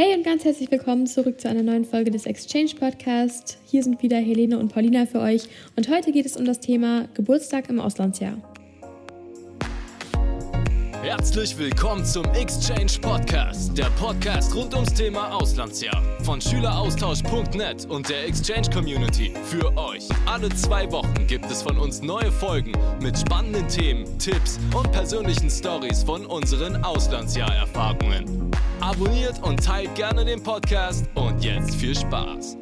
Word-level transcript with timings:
Hey 0.00 0.14
und 0.14 0.22
ganz 0.24 0.44
herzlich 0.44 0.70
willkommen 0.70 1.08
zurück 1.08 1.40
zu 1.40 1.48
einer 1.48 1.64
neuen 1.64 1.84
Folge 1.84 2.12
des 2.12 2.24
Exchange 2.24 2.70
Podcast. 2.78 3.58
Hier 3.66 3.82
sind 3.82 4.00
wieder 4.00 4.18
Helene 4.18 4.56
und 4.56 4.72
Paulina 4.72 5.06
für 5.06 5.18
euch 5.18 5.48
und 5.74 5.88
heute 5.88 6.12
geht 6.12 6.24
es 6.24 6.36
um 6.36 6.44
das 6.44 6.60
Thema 6.60 7.08
Geburtstag 7.14 7.68
im 7.68 7.80
Auslandsjahr. 7.80 8.38
Herzlich 11.08 11.56
willkommen 11.56 12.04
zum 12.04 12.26
Exchange 12.34 12.92
Podcast, 13.00 13.78
der 13.78 13.88
Podcast 13.98 14.54
rund 14.54 14.74
ums 14.74 14.92
Thema 14.92 15.32
Auslandsjahr 15.32 16.02
von 16.22 16.38
Schüleraustausch.net 16.38 17.86
und 17.86 18.10
der 18.10 18.26
Exchange 18.26 18.68
Community 18.70 19.32
für 19.44 19.74
euch. 19.78 20.06
Alle 20.26 20.50
zwei 20.50 20.92
Wochen 20.92 21.26
gibt 21.26 21.46
es 21.46 21.62
von 21.62 21.78
uns 21.78 22.02
neue 22.02 22.30
Folgen 22.30 22.72
mit 23.00 23.18
spannenden 23.18 23.66
Themen, 23.68 24.18
Tipps 24.18 24.60
und 24.76 24.92
persönlichen 24.92 25.48
Stories 25.48 26.02
von 26.02 26.26
unseren 26.26 26.84
Auslandsjahrerfahrungen. 26.84 28.50
Abonniert 28.82 29.42
und 29.42 29.64
teilt 29.64 29.94
gerne 29.94 30.26
den 30.26 30.42
Podcast 30.42 31.06
und 31.14 31.42
jetzt 31.42 31.74
viel 31.76 31.96
Spaß. 31.96 32.58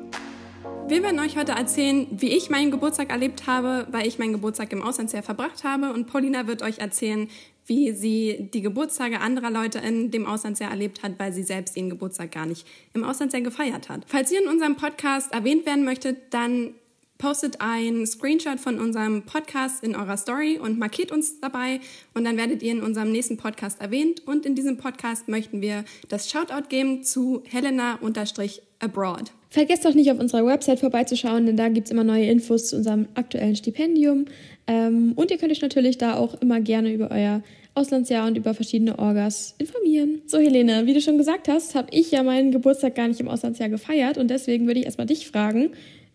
Wir 0.86 1.02
werden 1.02 1.18
euch 1.18 1.36
heute 1.36 1.50
erzählen, 1.50 2.06
wie 2.12 2.28
ich 2.28 2.48
meinen 2.48 2.70
Geburtstag 2.70 3.10
erlebt 3.10 3.48
habe, 3.48 3.88
weil 3.90 4.06
ich 4.06 4.20
meinen 4.20 4.34
Geburtstag 4.34 4.72
im 4.72 4.84
Auslandsjahr 4.84 5.24
verbracht 5.24 5.64
habe. 5.64 5.92
Und 5.92 6.06
Paulina 6.06 6.46
wird 6.46 6.62
euch 6.62 6.78
erzählen, 6.78 7.28
wie 7.66 7.92
sie 7.92 8.48
die 8.52 8.62
Geburtstage 8.62 9.20
anderer 9.20 9.50
Leute 9.50 9.78
in 9.78 10.10
dem 10.10 10.26
Auslandsjahr 10.26 10.70
erlebt 10.70 11.02
hat, 11.02 11.18
weil 11.18 11.32
sie 11.32 11.42
selbst 11.42 11.76
ihren 11.76 11.90
Geburtstag 11.90 12.32
gar 12.32 12.46
nicht 12.46 12.66
im 12.94 13.04
Auslandsjahr 13.04 13.42
gefeiert 13.42 13.88
hat. 13.88 14.04
Falls 14.06 14.30
ihr 14.32 14.42
in 14.42 14.48
unserem 14.48 14.76
Podcast 14.76 15.32
erwähnt 15.32 15.66
werden 15.66 15.84
möchtet, 15.84 16.18
dann 16.30 16.74
postet 17.18 17.60
ein 17.60 18.06
Screenshot 18.06 18.60
von 18.60 18.78
unserem 18.78 19.22
Podcast 19.22 19.82
in 19.82 19.96
eurer 19.96 20.16
Story 20.16 20.58
und 20.58 20.78
markiert 20.78 21.12
uns 21.12 21.40
dabei 21.40 21.80
und 22.14 22.24
dann 22.24 22.36
werdet 22.36 22.62
ihr 22.62 22.72
in 22.72 22.82
unserem 22.82 23.12
nächsten 23.12 23.36
Podcast 23.36 23.80
erwähnt 23.80 24.26
und 24.26 24.44
in 24.46 24.54
diesem 24.54 24.76
Podcast 24.76 25.28
möchten 25.28 25.60
wir 25.60 25.84
das 26.08 26.30
Shoutout 26.30 26.68
geben 26.68 27.02
zu 27.02 27.42
Helena-Abroad. 27.48 29.32
Vergesst 29.48 29.86
auch 29.86 29.94
nicht 29.94 30.10
auf 30.10 30.18
unserer 30.18 30.44
Website 30.44 30.80
vorbeizuschauen, 30.80 31.46
denn 31.46 31.56
da 31.56 31.68
gibt 31.68 31.86
es 31.86 31.92
immer 31.92 32.04
neue 32.04 32.26
Infos 32.26 32.68
zu 32.68 32.76
unserem 32.76 33.08
aktuellen 33.14 33.56
Stipendium 33.56 34.26
ähm, 34.66 35.12
und 35.16 35.30
ihr 35.30 35.38
könnt 35.38 35.52
euch 35.52 35.62
natürlich 35.62 35.98
da 35.98 36.14
auch 36.14 36.40
immer 36.42 36.60
gerne 36.60 36.92
über 36.92 37.10
euer 37.10 37.42
Auslandsjahr 37.76 38.26
und 38.26 38.36
über 38.38 38.54
verschiedene 38.54 38.98
Orgas 38.98 39.54
informieren. 39.58 40.22
So, 40.26 40.38
Helene, 40.38 40.86
wie 40.86 40.94
du 40.94 41.00
schon 41.00 41.18
gesagt 41.18 41.46
hast, 41.46 41.74
habe 41.74 41.88
ich 41.90 42.10
ja 42.10 42.22
meinen 42.22 42.50
Geburtstag 42.50 42.94
gar 42.94 43.06
nicht 43.06 43.20
im 43.20 43.28
Auslandsjahr 43.28 43.68
gefeiert 43.68 44.16
und 44.16 44.28
deswegen 44.28 44.66
würde 44.66 44.80
ich 44.80 44.86
erstmal 44.86 45.06
dich 45.06 45.28
fragen, 45.28 45.72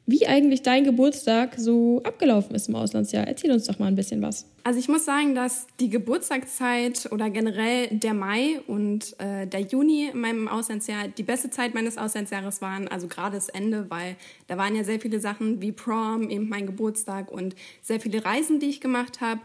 wie 0.07 0.27
eigentlich 0.27 0.63
dein 0.63 0.83
Geburtstag 0.83 1.55
so 1.57 2.01
abgelaufen 2.03 2.55
ist 2.55 2.67
im 2.67 2.75
Auslandsjahr. 2.75 3.27
Erzähl 3.27 3.51
uns 3.51 3.65
doch 3.65 3.77
mal 3.77 3.85
ein 3.85 3.95
bisschen 3.95 4.21
was. 4.21 4.47
Also 4.63 4.79
ich 4.79 4.87
muss 4.87 5.05
sagen, 5.05 5.35
dass 5.35 5.67
die 5.79 5.89
Geburtstagszeit 5.89 7.07
oder 7.11 7.29
generell 7.29 7.87
der 7.91 8.13
Mai 8.13 8.59
und 8.67 9.15
äh, 9.19 9.45
der 9.45 9.61
Juni 9.61 10.09
in 10.11 10.19
meinem 10.19 10.47
Auslandsjahr 10.47 11.07
die 11.07 11.23
beste 11.23 11.49
Zeit 11.49 11.73
meines 11.73 11.97
Auslandsjahres 11.97 12.61
waren. 12.61 12.87
Also 12.87 13.07
gerade 13.07 13.35
das 13.35 13.49
Ende, 13.49 13.89
weil 13.89 14.15
da 14.47 14.57
waren 14.57 14.75
ja 14.75 14.83
sehr 14.83 14.99
viele 14.99 15.19
Sachen 15.19 15.61
wie 15.61 15.71
Prom, 15.71 16.29
eben 16.29 16.49
mein 16.49 16.65
Geburtstag 16.65 17.31
und 17.31 17.55
sehr 17.81 17.99
viele 17.99 18.25
Reisen, 18.25 18.59
die 18.59 18.67
ich 18.67 18.81
gemacht 18.81 19.21
habe. 19.21 19.41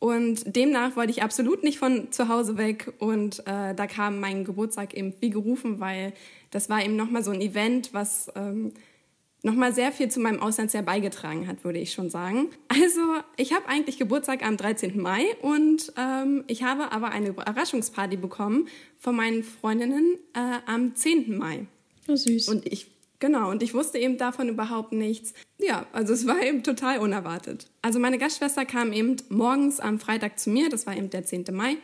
Und 0.00 0.54
demnach 0.54 0.96
wollte 0.96 1.12
ich 1.12 1.22
absolut 1.22 1.64
nicht 1.64 1.78
von 1.78 2.12
zu 2.12 2.28
Hause 2.28 2.58
weg. 2.58 2.92
Und 2.98 3.40
äh, 3.40 3.74
da 3.74 3.86
kam 3.86 4.20
mein 4.20 4.44
Geburtstag 4.44 4.92
eben 4.92 5.14
wie 5.20 5.30
gerufen, 5.30 5.80
weil 5.80 6.12
das 6.50 6.68
war 6.68 6.84
eben 6.84 6.94
nochmal 6.94 7.24
so 7.24 7.30
ein 7.30 7.40
Event, 7.40 7.94
was... 7.94 8.30
Ähm, 8.36 8.72
nochmal 9.44 9.72
sehr 9.74 9.92
viel 9.92 10.08
zu 10.08 10.20
meinem 10.20 10.40
Auslandsjahr 10.40 10.82
beigetragen 10.82 11.46
hat, 11.46 11.64
würde 11.64 11.78
ich 11.78 11.92
schon 11.92 12.10
sagen. 12.10 12.48
Also 12.68 13.00
ich 13.36 13.52
habe 13.52 13.68
eigentlich 13.68 13.98
Geburtstag 13.98 14.44
am 14.44 14.56
13. 14.56 15.00
Mai 15.00 15.24
und 15.42 15.92
ähm, 15.96 16.44
ich 16.48 16.62
habe 16.62 16.92
aber 16.92 17.10
eine 17.10 17.28
Überraschungsparty 17.28 18.16
bekommen 18.16 18.68
von 18.98 19.14
meinen 19.14 19.44
Freundinnen 19.44 20.16
äh, 20.34 20.58
am 20.66 20.94
10. 20.94 21.38
Mai. 21.38 21.66
Oh, 22.08 22.16
süß. 22.16 22.48
Und 22.48 22.66
ich 22.66 22.88
Genau, 23.20 23.50
und 23.50 23.62
ich 23.62 23.72
wusste 23.72 23.96
eben 23.96 24.18
davon 24.18 24.50
überhaupt 24.50 24.92
nichts. 24.92 25.32
Ja, 25.58 25.86
also 25.92 26.12
es 26.12 26.26
war 26.26 26.42
eben 26.42 26.62
total 26.62 26.98
unerwartet. 26.98 27.68
Also 27.80 27.98
meine 27.98 28.18
Gastschwester 28.18 28.66
kam 28.66 28.92
eben 28.92 29.16
morgens 29.30 29.80
am 29.80 29.98
Freitag 29.98 30.38
zu 30.38 30.50
mir, 30.50 30.68
das 30.68 30.86
war 30.86 30.94
eben 30.94 31.08
der 31.08 31.24
10. 31.24 31.46
Mai, 31.52 31.78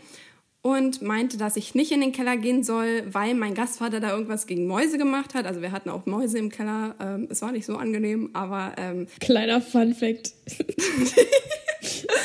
und 0.62 1.00
meinte, 1.00 1.38
dass 1.38 1.56
ich 1.56 1.74
nicht 1.74 1.90
in 1.90 2.00
den 2.00 2.12
Keller 2.12 2.36
gehen 2.36 2.62
soll, 2.62 3.04
weil 3.10 3.34
mein 3.34 3.54
Gastvater 3.54 3.98
da 4.00 4.10
irgendwas 4.10 4.46
gegen 4.46 4.66
Mäuse 4.66 4.98
gemacht 4.98 5.34
hat. 5.34 5.46
Also 5.46 5.62
wir 5.62 5.72
hatten 5.72 5.88
auch 5.88 6.04
Mäuse 6.04 6.38
im 6.38 6.50
Keller. 6.50 6.94
Ähm, 7.00 7.28
es 7.30 7.40
war 7.40 7.50
nicht 7.52 7.64
so 7.64 7.76
angenehm, 7.76 8.30
aber... 8.34 8.74
Ähm, 8.76 9.06
Kleiner 9.20 9.62
Fun 9.62 9.94
Fact. 9.94 10.32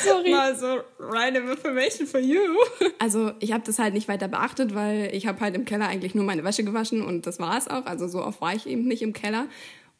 Sorry. 0.04 0.30
Mal 0.30 0.54
so 0.54 0.80
random 0.98 1.50
information 1.50 2.06
for 2.06 2.20
you. 2.20 2.40
Also 2.98 3.32
ich 3.40 3.52
habe 3.52 3.64
das 3.64 3.78
halt 3.78 3.94
nicht 3.94 4.06
weiter 4.06 4.28
beachtet, 4.28 4.74
weil 4.74 5.08
ich 5.14 5.26
habe 5.26 5.40
halt 5.40 5.54
im 5.54 5.64
Keller 5.64 5.88
eigentlich 5.88 6.14
nur 6.14 6.24
meine 6.24 6.44
Wäsche 6.44 6.62
gewaschen 6.62 7.02
und 7.02 7.26
das 7.26 7.38
war 7.38 7.56
es 7.56 7.68
auch. 7.68 7.86
Also 7.86 8.06
so 8.06 8.22
oft 8.22 8.42
war 8.42 8.54
ich 8.54 8.66
eben 8.66 8.84
nicht 8.86 9.00
im 9.00 9.14
Keller. 9.14 9.46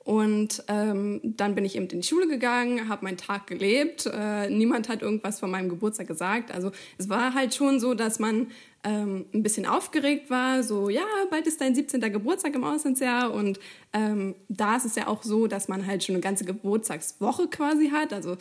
Und 0.06 0.62
ähm, 0.68 1.20
dann 1.24 1.56
bin 1.56 1.64
ich 1.64 1.74
eben 1.74 1.88
in 1.88 2.00
die 2.00 2.06
Schule 2.06 2.28
gegangen, 2.28 2.88
habe 2.88 3.04
meinen 3.04 3.16
Tag 3.16 3.48
gelebt. 3.48 4.06
Äh, 4.06 4.48
niemand 4.50 4.88
hat 4.88 5.02
irgendwas 5.02 5.40
von 5.40 5.50
meinem 5.50 5.68
Geburtstag 5.68 6.06
gesagt. 6.06 6.52
Also 6.52 6.70
es 6.96 7.08
war 7.08 7.34
halt 7.34 7.56
schon 7.56 7.80
so, 7.80 7.92
dass 7.92 8.20
man 8.20 8.46
ähm, 8.84 9.24
ein 9.34 9.42
bisschen 9.42 9.66
aufgeregt 9.66 10.30
war. 10.30 10.62
So, 10.62 10.90
ja, 10.90 11.02
bald 11.28 11.48
ist 11.48 11.60
dein 11.60 11.74
17. 11.74 12.00
Geburtstag 12.12 12.54
im 12.54 12.62
Auslandsjahr. 12.62 13.34
Und 13.34 13.58
ähm, 13.92 14.36
da 14.48 14.76
ist 14.76 14.84
es 14.84 14.94
ja 14.94 15.08
auch 15.08 15.24
so, 15.24 15.48
dass 15.48 15.66
man 15.66 15.88
halt 15.88 16.04
schon 16.04 16.14
eine 16.14 16.22
ganze 16.22 16.44
Geburtstagswoche 16.44 17.48
quasi 17.48 17.88
hat. 17.90 18.12
Also 18.12 18.36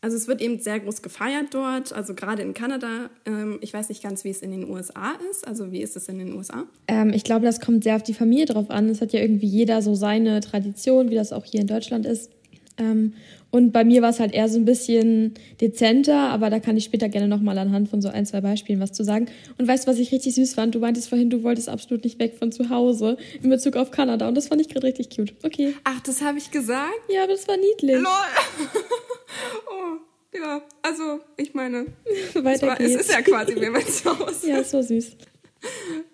also 0.00 0.16
es 0.16 0.28
wird 0.28 0.40
eben 0.40 0.60
sehr 0.60 0.78
groß 0.78 1.02
gefeiert 1.02 1.46
dort, 1.52 1.92
also 1.92 2.14
gerade 2.14 2.42
in 2.42 2.54
Kanada. 2.54 3.10
Ähm, 3.26 3.58
ich 3.62 3.74
weiß 3.74 3.88
nicht 3.88 4.02
ganz, 4.02 4.22
wie 4.24 4.30
es 4.30 4.42
in 4.42 4.52
den 4.52 4.68
USA 4.68 5.14
ist. 5.30 5.46
Also 5.46 5.72
wie 5.72 5.82
ist 5.82 5.96
es 5.96 6.08
in 6.08 6.18
den 6.18 6.34
USA? 6.34 6.64
Ähm, 6.86 7.12
ich 7.12 7.24
glaube, 7.24 7.44
das 7.44 7.60
kommt 7.60 7.82
sehr 7.82 7.96
auf 7.96 8.04
die 8.04 8.14
Familie 8.14 8.46
drauf 8.46 8.70
an. 8.70 8.88
Es 8.88 9.00
hat 9.00 9.12
ja 9.12 9.20
irgendwie 9.20 9.46
jeder 9.46 9.82
so 9.82 9.94
seine 9.94 10.40
Tradition, 10.40 11.10
wie 11.10 11.16
das 11.16 11.32
auch 11.32 11.44
hier 11.44 11.60
in 11.60 11.66
Deutschland 11.66 12.06
ist. 12.06 12.30
Ähm, 12.78 13.14
und 13.50 13.72
bei 13.72 13.82
mir 13.82 14.02
war 14.02 14.10
es 14.10 14.20
halt 14.20 14.32
eher 14.32 14.48
so 14.48 14.58
ein 14.58 14.66
bisschen 14.66 15.34
dezenter, 15.60 16.28
aber 16.28 16.50
da 16.50 16.60
kann 16.60 16.76
ich 16.76 16.84
später 16.84 17.08
gerne 17.08 17.26
nochmal 17.26 17.58
anhand 17.58 17.88
von 17.88 18.02
so 18.02 18.08
ein, 18.08 18.26
zwei 18.26 18.40
Beispielen 18.40 18.78
was 18.78 18.92
zu 18.92 19.02
sagen. 19.04 19.26
Und 19.56 19.66
weißt 19.66 19.86
du, 19.86 19.90
was 19.90 19.98
ich 19.98 20.12
richtig 20.12 20.34
süß 20.34 20.54
fand? 20.54 20.74
Du 20.74 20.78
meintest 20.78 21.08
vorhin, 21.08 21.30
du 21.30 21.42
wolltest 21.42 21.68
absolut 21.68 22.04
nicht 22.04 22.20
weg 22.20 22.36
von 22.38 22.52
zu 22.52 22.68
Hause 22.70 23.16
in 23.42 23.50
Bezug 23.50 23.76
auf 23.76 23.90
Kanada. 23.90 24.28
Und 24.28 24.36
das 24.36 24.48
fand 24.48 24.60
ich 24.60 24.68
gerade 24.68 24.86
richtig 24.86 25.10
cute. 25.10 25.34
Okay. 25.42 25.74
Ach, 25.84 25.98
das 26.00 26.22
habe 26.22 26.38
ich 26.38 26.50
gesagt? 26.50 26.92
Ja, 27.12 27.24
aber 27.24 27.32
das 27.32 27.48
war 27.48 27.56
niedlich. 27.56 27.96
Lol. 27.96 28.04
oh, 29.70 30.36
ja, 30.36 30.62
also 30.82 31.20
ich 31.36 31.54
meine, 31.54 31.86
Weiter 32.34 32.50
es, 32.50 32.62
war, 32.62 32.80
es 32.80 32.94
ist 32.94 33.10
ja 33.10 33.22
quasi 33.22 33.60
wie 33.60 33.70
mein 33.70 33.86
Zuhause. 33.86 34.48
ja, 34.50 34.58
es 34.58 34.72
war 34.72 34.82
süß. 34.82 35.16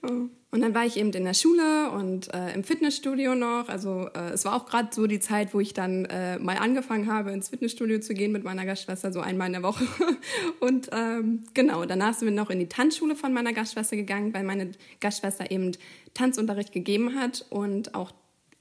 Oh. 0.03 0.29
Und 0.55 0.61
dann 0.61 0.73
war 0.73 0.87
ich 0.87 0.97
eben 0.97 1.11
in 1.11 1.25
der 1.25 1.35
Schule 1.35 1.91
und 1.91 2.33
äh, 2.33 2.55
im 2.55 2.63
Fitnessstudio 2.63 3.35
noch. 3.35 3.69
Also 3.69 4.09
äh, 4.15 4.31
es 4.31 4.45
war 4.45 4.55
auch 4.55 4.67
gerade 4.67 4.91
so 4.93 5.09
die 5.09 5.19
Zeit, 5.19 5.53
wo 5.53 5.59
ich 5.59 5.75
dann 5.75 6.05
äh, 6.05 6.39
mal 6.39 6.59
angefangen 6.59 7.13
habe, 7.13 7.33
ins 7.33 7.49
Fitnessstudio 7.49 7.99
zu 7.99 8.15
gehen 8.15 8.31
mit 8.31 8.45
meiner 8.45 8.65
Gastschwester, 8.65 9.13
so 9.13 9.19
einmal 9.19 9.49
in 9.49 9.55
der 9.55 9.65
Woche. 9.65 9.85
und 10.61 10.91
ähm, 10.93 11.43
genau, 11.55 11.85
danach 11.87 12.15
sind 12.15 12.29
wir 12.29 12.35
noch 12.37 12.51
in 12.51 12.61
die 12.61 12.69
Tanzschule 12.69 13.17
von 13.17 13.33
meiner 13.33 13.53
Gastschwester 13.53 13.97
gegangen, 13.97 14.33
weil 14.33 14.45
meine 14.45 14.71
Gastschwester 15.01 15.51
eben 15.51 15.73
Tanzunterricht 16.15 16.71
gegeben 16.71 17.17
hat 17.17 17.45
und 17.51 17.97
auch 17.97 18.13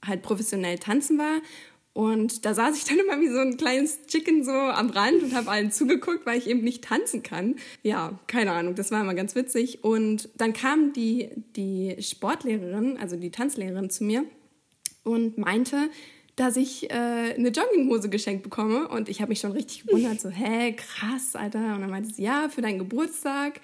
halt 0.04 0.22
professionell 0.22 0.80
tanzen 0.80 1.16
war. 1.16 1.42
Und 1.94 2.44
da 2.44 2.54
saß 2.54 2.76
ich 2.76 2.84
dann 2.84 2.98
immer 2.98 3.20
wie 3.20 3.28
so 3.28 3.38
ein 3.38 3.56
kleines 3.56 4.04
Chicken 4.06 4.44
so 4.44 4.50
am 4.50 4.90
Rand 4.90 5.22
und 5.22 5.34
habe 5.34 5.48
allen 5.48 5.70
zugeguckt, 5.70 6.26
weil 6.26 6.38
ich 6.38 6.48
eben 6.48 6.60
nicht 6.60 6.82
tanzen 6.82 7.22
kann. 7.22 7.54
Ja, 7.82 8.18
keine 8.26 8.50
Ahnung, 8.50 8.74
das 8.74 8.90
war 8.90 9.00
immer 9.00 9.14
ganz 9.14 9.36
witzig. 9.36 9.84
Und 9.84 10.28
dann 10.36 10.52
kam 10.52 10.92
die, 10.92 11.30
die 11.54 11.96
Sportlehrerin, 12.00 12.98
also 12.98 13.16
die 13.16 13.30
Tanzlehrerin 13.30 13.90
zu 13.90 14.02
mir 14.02 14.24
und 15.04 15.38
meinte, 15.38 15.88
dass 16.34 16.56
ich 16.56 16.90
äh, 16.90 16.94
eine 16.94 17.50
Jogginghose 17.50 18.08
geschenkt 18.08 18.42
bekomme. 18.42 18.88
Und 18.88 19.08
ich 19.08 19.20
habe 19.20 19.28
mich 19.28 19.38
schon 19.38 19.52
richtig 19.52 19.86
gewundert, 19.86 20.20
so, 20.20 20.30
hä, 20.30 20.72
krass, 20.72 21.36
Alter. 21.36 21.76
Und 21.76 21.82
dann 21.82 21.90
meinte 21.90 22.12
sie, 22.12 22.24
ja, 22.24 22.48
für 22.48 22.60
deinen 22.60 22.80
Geburtstag. 22.80 23.60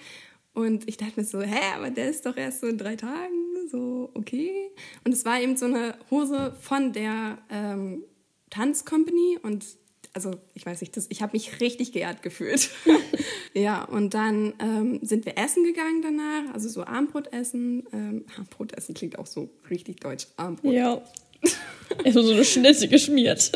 Und 0.53 0.87
ich 0.87 0.95
dachte 0.95 1.19
mir 1.19 1.25
so, 1.25 1.41
hä, 1.41 1.75
aber 1.75 1.89
der 1.89 2.09
ist 2.09 2.25
doch 2.25 2.37
erst 2.37 2.61
so 2.61 2.67
in 2.67 2.77
drei 2.77 2.95
Tagen. 2.95 3.67
So, 3.69 4.09
okay. 4.13 4.71
Und 5.03 5.11
es 5.11 5.25
war 5.25 5.41
eben 5.41 5.57
so 5.57 5.65
eine 5.65 5.95
Hose 6.09 6.55
von 6.61 6.93
der 6.93 7.37
ähm, 7.49 8.03
Tanzcompany 8.51 9.39
und 9.41 9.65
also 10.13 10.31
ich 10.53 10.65
weiß 10.65 10.81
nicht, 10.81 10.95
das, 10.97 11.07
ich 11.09 11.21
habe 11.21 11.33
mich 11.33 11.61
richtig 11.61 11.93
geehrt 11.93 12.21
gefühlt. 12.21 12.69
ja, 13.53 13.83
und 13.83 14.13
dann 14.13 14.53
ähm, 14.59 14.99
sind 15.01 15.25
wir 15.25 15.37
essen 15.37 15.63
gegangen 15.63 16.01
danach, 16.01 16.53
also 16.53 16.67
so 16.69 16.83
Armbrot 16.83 17.31
essen. 17.33 17.87
Ähm, 17.93 18.25
Armbrot 18.37 18.73
essen 18.73 18.93
klingt 18.93 19.17
auch 19.17 19.25
so 19.25 19.49
richtig 19.69 20.01
deutsch. 20.01 20.27
Armbrot. 20.37 20.73
Ja. 20.73 21.01
Also 22.03 22.21
so 22.21 22.33
eine 22.33 22.45
Schnitze 22.45 22.87
geschmiert. 22.87 23.51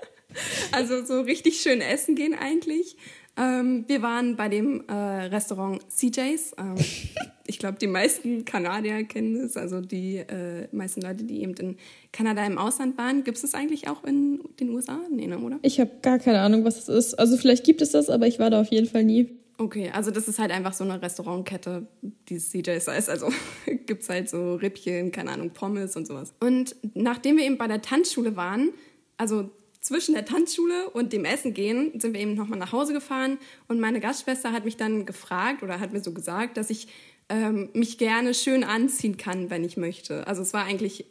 also 0.72 1.04
so 1.04 1.20
richtig 1.22 1.60
schön 1.60 1.80
essen 1.80 2.14
gehen 2.14 2.34
eigentlich. 2.34 2.96
Ähm, 3.38 3.84
wir 3.86 4.02
waren 4.02 4.36
bei 4.36 4.48
dem 4.48 4.82
äh, 4.88 4.92
Restaurant 4.92 5.80
CJs. 5.90 6.56
Ähm, 6.58 6.74
ich 7.46 7.58
glaube, 7.58 7.78
die 7.78 7.86
meisten 7.86 8.44
Kanadier 8.44 9.04
kennen 9.04 9.36
es, 9.36 9.56
also 9.56 9.80
die 9.80 10.16
äh, 10.16 10.66
meisten 10.72 11.00
Leute, 11.00 11.24
die 11.24 11.42
eben 11.42 11.54
in 11.54 11.76
Kanada 12.12 12.44
im 12.44 12.58
Ausland 12.58 12.98
waren. 12.98 13.22
Gibt 13.22 13.36
es 13.36 13.42
das 13.42 13.54
eigentlich 13.54 13.88
auch 13.88 14.02
in 14.04 14.40
den 14.58 14.70
USA? 14.70 14.98
Nee, 15.10 15.28
ne, 15.28 15.38
oder? 15.38 15.58
Ich 15.62 15.78
habe 15.78 15.90
gar 16.02 16.18
keine 16.18 16.40
Ahnung, 16.40 16.64
was 16.64 16.84
das 16.84 16.88
ist. 16.88 17.14
Also 17.14 17.36
vielleicht 17.36 17.64
gibt 17.64 17.80
es 17.80 17.92
das, 17.92 18.10
aber 18.10 18.26
ich 18.26 18.38
war 18.40 18.50
da 18.50 18.60
auf 18.60 18.68
jeden 18.68 18.88
Fall 18.88 19.04
nie. 19.04 19.38
Okay, 19.60 19.90
also 19.92 20.12
das 20.12 20.28
ist 20.28 20.38
halt 20.38 20.52
einfach 20.52 20.72
so 20.72 20.84
eine 20.84 21.02
Restaurantkette, 21.02 21.88
die 22.28 22.38
CJ's 22.38 22.86
heißt. 22.86 23.10
Also 23.10 23.28
gibt 23.86 24.02
es 24.02 24.08
halt 24.08 24.28
so 24.28 24.54
Rippchen, 24.54 25.12
keine 25.12 25.32
Ahnung, 25.32 25.50
Pommes 25.50 25.96
und 25.96 26.06
sowas. 26.06 26.32
Und 26.40 26.76
nachdem 26.94 27.36
wir 27.36 27.44
eben 27.44 27.58
bei 27.58 27.66
der 27.66 27.82
Tanzschule 27.82 28.36
waren, 28.36 28.70
also 29.16 29.50
zwischen 29.80 30.14
der 30.14 30.24
Tanzschule 30.24 30.90
und 30.90 31.12
dem 31.12 31.24
Essen 31.24 31.54
gehen, 31.54 31.98
sind 32.00 32.14
wir 32.14 32.20
eben 32.20 32.34
nochmal 32.34 32.58
nach 32.58 32.72
Hause 32.72 32.92
gefahren 32.92 33.38
und 33.68 33.80
meine 33.80 34.00
Gastschwester 34.00 34.52
hat 34.52 34.64
mich 34.64 34.76
dann 34.76 35.06
gefragt 35.06 35.62
oder 35.62 35.80
hat 35.80 35.92
mir 35.92 36.02
so 36.02 36.12
gesagt, 36.12 36.56
dass 36.56 36.70
ich 36.70 36.88
ähm, 37.28 37.68
mich 37.74 37.98
gerne 37.98 38.34
schön 38.34 38.64
anziehen 38.64 39.16
kann, 39.16 39.50
wenn 39.50 39.64
ich 39.64 39.76
möchte. 39.76 40.26
Also 40.26 40.42
es 40.42 40.52
war 40.52 40.64
eigentlich 40.64 41.04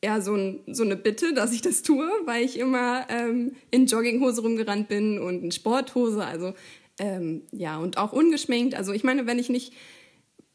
eher 0.00 0.22
so, 0.22 0.34
ein, 0.34 0.60
so 0.66 0.82
eine 0.82 0.96
Bitte, 0.96 1.34
dass 1.34 1.52
ich 1.52 1.62
das 1.62 1.82
tue, 1.82 2.08
weil 2.24 2.44
ich 2.44 2.58
immer 2.58 3.06
ähm, 3.08 3.52
in 3.70 3.86
Jogginghose 3.86 4.42
rumgerannt 4.42 4.88
bin 4.88 5.18
und 5.18 5.42
in 5.44 5.52
Sporthose, 5.52 6.24
also 6.24 6.54
ähm, 6.98 7.42
ja, 7.52 7.78
und 7.78 7.98
auch 7.98 8.12
ungeschminkt. 8.12 8.74
Also 8.74 8.92
ich 8.92 9.04
meine, 9.04 9.26
wenn 9.26 9.38
ich 9.38 9.48
nicht, 9.48 9.72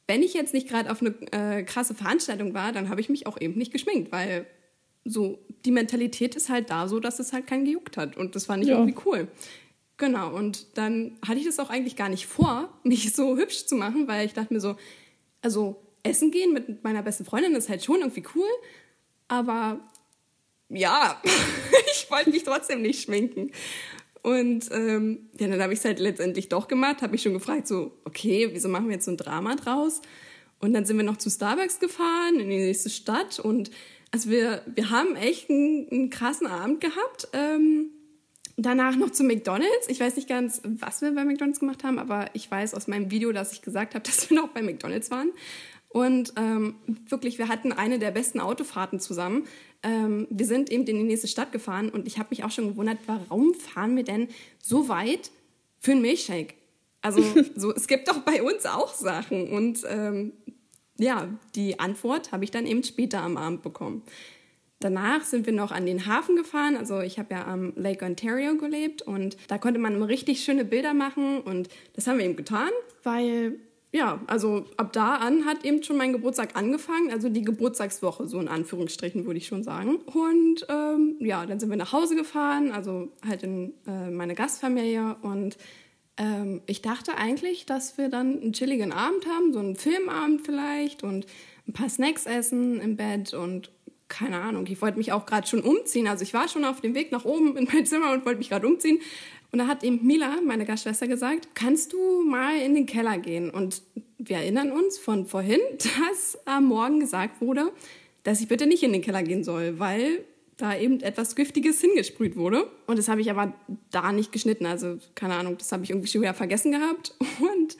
wenn 0.07 0.23
ich 0.23 0.33
jetzt 0.33 0.53
nicht 0.53 0.67
gerade 0.67 0.91
auf 0.91 1.01
eine 1.01 1.15
äh, 1.31 1.63
krasse 1.63 1.95
Veranstaltung 1.95 2.53
war, 2.53 2.71
dann 2.71 2.89
habe 2.89 3.01
ich 3.01 3.09
mich 3.09 3.27
auch 3.27 3.39
eben 3.39 3.55
nicht 3.55 3.71
geschminkt, 3.71 4.11
weil 4.11 4.45
so 5.05 5.39
die 5.65 5.71
Mentalität 5.71 6.35
ist 6.35 6.49
halt 6.49 6.69
da 6.69 6.87
so, 6.87 6.99
dass 6.99 7.19
es 7.19 7.31
halt 7.31 7.47
keinen 7.47 7.65
gejuckt 7.65 7.95
hat 7.95 8.17
und 8.17 8.35
das 8.35 8.45
fand 8.45 8.63
ich 8.63 8.69
ja. 8.69 8.77
irgendwie 8.77 8.99
cool. 9.05 9.27
Genau, 9.97 10.35
und 10.35 10.77
dann 10.77 11.17
hatte 11.25 11.39
ich 11.39 11.45
das 11.45 11.59
auch 11.59 11.69
eigentlich 11.69 11.95
gar 11.95 12.09
nicht 12.09 12.25
vor, 12.25 12.69
mich 12.83 13.13
so 13.13 13.37
hübsch 13.37 13.65
zu 13.65 13.75
machen, 13.75 14.07
weil 14.07 14.25
ich 14.25 14.33
dachte 14.33 14.53
mir 14.53 14.59
so, 14.59 14.75
also 15.41 15.81
essen 16.03 16.31
gehen 16.31 16.53
mit 16.53 16.83
meiner 16.83 17.01
besten 17.01 17.25
Freundin 17.25 17.55
ist 17.55 17.69
halt 17.69 17.83
schon 17.83 17.99
irgendwie 17.99 18.23
cool, 18.35 18.49
aber 19.27 19.79
ja, 20.69 21.21
ich 21.91 22.09
wollte 22.09 22.31
mich 22.31 22.43
trotzdem 22.43 22.81
nicht 22.81 23.03
schminken. 23.03 23.51
Und 24.23 24.71
ähm, 24.71 25.29
ja, 25.39 25.47
dann 25.47 25.61
habe 25.61 25.73
ich 25.73 25.79
es 25.79 25.85
halt 25.85 25.99
letztendlich 25.99 26.49
doch 26.49 26.67
gemacht, 26.67 27.03
habe 27.03 27.11
mich 27.11 27.21
schon 27.21 27.33
gefragt, 27.33 27.67
so, 27.67 27.91
okay, 28.05 28.49
wieso 28.51 28.69
machen 28.69 28.87
wir 28.87 28.95
jetzt 28.95 29.05
so 29.05 29.11
ein 29.11 29.17
Drama 29.17 29.55
draus? 29.55 30.01
Und 30.59 30.73
dann 30.73 30.83
sind 30.83 30.97
wir 30.97 31.03
noch 31.03 31.17
zu 31.17 31.29
Starbucks 31.29 31.79
gefahren, 31.79 32.39
in 32.39 32.49
die 32.49 32.57
nächste 32.57 32.89
Stadt. 32.89 33.39
Und 33.39 33.69
also 34.15 34.29
wir, 34.29 34.61
wir 34.65 34.91
haben 34.91 35.17
echt 35.17 35.49
einen, 35.49 35.89
einen 35.91 36.09
krassen 36.09 36.47
Abend 36.47 36.79
gehabt. 36.79 37.27
Ähm, 37.33 37.89
danach 38.55 38.95
noch 38.95 39.09
zu 39.09 39.25
McDonald's. 39.25 39.89
Ich 39.89 39.99
weiß 39.99 40.15
nicht 40.15 40.29
ganz, 40.29 40.61
was 40.63 41.01
wir 41.01 41.11
bei 41.11 41.25
McDonald's 41.25 41.59
gemacht 41.59 41.83
haben, 41.83 41.99
aber 41.99 42.29
ich 42.31 42.49
weiß 42.49 42.75
aus 42.75 42.87
meinem 42.87 43.11
Video, 43.11 43.33
dass 43.33 43.51
ich 43.51 43.61
gesagt 43.61 43.93
habe, 43.93 44.03
dass 44.05 44.29
wir 44.29 44.37
noch 44.37 44.47
bei 44.47 44.61
McDonald's 44.61 45.11
waren. 45.11 45.31
Und 45.89 46.31
ähm, 46.37 46.75
wirklich, 47.09 47.39
wir 47.39 47.49
hatten 47.49 47.73
eine 47.73 47.99
der 47.99 48.11
besten 48.11 48.39
Autofahrten 48.39 49.01
zusammen. 49.01 49.47
Ähm, 49.83 50.27
wir 50.29 50.45
sind 50.45 50.71
eben 50.71 50.87
in 50.87 50.95
die 50.95 51.03
nächste 51.03 51.27
Stadt 51.27 51.51
gefahren 51.51 51.89
und 51.89 52.07
ich 52.07 52.17
habe 52.17 52.29
mich 52.29 52.45
auch 52.45 52.51
schon 52.51 52.69
gewundert, 52.69 52.99
warum 53.07 53.53
fahren 53.53 53.97
wir 53.97 54.03
denn 54.05 54.29
so 54.63 54.87
weit 54.87 55.29
für 55.81 55.91
einen 55.91 56.01
Milchshake? 56.01 56.53
Also 57.01 57.21
so, 57.57 57.75
es 57.75 57.85
gibt 57.85 58.07
doch 58.07 58.19
bei 58.19 58.41
uns 58.41 58.65
auch 58.65 58.93
Sachen. 58.93 59.49
Und 59.49 59.81
ähm, 59.89 60.31
ja, 60.97 61.27
die 61.55 61.79
Antwort 61.79 62.31
habe 62.31 62.43
ich 62.43 62.51
dann 62.51 62.65
eben 62.65 62.83
später 62.83 63.21
am 63.21 63.37
Abend 63.37 63.61
bekommen. 63.61 64.03
Danach 64.79 65.23
sind 65.23 65.45
wir 65.45 65.53
noch 65.53 65.71
an 65.71 65.85
den 65.85 66.05
Hafen 66.05 66.35
gefahren. 66.35 66.75
Also 66.75 66.99
ich 66.99 67.17
habe 67.17 67.33
ja 67.33 67.47
am 67.47 67.73
Lake 67.75 68.05
Ontario 68.05 68.55
gelebt 68.57 69.01
und 69.01 69.37
da 69.47 69.57
konnte 69.57 69.79
man 69.79 70.01
richtig 70.03 70.43
schöne 70.43 70.65
Bilder 70.65 70.93
machen 70.93 71.41
und 71.41 71.69
das 71.93 72.07
haben 72.07 72.17
wir 72.17 72.25
eben 72.25 72.35
getan, 72.35 72.69
weil 73.03 73.57
ja, 73.95 74.19
also 74.27 74.65
ab 74.75 74.91
da 74.91 75.15
an 75.15 75.45
hat 75.45 75.63
eben 75.63 75.81
schon 75.81 75.95
mein 75.95 76.11
Geburtstag 76.11 76.57
angefangen, 76.57 77.11
also 77.11 77.29
die 77.29 77.43
Geburtstagswoche, 77.43 78.27
so 78.27 78.41
in 78.41 78.49
Anführungsstrichen 78.49 79.25
würde 79.25 79.37
ich 79.37 79.47
schon 79.47 79.63
sagen. 79.63 79.95
Und 79.95 80.65
ähm, 80.67 81.15
ja, 81.19 81.45
dann 81.45 81.61
sind 81.61 81.69
wir 81.69 81.77
nach 81.77 81.93
Hause 81.93 82.17
gefahren, 82.17 82.73
also 82.73 83.07
halt 83.25 83.43
in 83.43 83.73
äh, 83.87 84.09
meine 84.11 84.35
Gastfamilie 84.35 85.15
und 85.21 85.57
ähm, 86.17 86.61
ich 86.65 86.81
dachte 86.81 87.17
eigentlich, 87.17 87.65
dass 87.65 87.97
wir 87.97 88.09
dann 88.09 88.41
einen 88.41 88.53
chilligen 88.53 88.91
Abend 88.91 89.25
haben, 89.27 89.53
so 89.53 89.59
einen 89.59 89.75
Filmabend 89.75 90.41
vielleicht 90.45 91.03
und 91.03 91.25
ein 91.67 91.73
paar 91.73 91.89
Snacks 91.89 92.25
essen 92.25 92.79
im 92.79 92.95
Bett 92.95 93.33
und 93.33 93.71
keine 94.07 94.39
Ahnung, 94.39 94.67
ich 94.67 94.81
wollte 94.81 94.97
mich 94.97 95.11
auch 95.11 95.25
gerade 95.25 95.47
schon 95.47 95.61
umziehen. 95.61 96.07
Also 96.07 96.23
ich 96.23 96.33
war 96.33 96.47
schon 96.47 96.63
auf 96.63 96.79
dem 96.79 96.93
Weg 96.93 97.11
nach 97.11 97.25
oben 97.25 97.57
in 97.57 97.67
mein 97.71 97.85
Zimmer 97.85 98.11
und 98.11 98.25
wollte 98.25 98.37
mich 98.37 98.49
gerade 98.49 98.67
umziehen. 98.67 98.99
Und 99.51 99.59
da 99.59 99.67
hat 99.67 99.83
eben 99.83 100.05
Mila, 100.05 100.41
meine 100.45 100.65
Gastschwester, 100.65 101.07
gesagt, 101.07 101.49
kannst 101.55 101.93
du 101.93 102.23
mal 102.23 102.59
in 102.59 102.75
den 102.75 102.85
Keller 102.85 103.17
gehen? 103.17 103.49
Und 103.49 103.81
wir 104.17 104.37
erinnern 104.37 104.71
uns 104.71 104.97
von 104.97 105.25
vorhin, 105.25 105.59
dass 105.77 106.37
am 106.45 106.65
Morgen 106.65 106.99
gesagt 106.99 107.41
wurde, 107.41 107.71
dass 108.23 108.41
ich 108.41 108.47
bitte 108.47 108.67
nicht 108.67 108.83
in 108.83 108.93
den 108.93 109.01
Keller 109.01 109.23
gehen 109.23 109.43
soll, 109.43 109.79
weil 109.79 110.23
da 110.57 110.77
eben 110.77 111.01
etwas 111.01 111.35
Giftiges 111.35 111.81
hingesprüht 111.81 112.35
wurde. 112.35 112.67
Und 112.87 112.97
das 112.97 113.07
habe 113.07 113.21
ich 113.21 113.29
aber 113.29 113.53
da 113.91 114.11
nicht 114.11 114.31
geschnitten. 114.31 114.65
Also 114.65 114.97
keine 115.13 115.35
Ahnung, 115.35 115.57
das 115.57 115.71
habe 115.71 115.83
ich 115.83 115.89
irgendwie 115.89 116.07
schon 116.07 116.21
wieder 116.21 116.33
vergessen 116.33 116.71
gehabt. 116.71 117.13
Und 117.39 117.77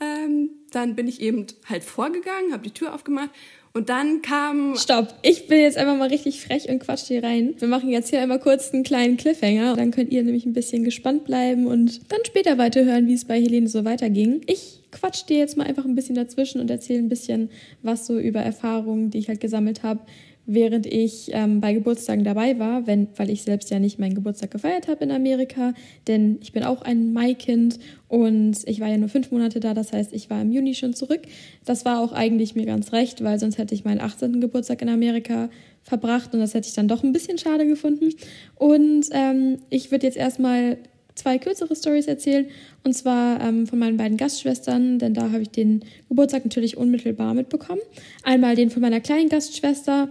ähm, 0.00 0.50
dann 0.70 0.94
bin 0.94 1.06
ich 1.06 1.20
eben 1.20 1.46
halt 1.68 1.84
vorgegangen, 1.84 2.52
habe 2.52 2.62
die 2.62 2.72
Tür 2.72 2.94
aufgemacht 2.94 3.30
und 3.76 3.88
dann 3.88 4.22
kam. 4.22 4.76
Stopp, 4.76 5.14
ich 5.22 5.48
bin 5.48 5.58
jetzt 5.58 5.76
einfach 5.76 5.96
mal 5.96 6.08
richtig 6.08 6.40
frech 6.40 6.68
und 6.68 6.78
quatsch 6.78 7.08
hier 7.08 7.24
rein. 7.24 7.54
Wir 7.58 7.66
machen 7.66 7.90
jetzt 7.90 8.10
hier 8.10 8.20
einmal 8.20 8.38
kurz 8.38 8.72
einen 8.72 8.84
kleinen 8.84 9.16
Cliffhanger. 9.16 9.74
Dann 9.74 9.90
könnt 9.90 10.12
ihr 10.12 10.22
nämlich 10.22 10.46
ein 10.46 10.52
bisschen 10.52 10.84
gespannt 10.84 11.24
bleiben 11.24 11.66
und 11.66 12.00
dann 12.10 12.20
später 12.24 12.56
weiterhören, 12.56 13.08
wie 13.08 13.14
es 13.14 13.24
bei 13.24 13.40
Helene 13.40 13.68
so 13.68 13.84
weiterging. 13.84 14.42
Ich 14.46 14.80
quatsch 14.92 15.26
dir 15.28 15.38
jetzt 15.38 15.56
mal 15.56 15.66
einfach 15.66 15.84
ein 15.84 15.96
bisschen 15.96 16.14
dazwischen 16.14 16.60
und 16.60 16.70
erzähle 16.70 17.00
ein 17.00 17.08
bisschen 17.08 17.50
was 17.82 18.06
so 18.06 18.16
über 18.16 18.40
Erfahrungen, 18.40 19.10
die 19.10 19.18
ich 19.18 19.28
halt 19.28 19.40
gesammelt 19.40 19.82
habe, 19.82 20.00
während 20.46 20.86
ich 20.86 21.30
ähm, 21.32 21.60
bei 21.60 21.72
Geburtstagen 21.72 22.24
dabei 22.24 22.58
war, 22.58 22.86
wenn, 22.86 23.08
weil 23.16 23.30
ich 23.30 23.42
selbst 23.42 23.70
ja 23.70 23.78
nicht 23.78 23.98
meinen 23.98 24.14
Geburtstag 24.14 24.50
gefeiert 24.50 24.88
habe 24.88 25.04
in 25.04 25.10
Amerika, 25.10 25.72
denn 26.06 26.38
ich 26.42 26.52
bin 26.52 26.64
auch 26.64 26.82
ein 26.82 27.12
Maikind 27.12 27.78
und 28.08 28.58
ich 28.66 28.80
war 28.80 28.88
ja 28.88 28.98
nur 28.98 29.08
fünf 29.08 29.30
Monate 29.30 29.60
da, 29.60 29.74
das 29.74 29.92
heißt, 29.92 30.12
ich 30.12 30.28
war 30.30 30.42
im 30.42 30.52
Juni 30.52 30.74
schon 30.74 30.94
zurück. 30.94 31.22
Das 31.64 31.84
war 31.84 32.00
auch 32.00 32.12
eigentlich 32.12 32.54
mir 32.54 32.66
ganz 32.66 32.92
recht, 32.92 33.24
weil 33.24 33.38
sonst 33.38 33.58
hätte 33.58 33.74
ich 33.74 33.84
meinen 33.84 34.00
18. 34.00 34.40
Geburtstag 34.40 34.82
in 34.82 34.88
Amerika 34.88 35.48
verbracht 35.82 36.34
und 36.34 36.40
das 36.40 36.54
hätte 36.54 36.68
ich 36.68 36.74
dann 36.74 36.88
doch 36.88 37.02
ein 37.02 37.12
bisschen 37.12 37.38
schade 37.38 37.66
gefunden. 37.66 38.10
Und 38.56 39.06
ähm, 39.12 39.58
ich 39.70 39.90
würde 39.90 40.06
jetzt 40.06 40.16
erstmal 40.16 40.78
zwei 41.14 41.38
kürzere 41.38 41.76
Stories 41.76 42.06
erzählen 42.06 42.46
und 42.82 42.92
zwar 42.92 43.40
ähm, 43.40 43.66
von 43.66 43.78
meinen 43.78 43.96
beiden 43.96 44.16
Gastschwestern, 44.16 44.98
denn 44.98 45.14
da 45.14 45.30
habe 45.30 45.42
ich 45.42 45.50
den 45.50 45.84
Geburtstag 46.08 46.44
natürlich 46.44 46.76
unmittelbar 46.76 47.34
mitbekommen. 47.34 47.80
Einmal 48.22 48.56
den 48.56 48.70
von 48.70 48.82
meiner 48.82 49.00
kleinen 49.00 49.28
Gastschwester, 49.28 50.10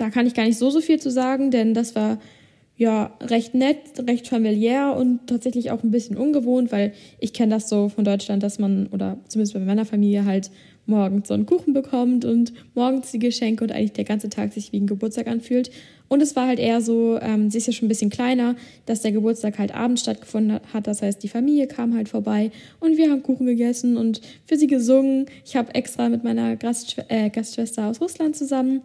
da 0.00 0.10
kann 0.10 0.26
ich 0.26 0.34
gar 0.34 0.44
nicht 0.44 0.58
so, 0.58 0.70
so 0.70 0.80
viel 0.80 0.98
zu 0.98 1.10
sagen, 1.10 1.50
denn 1.50 1.74
das 1.74 1.94
war 1.94 2.18
ja 2.80 3.14
recht 3.20 3.54
nett, 3.54 3.76
recht 4.08 4.26
familiär 4.26 4.96
und 4.96 5.26
tatsächlich 5.26 5.70
auch 5.70 5.82
ein 5.82 5.90
bisschen 5.90 6.16
ungewohnt, 6.16 6.72
weil 6.72 6.94
ich 7.18 7.34
kenne 7.34 7.54
das 7.54 7.68
so 7.68 7.90
von 7.90 8.04
Deutschland, 8.04 8.42
dass 8.42 8.58
man, 8.58 8.86
oder 8.86 9.18
zumindest 9.28 9.52
bei 9.52 9.60
meiner 9.60 9.84
Familie 9.84 10.24
halt 10.24 10.50
morgens 10.86 11.28
so 11.28 11.34
einen 11.34 11.44
Kuchen 11.44 11.74
bekommt 11.74 12.24
und 12.24 12.54
morgens 12.74 13.10
die 13.10 13.18
Geschenke 13.18 13.62
und 13.62 13.70
eigentlich 13.70 13.92
der 13.92 14.04
ganze 14.04 14.30
Tag 14.30 14.54
sich 14.54 14.72
wie 14.72 14.80
ein 14.80 14.86
Geburtstag 14.86 15.26
anfühlt. 15.26 15.70
Und 16.08 16.22
es 16.22 16.34
war 16.36 16.46
halt 16.46 16.58
eher 16.58 16.80
so, 16.80 17.18
ähm, 17.20 17.50
sie 17.50 17.58
ist 17.58 17.66
ja 17.66 17.74
schon 17.74 17.84
ein 17.84 17.90
bisschen 17.90 18.08
kleiner, 18.08 18.56
dass 18.86 19.02
der 19.02 19.12
Geburtstag 19.12 19.58
halt 19.58 19.74
abends 19.74 20.00
stattgefunden 20.00 20.60
hat. 20.72 20.86
Das 20.86 21.02
heißt, 21.02 21.22
die 21.22 21.28
Familie 21.28 21.66
kam 21.66 21.94
halt 21.94 22.08
vorbei 22.08 22.50
und 22.80 22.96
wir 22.96 23.10
haben 23.10 23.22
Kuchen 23.22 23.44
gegessen 23.44 23.98
und 23.98 24.22
für 24.46 24.56
sie 24.56 24.66
gesungen. 24.66 25.26
Ich 25.44 25.54
habe 25.54 25.74
extra 25.74 26.08
mit 26.08 26.24
meiner 26.24 26.56
Gastschw 26.56 27.02
äh, 27.08 27.28
Gastschwester 27.28 27.88
aus 27.88 28.00
Russland 28.00 28.36
zusammen 28.36 28.80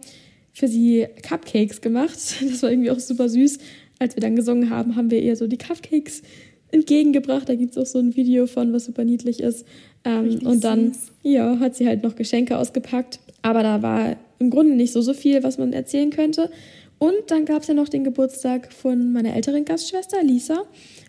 für 0.56 0.68
sie 0.68 1.06
Cupcakes 1.22 1.82
gemacht. 1.82 2.16
Das 2.50 2.62
war 2.62 2.70
irgendwie 2.70 2.90
auch 2.90 2.98
super 2.98 3.28
süß. 3.28 3.58
Als 3.98 4.16
wir 4.16 4.22
dann 4.22 4.36
gesungen 4.36 4.70
haben, 4.70 4.96
haben 4.96 5.10
wir 5.10 5.20
ihr 5.20 5.36
so 5.36 5.46
die 5.46 5.58
Cupcakes 5.58 6.22
entgegengebracht. 6.70 7.46
Da 7.48 7.54
gibt 7.54 7.72
es 7.72 7.78
auch 7.78 7.86
so 7.86 7.98
ein 7.98 8.16
Video 8.16 8.46
von, 8.46 8.72
was 8.72 8.86
super 8.86 9.04
niedlich 9.04 9.40
ist. 9.40 9.66
Ähm, 10.04 10.38
und 10.44 10.64
dann 10.64 10.92
ja, 11.22 11.58
hat 11.60 11.76
sie 11.76 11.86
halt 11.86 12.02
noch 12.02 12.16
Geschenke 12.16 12.56
ausgepackt. 12.56 13.20
Aber 13.42 13.62
da 13.62 13.82
war 13.82 14.16
im 14.38 14.48
Grunde 14.48 14.74
nicht 14.74 14.92
so, 14.92 15.02
so 15.02 15.12
viel, 15.12 15.42
was 15.42 15.58
man 15.58 15.74
erzählen 15.74 16.08
könnte. 16.08 16.50
Und 16.98 17.14
dann 17.28 17.44
gab 17.44 17.60
es 17.60 17.68
ja 17.68 17.74
noch 17.74 17.90
den 17.90 18.04
Geburtstag 18.04 18.72
von 18.72 19.12
meiner 19.12 19.34
älteren 19.34 19.66
Gastschwester, 19.66 20.22
Lisa, 20.22 20.62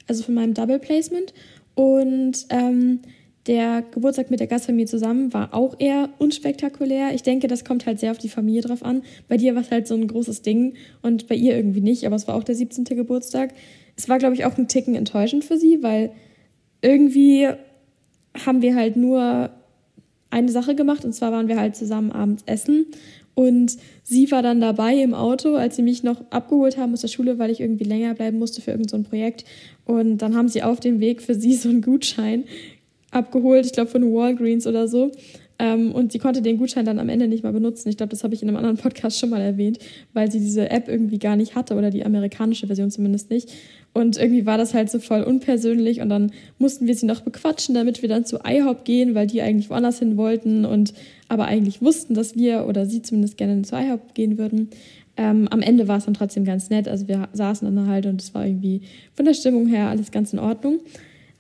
also 0.08 0.24
von 0.24 0.34
meinem 0.34 0.56
Double 0.56 0.80
Placement. 0.80 1.34
Und 1.74 2.48
ähm, 2.50 3.00
der 3.48 3.84
Geburtstag 3.92 4.30
mit 4.30 4.40
der 4.40 4.48
Gastfamilie 4.48 4.88
zusammen 4.88 5.34
war 5.34 5.54
auch 5.54 5.76
eher 5.80 6.10
unspektakulär. 6.18 7.14
Ich 7.14 7.24
denke, 7.24 7.48
das 7.48 7.64
kommt 7.64 7.86
halt 7.86 8.00
sehr 8.00 8.12
auf 8.12 8.18
die 8.18 8.30
Familie 8.30 8.62
drauf 8.62 8.84
an. 8.84 9.04
Bei 9.28 9.38
dir 9.38 9.56
war 9.56 9.62
es 9.62 9.72
halt 9.72 9.88
so 9.88 9.96
ein 9.96 10.08
großes 10.08 10.42
Ding 10.42 10.74
und 11.02 11.28
bei 11.28 11.36
ihr 11.36 11.56
irgendwie 11.56 11.82
nicht, 11.82 12.06
aber 12.06 12.16
es 12.16 12.28
war 12.28 12.36
auch 12.36 12.44
der 12.44 12.56
17. 12.56 12.84
Geburtstag. 12.86 13.54
Es 13.96 14.10
war, 14.10 14.20
glaube 14.20 14.36
ich, 14.36 14.46
auch 14.46 14.58
ein 14.58 14.68
Ticken 14.68 14.96
enttäuschend 14.96 15.46
für 15.46 15.58
sie, 15.58 15.82
weil 15.82 16.12
irgendwie 16.82 17.48
haben 18.46 18.62
wir 18.62 18.76
halt 18.76 18.98
nur 18.98 19.50
eine 20.30 20.52
Sache 20.52 20.76
gemacht 20.76 21.06
und 21.06 21.14
zwar 21.14 21.32
waren 21.32 21.48
wir 21.48 21.60
halt 21.60 21.76
zusammen 21.76 22.12
abends 22.12 22.44
essen 22.46 22.88
und 23.38 23.78
sie 24.02 24.32
war 24.32 24.42
dann 24.42 24.60
dabei 24.60 24.96
im 24.96 25.14
Auto, 25.14 25.54
als 25.54 25.76
sie 25.76 25.84
mich 25.84 26.02
noch 26.02 26.24
abgeholt 26.32 26.76
haben 26.76 26.94
aus 26.94 27.02
der 27.02 27.08
Schule, 27.08 27.38
weil 27.38 27.52
ich 27.52 27.60
irgendwie 27.60 27.84
länger 27.84 28.16
bleiben 28.16 28.40
musste 28.40 28.64
für 28.64 28.72
irgendein 28.72 29.04
so 29.04 29.10
Projekt. 29.10 29.46
Und 29.86 30.18
dann 30.18 30.36
haben 30.36 30.48
sie 30.48 30.64
auf 30.64 30.80
dem 30.80 31.00
Weg 31.00 31.22
für 31.22 31.36
sie 31.36 31.54
so 31.54 31.70
einen 31.70 31.84
Gutschein 31.84 32.46
abgeholt, 33.12 33.66
ich 33.66 33.74
glaube 33.74 33.90
von 33.90 34.04
Walgreens 34.14 34.68
oder 34.68 34.88
so. 34.88 35.12
Ähm, 35.60 35.92
und 35.92 36.12
sie 36.12 36.20
konnte 36.20 36.42
den 36.42 36.58
Gutschein 36.58 36.86
dann 36.86 37.00
am 37.00 37.10
Ende 37.10 37.28
nicht 37.28 37.44
mal 37.44 37.52
benutzen. 37.54 37.90
Ich 37.90 37.98
glaube, 37.98 38.12
das 38.12 38.24
habe 38.24 38.36
ich 38.36 38.44
in 38.44 38.48
einem 38.48 38.58
anderen 38.58 38.78
Podcast 38.78 39.18
schon 39.18 39.30
mal 39.30 39.42
erwähnt, 39.42 39.80
weil 40.14 40.32
sie 40.32 40.40
diese 40.40 40.70
App 40.70 40.88
irgendwie 40.88 41.18
gar 41.18 41.36
nicht 41.36 41.56
hatte 41.56 41.76
oder 41.76 41.90
die 41.90 42.06
amerikanische 42.06 42.68
Version 42.68 42.92
zumindest 42.92 43.32
nicht. 43.32 43.52
Und 43.94 44.18
irgendwie 44.18 44.46
war 44.46 44.60
das 44.60 44.76
halt 44.76 44.92
so 44.92 45.00
voll 45.00 45.24
unpersönlich 45.24 46.02
und 46.02 46.10
dann 46.10 46.32
mussten 46.60 46.86
wir 46.86 46.94
sie 46.94 47.08
noch 47.08 47.22
bequatschen, 47.22 47.74
damit 47.74 48.04
wir 48.04 48.10
dann 48.10 48.26
zu 48.26 48.40
IHOP 48.46 48.86
gehen, 48.86 49.16
weil 49.16 49.26
die 49.26 49.42
eigentlich 49.42 49.72
woanders 49.72 49.98
hin 49.98 50.18
wollten 50.18 50.66
und 50.66 50.94
aber 51.28 51.46
eigentlich 51.46 51.82
wussten, 51.82 52.14
dass 52.14 52.36
wir 52.36 52.68
oder 52.68 52.86
sie 52.86 53.02
zumindest 53.02 53.38
gerne 53.38 53.60
zu 53.64 53.76
IHOP 53.76 54.14
gehen 54.14 54.38
würden. 54.38 54.70
Ähm, 55.20 55.48
am 55.50 55.64
Ende 55.64 55.88
war 55.88 55.98
es 55.98 56.06
dann 56.06 56.14
trotzdem 56.14 56.46
ganz 56.46 56.70
nett. 56.70 56.88
Also 56.88 57.08
wir 57.08 57.28
saßen 57.34 57.74
dann 57.74 57.88
halt 57.88 58.06
und 58.06 58.22
es 58.22 58.36
war 58.36 58.46
irgendwie 58.46 58.82
von 59.16 59.26
der 59.26 59.34
Stimmung 59.34 59.66
her 59.66 59.90
alles 59.90 60.12
ganz 60.12 60.32
in 60.32 60.38
Ordnung. 60.38 60.80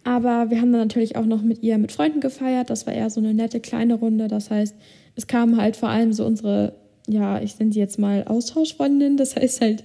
Aber 0.08 0.50
wir 0.50 0.62
haben 0.62 0.72
dann 0.72 0.80
natürlich 0.80 1.18
auch 1.18 1.26
noch 1.26 1.42
mit 1.42 1.64
ihr 1.64 1.78
mit 1.78 1.92
Freunden 1.92 2.22
gefeiert. 2.22 2.70
Das 2.70 2.88
war 2.88 2.94
eher 2.94 3.10
so 3.10 3.20
eine 3.20 3.34
nette 3.34 3.60
kleine 3.60 3.96
Runde. 3.96 4.30
Das 4.30 4.50
heißt, 4.50 4.74
es 5.18 5.28
kamen 5.28 5.58
halt 5.58 5.76
vor 5.76 5.90
allem 5.90 6.14
so 6.14 6.26
unsere, 6.26 6.76
ja, 7.10 7.42
ich 7.42 7.60
nenne 7.60 7.74
sie 7.74 7.80
jetzt 7.80 8.00
mal 8.00 8.24
Austauschfreundinnen. 8.24 9.18
Das 9.18 9.36
heißt 9.36 9.60
halt 9.60 9.84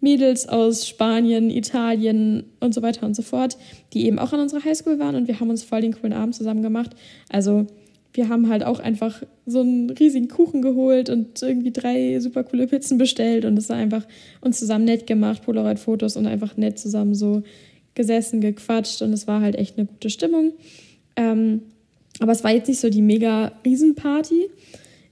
Mädels 0.00 0.48
aus 0.48 0.88
Spanien, 0.88 1.50
Italien 1.50 2.46
und 2.58 2.74
so 2.74 2.82
weiter 2.82 3.06
und 3.06 3.14
so 3.14 3.22
fort, 3.22 3.58
die 3.92 4.06
eben 4.06 4.18
auch 4.18 4.32
an 4.32 4.40
unserer 4.40 4.64
Highschool 4.64 4.98
waren 4.98 5.14
und 5.14 5.28
wir 5.28 5.38
haben 5.38 5.50
uns 5.50 5.62
voll 5.62 5.82
den 5.82 5.92
coolen 5.92 6.14
Abend 6.14 6.34
zusammen 6.34 6.62
gemacht. 6.62 6.90
Also 7.28 7.68
wir 8.12 8.28
haben 8.28 8.48
halt 8.48 8.64
auch 8.64 8.80
einfach 8.80 9.22
so 9.46 9.60
einen 9.60 9.90
riesigen 9.90 10.26
Kuchen 10.26 10.62
geholt 10.62 11.10
und 11.10 11.40
irgendwie 11.40 11.70
drei 11.70 12.18
super 12.18 12.42
coole 12.42 12.66
Pizzen 12.66 12.98
bestellt 12.98 13.44
und 13.44 13.56
es 13.56 13.68
war 13.68 13.76
einfach 13.76 14.04
uns 14.40 14.58
zusammen 14.58 14.86
nett 14.86 15.06
gemacht, 15.06 15.42
Polaroid-Fotos 15.44 16.16
und 16.16 16.26
einfach 16.26 16.56
nett 16.56 16.76
zusammen 16.76 17.14
so 17.14 17.44
gesessen, 18.00 18.40
gequatscht 18.40 19.02
und 19.02 19.12
es 19.12 19.26
war 19.26 19.42
halt 19.42 19.56
echt 19.56 19.76
eine 19.76 19.86
gute 19.86 20.08
Stimmung. 20.08 20.54
Ähm, 21.16 21.60
aber 22.18 22.32
es 22.32 22.42
war 22.42 22.50
jetzt 22.50 22.68
nicht 22.68 22.80
so 22.80 22.88
die 22.88 23.02
mega 23.02 23.52
Riesenparty. 23.62 24.48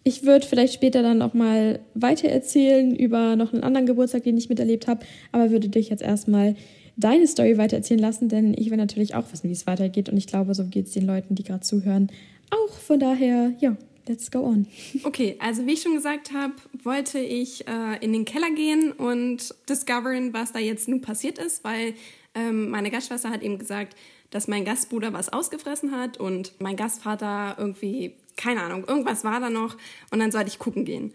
Ich 0.05 0.25
würde 0.25 0.47
vielleicht 0.47 0.73
später 0.73 1.03
dann 1.03 1.21
auch 1.21 1.35
mal 1.35 1.81
weiter 1.93 2.29
erzählen 2.29 2.97
über 2.97 3.37
noch 3.37 3.53
einen 3.53 3.63
anderen 3.63 3.87
Geburtstag, 3.87 4.23
den 4.23 4.39
ich 4.39 4.49
miterlebt 4.49 4.87
habe, 4.87 5.05
aber 5.33 5.51
würde 5.51 5.69
dich 5.69 5.91
jetzt 5.91 6.03
erstmal 6.03 6.57
deine 6.97 7.27
Story 7.27 7.59
weitererzählen 7.59 8.01
lassen, 8.01 8.31
denn 8.31 8.55
ich 8.57 8.71
will 8.71 8.79
natürlich 8.79 9.15
auch 9.15 9.31
wissen, 9.31 9.51
wie 9.51 9.53
es 9.53 9.67
weitergeht 9.67 10.09
und 10.09 10.17
ich 10.17 10.27
glaube, 10.27 10.55
so 10.55 10.65
geht 10.65 10.87
es 10.87 10.93
den 10.93 11.07
Leuten, 11.07 11.35
die 11.35 11.45
gerade 11.45 11.61
zuhören, 11.61 12.11
auch. 12.51 12.73
Von 12.79 12.99
daher, 12.99 13.53
ja, 13.61 13.77
let's 14.07 14.31
go 14.31 14.41
on. 14.41 14.67
Okay, 15.05 15.37
also 15.41 15.67
wie 15.67 15.73
ich 15.73 15.83
schon 15.83 15.95
gesagt 15.95 16.33
habe, 16.33 16.55
wollte 16.83 17.19
ich 17.19 17.69
äh, 17.69 18.03
in 18.03 18.15
den 18.15 18.25
Keller 18.25 18.51
gehen 18.55 18.93
und 18.93 19.55
discoveren, 19.69 20.33
was 20.33 20.53
da 20.53 20.59
jetzt 20.59 20.89
nun 20.89 21.03
passiert 21.03 21.39
ist, 21.39 21.65
weil 21.65 21.93
ähm, 22.39 22.71
meine 22.71 22.91
Gastschwester 22.91 23.31
hat 23.31 23.43
eben 23.43 23.59
gesagt, 23.59 23.97
dass 24.31 24.49
mein 24.49 24.65
Gastbruder 24.65 25.13
was 25.13 25.33
ausgefressen 25.33 25.93
hat 25.93 26.19
und 26.19 26.53
mein 26.61 26.77
Gastvater 26.77 27.57
irgendwie, 27.59 28.15
keine 28.37 28.63
Ahnung, 28.63 28.85
irgendwas 28.87 29.25
war 29.25 29.41
da 29.41 29.51
noch 29.51 29.77
und 30.11 30.21
dann 30.21 30.31
sollte 30.31 30.49
ich 30.49 30.59
gucken 30.59 30.85
gehen. 30.85 31.13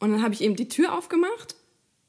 Und 0.00 0.12
dann 0.12 0.22
habe 0.22 0.34
ich 0.34 0.42
eben 0.42 0.56
die 0.56 0.68
Tür 0.68 0.96
aufgemacht 0.96 1.56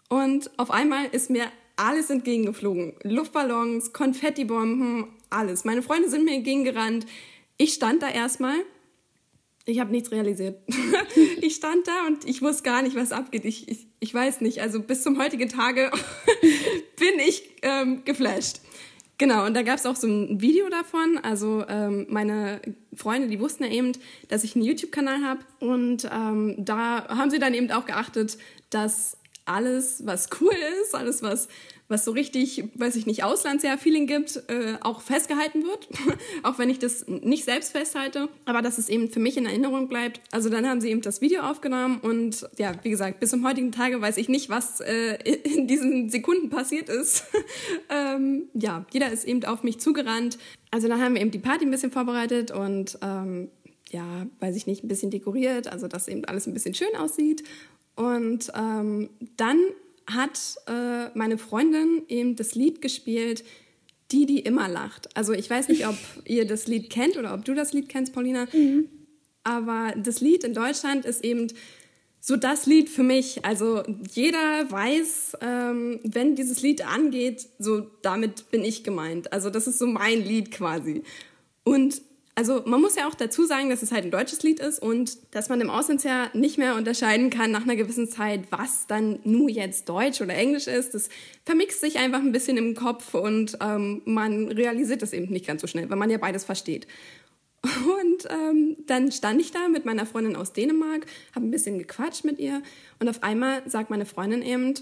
und 0.09 0.51
auf 0.57 0.71
einmal 0.71 1.05
ist 1.11 1.29
mir 1.29 1.45
alles 1.75 2.09
entgegengeflogen. 2.09 2.93
Luftballons, 3.03 3.93
Konfettibomben, 3.93 5.07
alles. 5.29 5.63
Meine 5.63 5.81
Freunde 5.81 6.09
sind 6.09 6.25
mir 6.25 6.35
entgegengerannt. 6.35 7.05
Ich 7.57 7.73
stand 7.73 8.01
da 8.03 8.09
erstmal. 8.09 8.57
Ich 9.65 9.79
habe 9.79 9.91
nichts 9.91 10.11
realisiert. 10.11 10.59
ich 11.41 11.55
stand 11.55 11.87
da 11.87 12.07
und 12.07 12.25
ich 12.27 12.41
wusste 12.41 12.63
gar 12.63 12.81
nicht, 12.81 12.95
was 12.95 13.11
abgeht. 13.11 13.45
Ich, 13.45 13.69
ich, 13.69 13.87
ich 14.01 14.13
weiß 14.13 14.41
nicht. 14.41 14.59
Also 14.61 14.81
bis 14.81 15.03
zum 15.03 15.17
heutigen 15.21 15.47
Tage 15.47 15.91
bin 16.99 17.19
ich 17.25 17.43
ähm, 17.61 18.03
geflasht. 18.03 18.59
Genau, 19.19 19.45
und 19.45 19.53
da 19.53 19.61
gab 19.61 19.77
es 19.77 19.85
auch 19.85 19.95
so 19.95 20.07
ein 20.07 20.41
Video 20.41 20.67
davon. 20.69 21.19
Also 21.21 21.63
ähm, 21.69 22.07
meine 22.09 22.59
Freunde, 22.95 23.27
die 23.27 23.39
wussten 23.39 23.63
ja 23.63 23.69
eben, 23.69 23.91
dass 24.27 24.43
ich 24.43 24.55
einen 24.55 24.65
YouTube-Kanal 24.65 25.23
habe. 25.23 25.41
Und 25.59 26.09
ähm, 26.11 26.55
da 26.57 27.07
haben 27.07 27.29
sie 27.29 27.37
dann 27.37 27.53
eben 27.53 27.69
auch 27.71 27.85
geachtet, 27.85 28.39
dass 28.71 29.17
alles, 29.45 30.05
was 30.07 30.29
cool 30.41 30.55
ist, 30.81 30.95
alles, 30.95 31.21
was 31.21 31.49
was 31.91 32.05
so 32.05 32.11
richtig, 32.11 32.63
weiß 32.75 32.95
ich 32.95 33.05
nicht, 33.05 33.23
Auslandsjahr-Feeling 33.23 34.07
gibt, 34.07 34.37
äh, 34.47 34.77
auch 34.81 35.01
festgehalten 35.01 35.63
wird. 35.63 35.87
auch 36.43 36.57
wenn 36.57 36.69
ich 36.69 36.79
das 36.79 37.05
nicht 37.07 37.43
selbst 37.43 37.71
festhalte, 37.71 38.29
aber 38.45 38.61
dass 38.61 38.77
es 38.77 38.89
eben 38.89 39.09
für 39.09 39.19
mich 39.19 39.37
in 39.37 39.45
Erinnerung 39.45 39.87
bleibt. 39.87 40.21
Also 40.31 40.49
dann 40.49 40.67
haben 40.67 40.81
sie 40.81 40.89
eben 40.89 41.01
das 41.01 41.21
Video 41.21 41.41
aufgenommen 41.41 41.99
und 41.99 42.47
ja, 42.57 42.73
wie 42.81 42.89
gesagt, 42.89 43.19
bis 43.19 43.29
zum 43.29 43.45
heutigen 43.45 43.71
Tage 43.71 44.01
weiß 44.01 44.17
ich 44.17 44.29
nicht, 44.29 44.49
was 44.49 44.79
äh, 44.79 45.15
in 45.43 45.67
diesen 45.67 46.09
Sekunden 46.09 46.49
passiert 46.49 46.89
ist. 46.89 47.25
ähm, 47.89 48.49
ja, 48.53 48.85
jeder 48.91 49.11
ist 49.11 49.25
eben 49.25 49.43
auf 49.45 49.63
mich 49.63 49.79
zugerannt. 49.79 50.37
Also 50.71 50.87
dann 50.87 51.01
haben 51.01 51.15
wir 51.15 51.21
eben 51.21 51.31
die 51.31 51.39
Party 51.39 51.65
ein 51.65 51.71
bisschen 51.71 51.91
vorbereitet 51.91 52.51
und 52.51 52.97
ähm, 53.01 53.49
ja, 53.89 54.25
weiß 54.39 54.55
ich 54.55 54.67
nicht, 54.67 54.83
ein 54.83 54.87
bisschen 54.87 55.11
dekoriert, 55.11 55.67
also 55.67 55.89
dass 55.89 56.07
eben 56.07 56.23
alles 56.25 56.47
ein 56.47 56.53
bisschen 56.53 56.73
schön 56.73 56.95
aussieht. 56.97 57.43
Und 57.95 58.51
ähm, 58.55 59.09
dann 59.35 59.59
hat 60.07 60.39
äh, 60.67 61.09
meine 61.17 61.37
Freundin 61.37 62.03
eben 62.07 62.35
das 62.35 62.55
Lied 62.55 62.81
gespielt, 62.81 63.43
Die, 64.11 64.25
die 64.25 64.39
immer 64.39 64.67
lacht. 64.67 65.15
Also 65.15 65.31
ich 65.31 65.49
weiß 65.49 65.69
nicht, 65.69 65.87
ob 65.87 65.95
ihr 66.25 66.45
das 66.45 66.67
Lied 66.67 66.89
kennt 66.89 67.15
oder 67.17 67.33
ob 67.33 67.45
du 67.45 67.53
das 67.53 67.71
Lied 67.71 67.87
kennst, 67.87 68.13
Paulina. 68.13 68.47
Mhm. 68.51 68.89
Aber 69.43 69.93
das 69.95 70.19
Lied 70.19 70.43
in 70.43 70.53
Deutschland 70.53 71.05
ist 71.05 71.23
eben 71.23 71.47
so 72.19 72.35
das 72.35 72.67
Lied 72.67 72.89
für 72.89 73.03
mich. 73.03 73.43
Also 73.43 73.83
jeder 74.13 74.69
weiß, 74.69 75.37
ähm, 75.41 75.99
wenn 76.03 76.35
dieses 76.35 76.61
Lied 76.61 76.85
angeht, 76.85 77.47
so 77.57 77.87
damit 78.01 78.51
bin 78.51 78.63
ich 78.63 78.83
gemeint. 78.83 79.33
Also 79.33 79.49
das 79.49 79.65
ist 79.65 79.79
so 79.79 79.87
mein 79.87 80.23
Lied 80.23 80.51
quasi. 80.51 81.03
Und 81.63 82.01
also 82.35 82.63
man 82.65 82.79
muss 82.79 82.95
ja 82.95 83.07
auch 83.07 83.15
dazu 83.15 83.45
sagen, 83.45 83.69
dass 83.69 83.81
es 83.81 83.91
halt 83.91 84.05
ein 84.05 84.11
deutsches 84.11 84.41
Lied 84.41 84.59
ist 84.59 84.81
und 84.81 85.17
dass 85.35 85.49
man 85.49 85.59
im 85.59 85.69
Auslandsjahr 85.69 86.29
nicht 86.33 86.57
mehr 86.57 86.75
unterscheiden 86.75 87.29
kann 87.29 87.51
nach 87.51 87.63
einer 87.63 87.75
gewissen 87.75 88.07
Zeit, 88.07 88.45
was 88.51 88.87
dann 88.87 89.19
nur 89.23 89.49
jetzt 89.49 89.89
Deutsch 89.89 90.21
oder 90.21 90.33
Englisch 90.33 90.67
ist. 90.67 90.93
Das 90.93 91.09
vermixt 91.45 91.81
sich 91.81 91.97
einfach 91.97 92.19
ein 92.19 92.31
bisschen 92.31 92.57
im 92.57 92.73
Kopf 92.73 93.13
und 93.13 93.57
ähm, 93.61 94.01
man 94.05 94.47
realisiert 94.47 95.01
das 95.01 95.13
eben 95.13 95.31
nicht 95.31 95.45
ganz 95.45 95.61
so 95.61 95.67
schnell, 95.67 95.89
weil 95.89 95.97
man 95.97 96.09
ja 96.09 96.17
beides 96.17 96.45
versteht. 96.45 96.87
Und 97.63 98.27
ähm, 98.27 98.77
dann 98.87 99.11
stand 99.11 99.39
ich 99.39 99.51
da 99.51 99.67
mit 99.67 99.85
meiner 99.85 100.07
Freundin 100.07 100.35
aus 100.35 100.51
Dänemark, 100.51 101.05
habe 101.35 101.45
ein 101.45 101.51
bisschen 101.51 101.77
gequatscht 101.77 102.23
mit 102.23 102.39
ihr 102.39 102.63
und 102.99 103.07
auf 103.07 103.21
einmal 103.21 103.61
sagt 103.69 103.91
meine 103.91 104.07
Freundin 104.07 104.41
eben, 104.41 104.73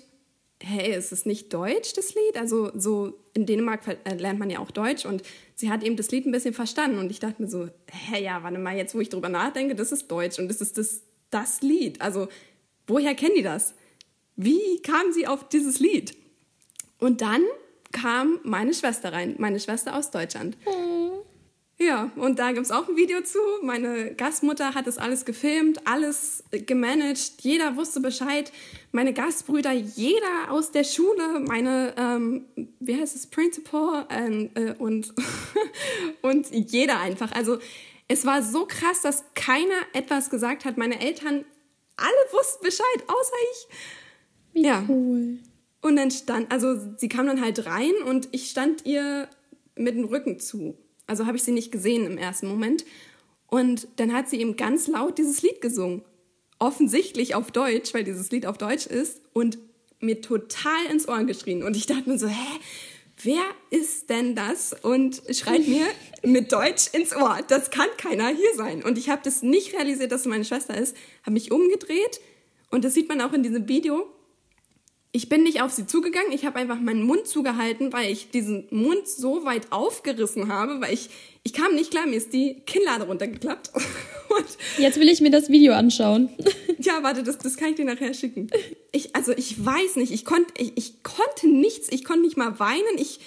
hey, 0.62 0.94
ist 0.94 1.12
es 1.12 1.26
nicht 1.26 1.54
Deutsch, 1.54 1.94
das 1.94 2.14
Lied? 2.16 2.38
Also 2.38 2.72
so 2.76 3.14
in 3.34 3.46
Dänemark 3.46 3.82
äh, 4.04 4.16
lernt 4.16 4.40
man 4.40 4.50
ja 4.50 4.60
auch 4.60 4.72
Deutsch 4.72 5.06
und 5.06 5.24
sie 5.56 5.70
hat 5.70 5.84
eben 5.84 5.96
das 5.96 6.12
Lied 6.12 6.26
ein 6.26 6.32
bisschen 6.32 6.54
verstanden 6.54 7.00
und 7.00 7.12
ich 7.12 7.20
dachte 7.20 7.42
mir 7.42 7.48
so, 7.48 7.70
hä, 7.92 8.22
ja, 8.22 8.44
warte 8.44 8.60
mal, 8.60 8.76
jetzt 8.76 8.94
wo 8.94 9.00
ich 9.00 9.10
drüber 9.10 9.30
nachdenke, 9.30 9.76
das 9.76 9.92
ist 9.92 10.10
Deutsch 10.12 10.38
und 10.40 10.50
das 10.50 10.62
ist 10.62 10.78
das, 10.78 11.04
das 11.30 11.62
Lied. 11.62 12.02
Also 12.02 12.28
woher 12.88 13.16
kennen 13.16 13.36
die 13.36 13.44
das? 13.44 13.74
Wie 14.36 14.82
kam 14.82 15.12
sie 15.12 15.28
auf 15.28 15.48
dieses 15.48 15.80
Lied? 15.80 16.16
Und 17.00 17.22
dann 17.22 17.42
kam 17.92 18.40
meine 18.44 18.74
Schwester 18.74 19.14
rein, 19.14 19.36
meine 19.38 19.60
Schwester 19.60 19.96
aus 19.96 20.12
Deutschland. 20.12 20.58
Mhm. 20.66 21.19
Ja, 21.82 22.12
und 22.18 22.40
da 22.40 22.52
gibt 22.52 22.66
es 22.66 22.72
auch 22.72 22.90
ein 22.90 22.98
Video 22.98 23.22
zu. 23.22 23.40
Meine 23.62 24.14
Gastmutter 24.14 24.76
hat 24.76 24.86
das 24.86 24.98
alles 24.98 25.24
gefilmt, 25.24 25.88
alles 25.88 26.44
gemanagt. 26.52 27.36
Jeder 27.40 27.78
wusste 27.78 28.02
Bescheid. 28.02 28.52
Meine 28.92 29.14
Gastbrüder, 29.14 29.72
jeder 29.72 30.50
aus 30.52 30.72
der 30.72 30.84
Schule, 30.84 31.40
meine, 31.40 31.94
ähm, 31.98 32.46
wie 32.82 33.00
heißt 33.00 33.16
es, 33.16 33.28
Principal 33.28 34.06
äh, 34.10 34.74
und, 34.74 35.14
und 36.22 36.50
jeder 36.52 37.00
einfach. 37.00 37.32
Also 37.32 37.60
es 38.10 38.26
war 38.26 38.44
so 38.44 38.66
krass, 38.66 39.02
dass 39.02 39.24
keiner 39.34 39.80
etwas 39.94 40.30
gesagt 40.30 40.66
hat. 40.66 40.78
Meine 40.78 41.00
Eltern, 41.00 41.46
alle 41.96 42.34
wussten 42.34 42.66
Bescheid, 42.66 43.04
außer 43.08 43.36
ich. 43.54 43.68
Wie 44.52 44.64
ja. 44.66 44.84
cool. 44.90 45.40
Und 45.82 45.96
dann 45.96 46.12
stand, 46.12 46.52
also 46.52 46.76
sie 46.98 47.08
kam 47.08 47.28
dann 47.28 47.40
halt 47.40 47.66
rein 47.66 47.94
und 48.06 48.28
ich 48.34 48.50
stand 48.50 48.86
ihr 48.86 49.30
mit 49.76 49.96
dem 49.96 50.04
Rücken 50.04 50.42
zu. 50.42 50.78
Also 51.10 51.26
habe 51.26 51.38
ich 51.38 51.44
sie 51.44 51.52
nicht 51.52 51.72
gesehen 51.72 52.06
im 52.06 52.18
ersten 52.18 52.48
Moment. 52.48 52.86
Und 53.48 53.88
dann 53.96 54.14
hat 54.14 54.30
sie 54.30 54.40
eben 54.40 54.56
ganz 54.56 54.88
laut 54.88 55.18
dieses 55.18 55.42
Lied 55.42 55.60
gesungen. 55.60 56.04
Offensichtlich 56.60 57.36
auf 57.36 57.52
Deutsch, 57.52 57.94
weil 57.94 58.04
dieses 58.04 58.32
Lied 58.32 58.46
auf 58.46 58.58
Deutsch 58.58 58.86
ist. 58.86 59.22
Und 59.34 59.58
mir 60.00 60.22
total 60.22 60.86
ins 60.90 61.08
Ohr 61.08 61.24
geschrien. 61.24 61.64
Und 61.64 61.76
ich 61.76 61.86
dachte 61.86 62.10
mir 62.10 62.18
so, 62.18 62.28
hä? 62.28 62.60
Wer 63.22 63.44
ist 63.70 64.10
denn 64.10 64.34
das? 64.34 64.74
Und 64.82 65.22
schreit 65.32 65.68
mir 65.68 65.86
mit 66.24 66.54
Deutsch 66.54 66.94
ins 66.94 67.14
Ohr. 67.14 67.40
Das 67.48 67.70
kann 67.70 67.88
keiner 67.98 68.30
hier 68.30 68.54
sein. 68.56 68.82
Und 68.84 68.98
ich 68.98 69.10
habe 69.10 69.22
das 69.24 69.42
nicht 69.42 69.74
realisiert, 69.74 70.12
dass 70.12 70.22
es 70.22 70.28
meine 70.28 70.46
Schwester 70.46 70.78
ist. 70.78 70.96
Habe 71.24 71.34
mich 71.34 71.52
umgedreht. 71.52 72.22
Und 72.72 72.86
das 72.86 72.94
sieht 72.94 73.10
man 73.10 73.20
auch 73.20 73.34
in 73.34 73.44
diesem 73.44 73.68
Video 73.68 74.08
ich 75.12 75.28
bin 75.28 75.42
nicht 75.44 75.62
auf 75.62 75.72
sie 75.72 75.88
zugegangen, 75.88 76.32
ich 76.32 76.46
habe 76.46 76.60
einfach 76.60 76.80
meinen 76.80 77.02
Mund 77.02 77.26
zugehalten, 77.26 77.92
weil 77.92 78.12
ich 78.12 78.30
diesen 78.30 78.68
Mund 78.70 79.08
so 79.08 79.44
weit 79.44 79.72
aufgerissen 79.72 80.52
habe, 80.52 80.82
weil 80.82 80.94
ich, 80.94 81.10
ich 81.44 81.54
kam 81.54 81.74
nicht 81.74 81.90
klar, 81.90 82.06
mir 82.06 82.18
ist 82.18 82.32
die 82.32 82.62
Kinnlade 82.66 83.06
runtergeklappt. 83.06 83.72
Und 84.30 84.46
Jetzt 84.78 85.00
will 85.00 85.10
ich 85.10 85.22
mir 85.22 85.32
das 85.32 85.50
Video 85.50 85.74
anschauen. 85.74 86.30
ja, 86.80 87.02
warte, 87.02 87.24
das, 87.24 87.40
das 87.40 87.58
kann 87.58 87.70
ich 87.70 87.76
dir 87.76 87.86
nachher 87.86 88.14
schicken. 88.14 88.52
Ich, 88.92 89.16
also 89.16 89.32
ich 89.32 89.66
weiß 89.66 89.96
nicht, 89.96 90.12
ich 90.12 90.26
konnte, 90.26 90.54
ich, 90.58 90.74
ich 90.76 91.02
konnte 91.02 91.48
nichts, 91.48 91.88
ich 91.92 92.04
konnte 92.04 92.22
nicht 92.22 92.38
mal 92.38 92.60
weinen, 92.60 92.98
ich, 92.98 93.20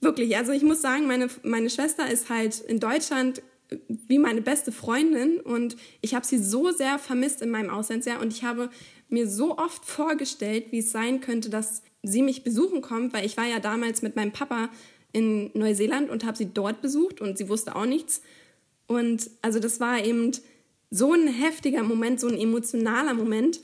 wirklich, 0.00 0.36
also 0.36 0.52
ich 0.52 0.62
muss 0.62 0.82
sagen, 0.82 1.06
meine, 1.06 1.28
meine 1.42 1.70
Schwester 1.70 2.10
ist 2.10 2.28
halt 2.28 2.60
in 2.60 2.80
Deutschland 2.80 3.40
wie 3.88 4.18
meine 4.18 4.42
beste 4.42 4.72
Freundin. 4.72 5.40
Und 5.40 5.76
ich 6.00 6.14
habe 6.14 6.26
sie 6.26 6.38
so 6.38 6.70
sehr 6.70 6.98
vermisst 6.98 7.42
in 7.42 7.50
meinem 7.50 7.70
Auslandsjahr. 7.70 8.20
Und 8.20 8.32
ich 8.32 8.44
habe 8.44 8.70
mir 9.14 9.28
so 9.28 9.56
oft 9.56 9.84
vorgestellt, 9.84 10.66
wie 10.70 10.80
es 10.80 10.92
sein 10.92 11.20
könnte, 11.20 11.48
dass 11.48 11.82
sie 12.02 12.22
mich 12.22 12.44
besuchen 12.44 12.82
kommt, 12.82 13.14
weil 13.14 13.24
ich 13.24 13.36
war 13.36 13.46
ja 13.46 13.60
damals 13.60 14.02
mit 14.02 14.16
meinem 14.16 14.32
Papa 14.32 14.68
in 15.12 15.50
Neuseeland 15.54 16.10
und 16.10 16.24
habe 16.24 16.36
sie 16.36 16.50
dort 16.52 16.82
besucht 16.82 17.20
und 17.20 17.38
sie 17.38 17.48
wusste 17.48 17.74
auch 17.76 17.86
nichts. 17.86 18.20
Und 18.86 19.30
also 19.40 19.58
das 19.58 19.80
war 19.80 20.04
eben 20.04 20.32
so 20.90 21.12
ein 21.12 21.28
heftiger 21.28 21.82
Moment, 21.82 22.20
so 22.20 22.28
ein 22.28 22.38
emotionaler 22.38 23.14
Moment. 23.14 23.60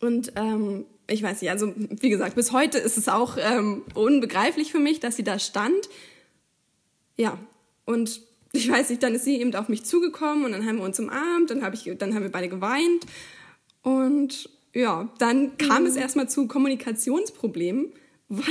Und 0.00 0.32
ähm, 0.36 0.84
ich 1.08 1.22
weiß 1.22 1.40
nicht, 1.40 1.50
also 1.50 1.72
wie 1.76 2.10
gesagt, 2.10 2.34
bis 2.34 2.52
heute 2.52 2.78
ist 2.78 2.98
es 2.98 3.08
auch 3.08 3.36
ähm, 3.40 3.82
unbegreiflich 3.94 4.70
für 4.72 4.78
mich, 4.78 5.00
dass 5.00 5.16
sie 5.16 5.24
da 5.24 5.38
stand. 5.38 5.88
Ja, 7.16 7.38
und 7.84 8.20
ich 8.52 8.70
weiß 8.70 8.90
nicht, 8.90 9.02
dann 9.02 9.14
ist 9.14 9.24
sie 9.24 9.40
eben 9.40 9.54
auf 9.54 9.68
mich 9.68 9.84
zugekommen 9.84 10.44
und 10.44 10.52
dann 10.52 10.66
haben 10.66 10.76
wir 10.76 10.84
uns 10.84 10.98
umarmt, 11.00 11.50
dann, 11.50 11.62
hab 11.62 11.74
ich, 11.74 11.90
dann 11.98 12.14
haben 12.14 12.22
wir 12.22 12.30
beide 12.30 12.48
geweint. 12.48 13.06
Und 13.82 14.48
ja, 14.74 15.08
dann 15.18 15.56
kam 15.56 15.82
mhm. 15.82 15.88
es 15.88 15.96
erstmal 15.96 16.28
zu 16.28 16.46
Kommunikationsproblemen, 16.46 17.92
weil, 18.28 18.44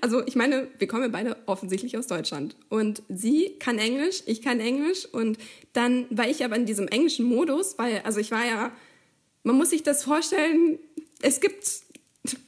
also 0.00 0.24
ich 0.26 0.36
meine, 0.36 0.68
wir 0.78 0.86
kommen 0.86 1.02
ja 1.02 1.08
beide 1.08 1.36
offensichtlich 1.46 1.96
aus 1.96 2.06
Deutschland. 2.06 2.56
Und 2.68 3.02
sie 3.08 3.52
kann 3.58 3.78
Englisch, 3.78 4.22
ich 4.26 4.42
kann 4.42 4.60
Englisch. 4.60 5.06
Und 5.06 5.38
dann 5.72 6.06
war 6.10 6.28
ich 6.28 6.44
aber 6.44 6.56
in 6.56 6.66
diesem 6.66 6.88
englischen 6.88 7.24
Modus, 7.24 7.78
weil, 7.78 8.02
also 8.04 8.20
ich 8.20 8.30
war 8.30 8.44
ja, 8.44 8.72
man 9.42 9.56
muss 9.56 9.70
sich 9.70 9.82
das 9.82 10.04
vorstellen, 10.04 10.78
es 11.22 11.40
gibt 11.40 11.84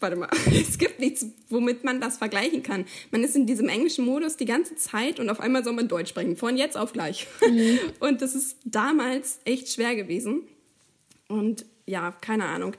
warte 0.00 0.16
mal, 0.16 0.30
es 0.50 0.78
gibt 0.78 1.00
nichts, 1.00 1.26
womit 1.48 1.84
man 1.84 2.00
das 2.00 2.18
vergleichen 2.18 2.62
kann. 2.62 2.86
Man 3.10 3.22
ist 3.22 3.36
in 3.36 3.46
diesem 3.46 3.68
englischen 3.68 4.04
Modus 4.04 4.36
die 4.36 4.44
ganze 4.44 4.76
Zeit 4.76 5.20
und 5.20 5.28
auf 5.30 5.40
einmal 5.40 5.64
soll 5.64 5.74
man 5.74 5.88
Deutsch 5.88 6.10
sprechen, 6.10 6.36
von 6.36 6.56
jetzt 6.56 6.76
auf 6.76 6.92
gleich. 6.92 7.26
Mhm. 7.46 7.78
Und 8.00 8.22
das 8.22 8.34
ist 8.34 8.56
damals 8.64 9.38
echt 9.44 9.68
schwer 9.68 9.94
gewesen. 9.94 10.42
Und 11.28 11.66
ja, 11.86 12.12
keine 12.20 12.46
Ahnung. 12.46 12.74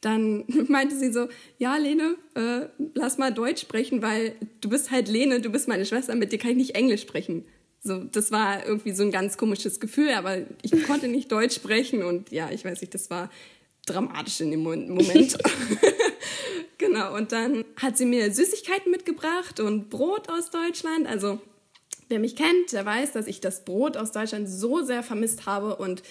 Dann 0.00 0.44
meinte 0.68 0.96
sie 0.96 1.12
so, 1.12 1.28
ja, 1.58 1.76
Lene, 1.76 2.16
äh, 2.34 2.66
lass 2.94 3.18
mal 3.18 3.32
Deutsch 3.32 3.62
sprechen, 3.62 4.02
weil 4.02 4.34
du 4.60 4.68
bist 4.68 4.90
halt 4.90 5.08
Lene, 5.08 5.40
du 5.40 5.50
bist 5.50 5.68
meine 5.68 5.86
Schwester, 5.86 6.14
mit 6.14 6.32
dir 6.32 6.38
kann 6.38 6.52
ich 6.52 6.56
nicht 6.56 6.74
Englisch 6.74 7.02
sprechen. 7.02 7.44
So, 7.80 8.04
das 8.04 8.32
war 8.32 8.66
irgendwie 8.66 8.92
so 8.92 9.04
ein 9.04 9.12
ganz 9.12 9.38
komisches 9.38 9.78
Gefühl, 9.78 10.10
aber 10.10 10.38
ich 10.62 10.82
konnte 10.84 11.08
nicht 11.08 11.30
Deutsch 11.30 11.54
sprechen 11.54 12.02
und 12.02 12.32
ja, 12.32 12.50
ich 12.50 12.64
weiß 12.64 12.80
nicht, 12.80 12.92
das 12.92 13.08
war 13.08 13.30
dramatisch 13.86 14.40
in 14.40 14.50
dem 14.50 14.62
Moment. 14.62 15.38
genau, 16.78 17.14
und 17.14 17.32
dann 17.32 17.64
hat 17.76 17.96
sie 17.96 18.04
mir 18.04 18.32
Süßigkeiten 18.32 18.90
mitgebracht 18.90 19.60
und 19.60 19.90
Brot 19.90 20.28
aus 20.28 20.50
Deutschland. 20.50 21.06
Also, 21.06 21.40
wer 22.08 22.18
mich 22.18 22.36
kennt, 22.36 22.72
der 22.72 22.84
weiß, 22.84 23.12
dass 23.12 23.26
ich 23.26 23.40
das 23.40 23.64
Brot 23.64 23.96
aus 23.96 24.12
Deutschland 24.12 24.48
so 24.48 24.82
sehr 24.82 25.02
vermisst 25.02 25.46
habe 25.46 25.76
und 25.76 26.02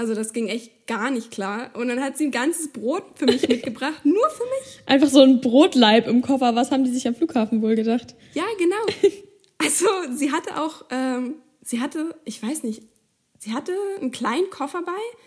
also 0.00 0.14
das 0.14 0.32
ging 0.32 0.48
echt 0.48 0.86
gar 0.86 1.10
nicht 1.10 1.30
klar. 1.30 1.70
Und 1.74 1.88
dann 1.88 2.02
hat 2.02 2.18
sie 2.18 2.24
ein 2.24 2.30
ganzes 2.30 2.72
Brot 2.72 3.04
für 3.14 3.26
mich 3.26 3.48
mitgebracht, 3.48 4.04
nur 4.04 4.28
für 4.30 4.44
mich. 4.44 4.80
Einfach 4.86 5.08
so 5.08 5.20
ein 5.20 5.40
Brotleib 5.40 6.08
im 6.08 6.22
Koffer. 6.22 6.54
Was 6.56 6.70
haben 6.70 6.84
die 6.84 6.90
sich 6.90 7.06
am 7.06 7.14
Flughafen 7.14 7.62
wohl 7.62 7.76
gedacht? 7.76 8.14
Ja, 8.34 8.44
genau. 8.58 8.76
Also 9.62 9.84
sie 10.10 10.32
hatte 10.32 10.58
auch, 10.58 10.86
ähm, 10.88 11.34
sie 11.60 11.82
hatte, 11.82 12.14
ich 12.24 12.42
weiß 12.42 12.62
nicht, 12.62 12.82
sie 13.38 13.52
hatte 13.52 13.72
einen 14.00 14.10
kleinen 14.10 14.48
Koffer 14.48 14.80
bei 14.80 15.18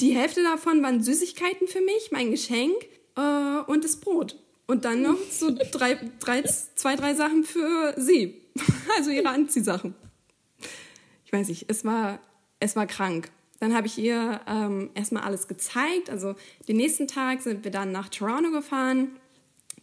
die 0.00 0.14
Hälfte 0.14 0.42
davon 0.42 0.82
waren 0.82 1.02
Süßigkeiten 1.02 1.68
für 1.68 1.80
mich, 1.80 2.10
mein 2.10 2.30
Geschenk 2.30 2.74
äh, 3.16 3.60
und 3.66 3.84
das 3.84 3.96
Brot. 3.96 4.36
Und 4.66 4.84
dann 4.84 5.02
noch 5.02 5.18
so 5.30 5.50
drei, 5.72 5.98
drei, 6.20 6.42
zwei, 6.42 6.96
drei 6.96 7.14
Sachen 7.14 7.44
für 7.44 7.94
sie. 7.96 8.40
Also 8.96 9.10
ihre 9.10 9.28
Anziehsachen. 9.28 9.94
Ich 11.24 11.32
weiß 11.32 11.48
nicht, 11.48 11.66
es 11.68 11.84
war, 11.84 12.18
es 12.58 12.76
war 12.76 12.86
krank. 12.86 13.30
Dann 13.60 13.74
habe 13.74 13.86
ich 13.86 13.98
ihr 13.98 14.40
ähm, 14.48 14.90
erstmal 14.94 15.22
alles 15.22 15.46
gezeigt. 15.46 16.10
Also 16.10 16.34
den 16.66 16.76
nächsten 16.76 17.06
Tag 17.06 17.42
sind 17.42 17.62
wir 17.62 17.70
dann 17.70 17.92
nach 17.92 18.08
Toronto 18.08 18.50
gefahren 18.50 19.10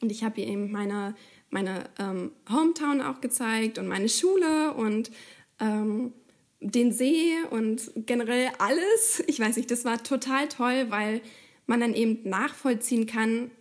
und 0.01 0.11
ich 0.11 0.23
habe 0.23 0.41
ihr 0.41 0.47
eben 0.47 0.71
meine, 0.71 1.15
meine 1.49 1.89
ähm, 1.99 2.31
Hometown 2.49 3.01
auch 3.01 3.21
gezeigt 3.21 3.77
und 3.77 3.87
meine 3.87 4.09
Schule 4.09 4.73
und 4.73 5.11
ähm, 5.59 6.13
den 6.59 6.91
See 6.91 7.33
und 7.51 7.91
generell 7.95 8.49
alles. 8.57 9.23
Ich 9.27 9.39
weiß 9.39 9.57
nicht, 9.57 9.69
das 9.69 9.85
war 9.85 10.01
total 10.03 10.47
toll, 10.47 10.87
weil 10.89 11.21
man 11.67 11.79
dann 11.79 11.93
eben 11.93 12.27
nachvollziehen 12.27 13.05
kann, 13.05 13.51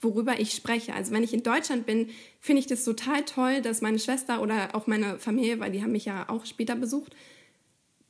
worüber 0.00 0.40
ich 0.40 0.52
spreche. 0.52 0.94
Also 0.94 1.12
wenn 1.12 1.22
ich 1.22 1.34
in 1.34 1.42
Deutschland 1.42 1.84
bin, 1.84 2.08
finde 2.40 2.60
ich 2.60 2.66
das 2.66 2.84
total 2.84 3.24
toll, 3.24 3.60
dass 3.60 3.82
meine 3.82 3.98
Schwester 3.98 4.40
oder 4.40 4.74
auch 4.74 4.86
meine 4.86 5.18
Familie, 5.18 5.60
weil 5.60 5.72
die 5.72 5.82
haben 5.82 5.92
mich 5.92 6.06
ja 6.06 6.28
auch 6.28 6.46
später 6.46 6.74
besucht, 6.74 7.14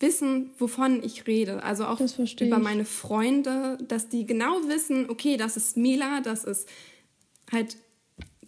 wissen, 0.02 0.50
wovon 0.58 1.02
ich 1.02 1.26
rede. 1.26 1.62
Also 1.62 1.86
auch 1.86 2.00
über 2.40 2.58
meine 2.58 2.84
Freunde, 2.84 3.78
dass 3.88 4.08
die 4.08 4.26
genau 4.26 4.68
wissen, 4.68 5.08
okay, 5.08 5.36
das 5.36 5.56
ist 5.56 5.76
Mila, 5.76 6.20
das 6.20 6.44
ist 6.44 6.68
halt 7.50 7.76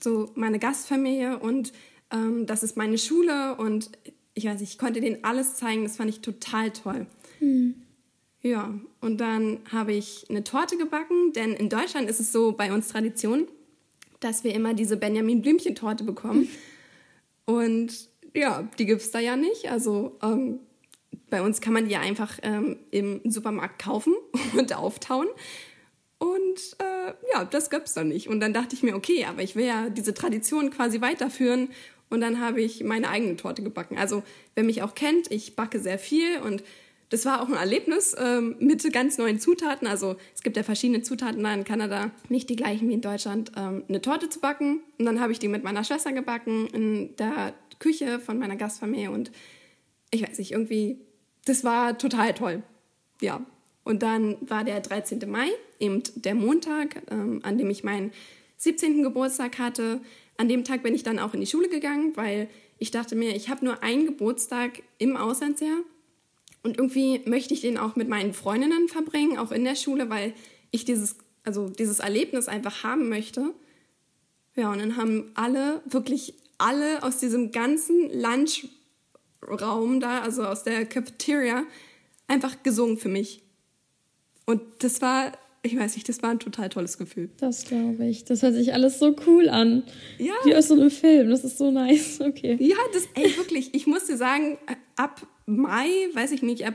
so 0.02 0.30
meine 0.34 0.58
Gastfamilie 0.58 1.38
und 1.38 1.72
ähm, 2.10 2.46
das 2.46 2.62
ist 2.62 2.76
meine 2.76 2.98
Schule 2.98 3.56
und 3.56 3.90
ich 4.34 4.44
weiß 4.44 4.60
nicht, 4.60 4.72
ich 4.72 4.78
konnte 4.78 5.00
denen 5.00 5.22
alles 5.22 5.54
zeigen, 5.54 5.84
das 5.84 5.96
fand 5.96 6.10
ich 6.10 6.20
total 6.20 6.70
toll. 6.70 7.06
Mhm. 7.40 7.76
Ja, 8.42 8.74
und 9.00 9.18
dann 9.18 9.60
habe 9.72 9.94
ich 9.94 10.26
eine 10.28 10.44
Torte 10.44 10.76
gebacken, 10.76 11.32
denn 11.32 11.54
in 11.54 11.70
Deutschland 11.70 12.10
ist 12.10 12.20
es 12.20 12.30
so 12.30 12.52
bei 12.52 12.74
uns 12.74 12.88
Tradition, 12.88 13.48
dass 14.20 14.44
wir 14.44 14.54
immer 14.54 14.74
diese 14.74 14.96
Benjamin 14.96 15.40
Blümchen-Torte 15.40 16.04
bekommen. 16.04 16.48
Und 17.46 18.08
ja, 18.34 18.68
die 18.78 18.86
gibt 18.86 19.02
es 19.02 19.10
da 19.10 19.18
ja 19.18 19.36
nicht. 19.36 19.70
Also 19.70 20.16
ähm, 20.22 20.60
bei 21.34 21.42
uns 21.42 21.60
kann 21.60 21.72
man 21.72 21.86
die 21.86 21.90
ja 21.90 21.98
einfach 21.98 22.38
ähm, 22.44 22.76
im 22.92 23.20
Supermarkt 23.24 23.82
kaufen 23.82 24.14
und 24.56 24.72
auftauen. 24.72 25.26
Und 26.18 26.76
äh, 26.78 27.12
ja, 27.32 27.44
das 27.44 27.70
gab 27.70 27.86
es 27.86 27.94
dann 27.94 28.06
nicht. 28.06 28.28
Und 28.28 28.38
dann 28.38 28.52
dachte 28.52 28.76
ich 28.76 28.84
mir, 28.84 28.94
okay, 28.94 29.24
aber 29.24 29.42
ich 29.42 29.56
will 29.56 29.66
ja 29.66 29.88
diese 29.88 30.14
Tradition 30.14 30.70
quasi 30.70 31.00
weiterführen 31.00 31.70
und 32.08 32.20
dann 32.20 32.40
habe 32.40 32.62
ich 32.62 32.84
meine 32.84 33.08
eigene 33.08 33.34
Torte 33.34 33.64
gebacken. 33.64 33.98
Also 33.98 34.22
wer 34.54 34.62
mich 34.62 34.82
auch 34.82 34.94
kennt, 34.94 35.28
ich 35.32 35.56
backe 35.56 35.80
sehr 35.80 35.98
viel 35.98 36.38
und 36.38 36.62
das 37.08 37.24
war 37.26 37.42
auch 37.42 37.48
ein 37.48 37.54
Erlebnis 37.54 38.14
ähm, 38.16 38.54
mit 38.60 38.92
ganz 38.92 39.18
neuen 39.18 39.40
Zutaten. 39.40 39.88
Also 39.88 40.14
es 40.36 40.42
gibt 40.44 40.56
ja 40.56 40.62
verschiedene 40.62 41.02
Zutaten 41.02 41.42
da 41.42 41.52
in 41.52 41.64
Kanada, 41.64 42.12
nicht 42.28 42.48
die 42.48 42.56
gleichen 42.56 42.88
wie 42.88 42.94
in 42.94 43.00
Deutschland, 43.00 43.50
ähm, 43.56 43.82
eine 43.88 44.00
Torte 44.00 44.28
zu 44.28 44.38
backen. 44.38 44.82
Und 45.00 45.06
dann 45.06 45.18
habe 45.18 45.32
ich 45.32 45.40
die 45.40 45.48
mit 45.48 45.64
meiner 45.64 45.82
Schwester 45.82 46.12
gebacken 46.12 46.68
in 46.68 47.16
der 47.16 47.54
Küche 47.80 48.20
von 48.20 48.38
meiner 48.38 48.54
Gastfamilie 48.54 49.10
und 49.10 49.32
ich 50.14 50.22
weiß 50.22 50.38
nicht, 50.38 50.52
irgendwie, 50.52 51.00
das 51.44 51.64
war 51.64 51.98
total 51.98 52.34
toll. 52.34 52.62
Ja. 53.20 53.44
Und 53.84 54.02
dann 54.02 54.36
war 54.40 54.64
der 54.64 54.80
13. 54.80 55.20
Mai, 55.30 55.48
eben 55.78 56.02
der 56.14 56.34
Montag, 56.34 57.02
ähm, 57.10 57.40
an 57.42 57.58
dem 57.58 57.68
ich 57.68 57.84
meinen 57.84 58.12
17. 58.56 59.02
Geburtstag 59.02 59.58
hatte. 59.58 60.00
An 60.36 60.48
dem 60.48 60.64
Tag 60.64 60.82
bin 60.82 60.94
ich 60.94 61.02
dann 61.02 61.18
auch 61.18 61.34
in 61.34 61.40
die 61.40 61.46
Schule 61.46 61.68
gegangen, 61.68 62.12
weil 62.16 62.48
ich 62.78 62.90
dachte 62.90 63.14
mir, 63.14 63.36
ich 63.36 63.50
habe 63.50 63.64
nur 63.64 63.82
einen 63.82 64.06
Geburtstag 64.06 64.82
im 64.98 65.16
Auslandsjahr 65.16 65.78
und 66.62 66.78
irgendwie 66.78 67.20
möchte 67.26 67.54
ich 67.54 67.60
den 67.60 67.76
auch 67.76 67.94
mit 67.94 68.08
meinen 68.08 68.32
Freundinnen 68.32 68.88
verbringen, 68.88 69.38
auch 69.38 69.52
in 69.52 69.64
der 69.64 69.76
Schule, 69.76 70.08
weil 70.08 70.32
ich 70.70 70.86
dieses, 70.86 71.16
also 71.44 71.68
dieses 71.68 71.98
Erlebnis 72.00 72.48
einfach 72.48 72.82
haben 72.82 73.10
möchte. 73.10 73.54
Ja, 74.56 74.72
und 74.72 74.78
dann 74.78 74.96
haben 74.96 75.30
alle, 75.34 75.82
wirklich 75.84 76.34
alle 76.56 77.02
aus 77.02 77.18
diesem 77.18 77.52
ganzen 77.52 78.08
Lunchraum 79.46 80.00
da, 80.00 80.20
also 80.20 80.44
aus 80.44 80.62
der 80.64 80.84
Cafeteria, 80.86 81.64
einfach 82.28 82.62
gesungen 82.62 82.98
für 82.98 83.08
mich. 83.08 83.42
Und 84.46 84.60
das 84.80 85.00
war 85.00 85.32
ich 85.64 85.78
weiß 85.78 85.94
nicht, 85.94 86.06
das 86.10 86.22
war 86.22 86.28
ein 86.28 86.38
total 86.38 86.68
tolles 86.68 86.98
Gefühl. 86.98 87.30
Das 87.38 87.64
glaube 87.64 88.04
ich. 88.04 88.26
Das 88.26 88.42
hört 88.42 88.52
sich 88.52 88.74
alles 88.74 88.98
so 88.98 89.16
cool 89.26 89.48
an. 89.48 89.82
Ja. 90.18 90.34
Wie 90.44 90.54
aus 90.54 90.68
so 90.68 90.74
einem 90.74 90.90
Film. 90.90 91.30
Das 91.30 91.42
ist 91.42 91.56
so 91.56 91.70
nice. 91.70 92.20
Okay. 92.24 92.56
Ja, 92.60 92.76
das, 92.92 93.08
ey, 93.14 93.34
wirklich. 93.36 93.74
Ich 93.74 93.86
muss 93.86 94.04
dir 94.04 94.18
sagen, 94.18 94.58
ab 94.96 95.26
Mai, 95.46 95.88
weiß 96.12 96.32
ich 96.32 96.42
nicht, 96.42 96.66
ab 96.66 96.74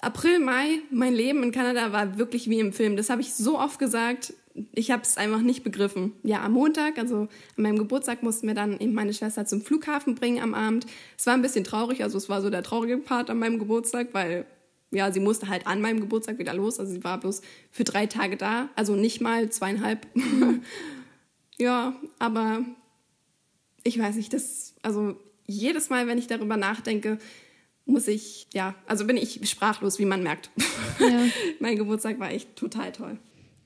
April, 0.00 0.40
Mai, 0.40 0.80
mein 0.90 1.14
Leben 1.14 1.44
in 1.44 1.52
Kanada 1.52 1.92
war 1.92 2.18
wirklich 2.18 2.50
wie 2.50 2.58
im 2.58 2.72
Film. 2.72 2.96
Das 2.96 3.08
habe 3.08 3.20
ich 3.20 3.34
so 3.34 3.58
oft 3.58 3.78
gesagt. 3.78 4.34
Ich 4.72 4.90
habe 4.90 5.02
es 5.02 5.16
einfach 5.16 5.40
nicht 5.40 5.64
begriffen. 5.64 6.12
Ja, 6.22 6.42
am 6.42 6.52
Montag, 6.52 6.98
also 6.98 7.20
an 7.20 7.28
meinem 7.56 7.78
Geburtstag, 7.78 8.22
mussten 8.22 8.46
wir 8.46 8.54
dann 8.54 8.78
eben 8.78 8.92
meine 8.92 9.14
Schwester 9.14 9.46
zum 9.46 9.62
Flughafen 9.62 10.14
bringen 10.14 10.42
am 10.42 10.54
Abend. 10.54 10.86
Es 11.16 11.26
war 11.26 11.34
ein 11.34 11.42
bisschen 11.42 11.64
traurig, 11.64 12.02
also 12.02 12.18
es 12.18 12.28
war 12.28 12.42
so 12.42 12.50
der 12.50 12.62
traurige 12.62 12.98
Part 12.98 13.30
an 13.30 13.38
meinem 13.38 13.58
Geburtstag, 13.58 14.08
weil 14.12 14.46
ja, 14.90 15.10
sie 15.10 15.20
musste 15.20 15.48
halt 15.48 15.66
an 15.66 15.80
meinem 15.80 16.00
Geburtstag 16.00 16.38
wieder 16.38 16.52
los. 16.54 16.78
Also 16.78 16.92
sie 16.92 17.02
war 17.02 17.18
bloß 17.18 17.40
für 17.70 17.84
drei 17.84 18.06
Tage 18.06 18.36
da, 18.36 18.68
also 18.76 18.94
nicht 18.94 19.20
mal 19.20 19.50
zweieinhalb. 19.50 20.06
ja, 21.58 21.96
aber 22.18 22.64
ich 23.84 23.98
weiß 23.98 24.16
nicht, 24.16 24.32
das, 24.32 24.74
also 24.82 25.16
jedes 25.46 25.90
Mal, 25.90 26.06
wenn 26.06 26.18
ich 26.18 26.26
darüber 26.26 26.56
nachdenke, 26.56 27.18
muss 27.84 28.06
ich, 28.06 28.46
ja, 28.52 28.74
also 28.86 29.06
bin 29.06 29.16
ich 29.16 29.40
sprachlos, 29.48 29.98
wie 29.98 30.04
man 30.04 30.22
merkt. 30.22 30.50
Ja. 31.00 31.24
mein 31.58 31.76
Geburtstag 31.76 32.20
war 32.20 32.30
echt 32.30 32.54
total 32.54 32.92
toll. 32.92 33.18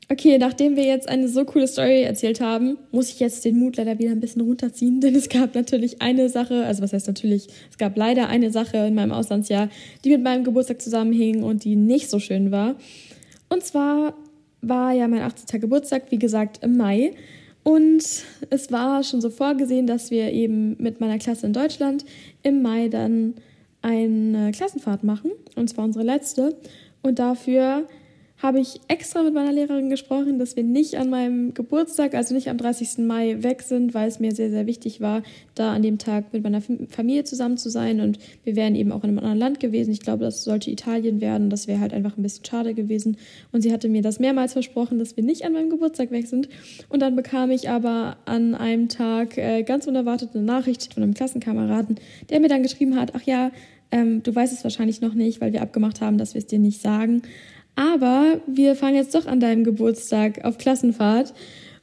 Okay, 0.08 0.38
nachdem 0.38 0.76
wir 0.76 0.84
jetzt 0.84 1.08
eine 1.08 1.28
so 1.28 1.44
coole 1.44 1.66
Story 1.66 2.02
erzählt 2.02 2.40
haben, 2.40 2.78
muss 2.92 3.10
ich 3.10 3.18
jetzt 3.18 3.44
den 3.44 3.58
Mut 3.58 3.76
leider 3.76 3.98
wieder 3.98 4.12
ein 4.12 4.20
bisschen 4.20 4.42
runterziehen, 4.42 5.00
denn 5.02 5.14
es 5.16 5.28
gab 5.28 5.54
natürlich 5.54 6.00
eine 6.00 6.28
Sache, 6.28 6.64
also 6.64 6.82
was 6.82 6.92
heißt 6.92 7.08
natürlich, 7.08 7.48
es 7.70 7.76
gab 7.76 7.96
leider 7.96 8.28
eine 8.28 8.50
Sache 8.50 8.76
in 8.78 8.94
meinem 8.94 9.10
Auslandsjahr, 9.12 9.68
die 10.04 10.10
mit 10.10 10.22
meinem 10.22 10.44
Geburtstag 10.44 10.80
zusammenhing 10.80 11.42
und 11.42 11.64
die 11.64 11.74
nicht 11.74 12.08
so 12.08 12.20
schön 12.20 12.52
war. 12.52 12.76
Und 13.48 13.64
zwar 13.64 14.14
war 14.62 14.92
ja 14.92 15.08
mein 15.08 15.22
18. 15.22 15.60
Geburtstag, 15.60 16.04
wie 16.10 16.18
gesagt, 16.18 16.62
im 16.62 16.76
Mai. 16.76 17.12
Und 17.62 18.04
es 18.50 18.70
war 18.70 19.02
schon 19.02 19.20
so 19.20 19.30
vorgesehen, 19.30 19.88
dass 19.88 20.12
wir 20.12 20.30
eben 20.30 20.76
mit 20.78 21.00
meiner 21.00 21.18
Klasse 21.18 21.46
in 21.46 21.52
Deutschland 21.52 22.04
im 22.42 22.62
Mai 22.62 22.88
dann 22.88 23.34
eine 23.82 24.52
Klassenfahrt 24.52 25.04
machen. 25.04 25.32
Und 25.56 25.68
zwar 25.68 25.84
unsere 25.84 26.04
letzte. 26.04 26.56
Und 27.02 27.18
dafür 27.18 27.86
habe 28.42 28.60
ich 28.60 28.80
extra 28.88 29.22
mit 29.22 29.32
meiner 29.32 29.52
Lehrerin 29.52 29.88
gesprochen, 29.88 30.38
dass 30.38 30.56
wir 30.56 30.62
nicht 30.62 30.96
an 30.96 31.08
meinem 31.08 31.54
Geburtstag, 31.54 32.14
also 32.14 32.34
nicht 32.34 32.50
am 32.50 32.58
30. 32.58 32.98
Mai 32.98 33.42
weg 33.42 33.62
sind, 33.62 33.94
weil 33.94 34.08
es 34.08 34.20
mir 34.20 34.34
sehr, 34.34 34.50
sehr 34.50 34.66
wichtig 34.66 35.00
war, 35.00 35.22
da 35.54 35.72
an 35.72 35.80
dem 35.80 35.96
Tag 35.96 36.32
mit 36.34 36.42
meiner 36.42 36.60
Familie 36.60 37.24
zusammen 37.24 37.56
zu 37.56 37.70
sein. 37.70 38.00
Und 38.00 38.18
wir 38.44 38.54
wären 38.54 38.74
eben 38.74 38.92
auch 38.92 39.04
in 39.04 39.10
einem 39.10 39.18
anderen 39.18 39.38
Land 39.38 39.60
gewesen. 39.60 39.90
Ich 39.90 40.00
glaube, 40.00 40.24
das 40.24 40.44
sollte 40.44 40.70
Italien 40.70 41.22
werden. 41.22 41.48
Das 41.48 41.66
wäre 41.66 41.80
halt 41.80 41.94
einfach 41.94 42.18
ein 42.18 42.22
bisschen 42.22 42.44
schade 42.44 42.74
gewesen. 42.74 43.16
Und 43.52 43.62
sie 43.62 43.72
hatte 43.72 43.88
mir 43.88 44.02
das 44.02 44.20
mehrmals 44.20 44.52
versprochen, 44.52 44.98
dass 44.98 45.16
wir 45.16 45.24
nicht 45.24 45.46
an 45.46 45.54
meinem 45.54 45.70
Geburtstag 45.70 46.10
weg 46.10 46.26
sind. 46.26 46.50
Und 46.90 47.00
dann 47.00 47.16
bekam 47.16 47.50
ich 47.50 47.70
aber 47.70 48.18
an 48.26 48.54
einem 48.54 48.88
Tag 48.88 49.38
äh, 49.38 49.62
ganz 49.62 49.86
unerwartet 49.86 50.30
eine 50.34 50.44
Nachricht 50.44 50.92
von 50.92 51.02
einem 51.02 51.14
Klassenkameraden, 51.14 51.96
der 52.28 52.40
mir 52.40 52.48
dann 52.48 52.62
geschrieben 52.62 52.96
hat, 52.96 53.14
ach 53.14 53.22
ja, 53.22 53.50
ähm, 53.90 54.22
du 54.22 54.34
weißt 54.34 54.52
es 54.52 54.64
wahrscheinlich 54.64 55.00
noch 55.00 55.14
nicht, 55.14 55.40
weil 55.40 55.52
wir 55.52 55.62
abgemacht 55.62 56.00
haben, 56.00 56.18
dass 56.18 56.34
wir 56.34 56.40
es 56.40 56.46
dir 56.46 56.58
nicht 56.58 56.82
sagen. 56.82 57.22
Aber 57.76 58.40
wir 58.46 58.74
fahren 58.74 58.94
jetzt 58.94 59.14
doch 59.14 59.26
an 59.26 59.38
deinem 59.38 59.62
Geburtstag 59.62 60.44
auf 60.44 60.58
Klassenfahrt. 60.58 61.32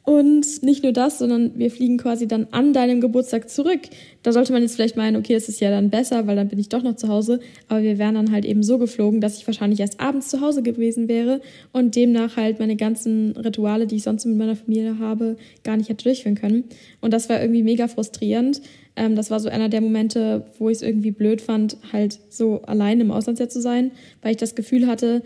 Und 0.06 0.64
nicht 0.64 0.84
nur 0.84 0.92
das, 0.92 1.18
sondern 1.18 1.58
wir 1.58 1.72
fliegen 1.72 1.98
quasi 1.98 2.28
dann 2.28 2.48
an 2.52 2.74
deinem 2.74 3.00
Geburtstag 3.00 3.50
zurück. 3.50 3.80
Da 4.22 4.34
sollte 4.34 4.52
man 4.52 4.62
jetzt 4.62 4.76
vielleicht 4.76 4.98
meinen, 4.98 5.16
okay, 5.16 5.34
das 5.34 5.48
ist 5.48 5.62
ja 5.62 5.70
dann 5.70 5.90
besser, 5.90 6.28
weil 6.28 6.36
dann 6.36 6.50
bin 6.50 6.60
ich 6.60 6.68
doch 6.68 6.84
noch 6.84 6.98
zu 6.98 7.08
Hause. 7.08 7.40
Aber 7.70 7.82
wir 7.84 7.98
wären 7.98 8.16
dann 8.16 8.34
halt 8.34 8.44
eben 8.44 8.64
so 8.64 8.78
geflogen, 8.78 9.22
dass 9.22 9.38
ich 9.38 9.48
wahrscheinlich 9.48 9.80
erst 9.80 10.02
abends 10.02 10.28
zu 10.28 10.42
Hause 10.42 10.62
gewesen 10.62 11.08
wäre 11.08 11.40
und 11.72 11.96
demnach 11.96 12.36
halt 12.36 12.60
meine 12.60 12.76
ganzen 12.76 13.32
Rituale, 13.38 13.88
die 13.88 13.96
ich 13.96 14.04
sonst 14.04 14.26
mit 14.26 14.36
meiner 14.36 14.58
Familie 14.58 15.00
habe, 15.00 15.38
gar 15.64 15.78
nicht 15.78 15.88
hätte 15.88 16.04
durchführen 16.04 16.36
können. 16.36 16.66
Und 17.00 17.14
das 17.14 17.30
war 17.30 17.40
irgendwie 17.40 17.64
mega 17.64 17.88
frustrierend. 17.88 18.62
Ähm, 18.98 19.16
das 19.16 19.32
war 19.32 19.40
so 19.40 19.48
einer 19.48 19.70
der 19.70 19.80
Momente, 19.80 20.48
wo 20.60 20.68
ich 20.68 20.78
es 20.78 20.82
irgendwie 20.82 21.12
blöd 21.12 21.40
fand, 21.40 21.78
halt 21.94 22.20
so 22.28 22.62
allein 22.64 23.00
im 23.00 23.12
Auslandsjahr 23.12 23.48
zu 23.48 23.62
sein, 23.62 23.92
weil 24.22 24.32
ich 24.32 24.38
das 24.38 24.54
Gefühl 24.54 24.86
hatte, 24.88 25.24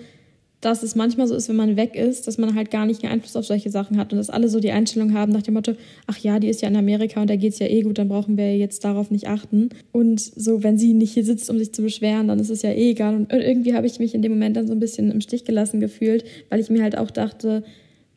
dass 0.62 0.82
es 0.82 0.96
manchmal 0.96 1.28
so 1.28 1.36
ist, 1.36 1.50
wenn 1.50 1.56
man 1.56 1.78
weg 1.78 1.96
ist, 1.96 2.28
dass 2.28 2.40
man 2.40 2.56
halt 2.56 2.72
gar 2.72 2.88
nicht 2.88 3.04
einen 3.04 3.14
Einfluss 3.14 3.36
auf 3.36 3.46
solche 3.46 3.70
Sachen 3.70 3.98
hat 3.98 4.12
und 4.12 4.18
dass 4.18 4.32
alle 4.32 4.50
so 4.50 4.60
die 4.60 4.72
Einstellung 4.72 5.14
haben 5.14 5.32
nach 5.32 5.44
dem 5.44 5.54
Motto, 5.54 5.74
ach 6.08 6.18
ja, 6.18 6.40
die 6.40 6.50
ist 6.50 6.62
ja 6.62 6.68
in 6.68 6.76
Amerika 6.76 7.22
und 7.22 7.30
da 7.30 7.36
geht 7.36 7.54
es 7.54 7.60
ja 7.60 7.68
eh 7.68 7.84
gut, 7.84 8.00
dann 8.00 8.10
brauchen 8.10 8.38
wir 8.38 8.58
jetzt 8.58 8.84
darauf 8.84 9.12
nicht 9.12 9.28
achten. 9.28 9.70
Und 9.92 10.20
so, 10.20 10.64
wenn 10.64 10.80
sie 10.80 10.94
nicht 10.94 11.14
hier 11.14 11.24
sitzt, 11.24 11.50
um 11.52 11.60
sich 11.60 11.74
zu 11.74 11.84
beschweren, 11.84 12.28
dann 12.28 12.40
ist 12.40 12.50
es 12.50 12.64
ja 12.64 12.72
eh 12.72 12.92
egal. 12.92 13.16
Und 13.16 13.32
irgendwie 13.32 13.76
habe 13.76 13.86
ich 13.86 14.00
mich 14.00 14.16
in 14.16 14.24
dem 14.24 14.32
Moment 14.32 14.58
dann 14.58 14.68
so 14.68 14.74
ein 14.74 14.80
bisschen 14.80 15.12
im 15.12 15.22
Stich 15.22 15.46
gelassen 15.46 15.80
gefühlt, 15.80 16.26
weil 16.50 16.60
ich 16.60 16.72
mir 16.72 16.82
halt 16.82 16.98
auch 16.98 17.12
dachte, 17.12 17.64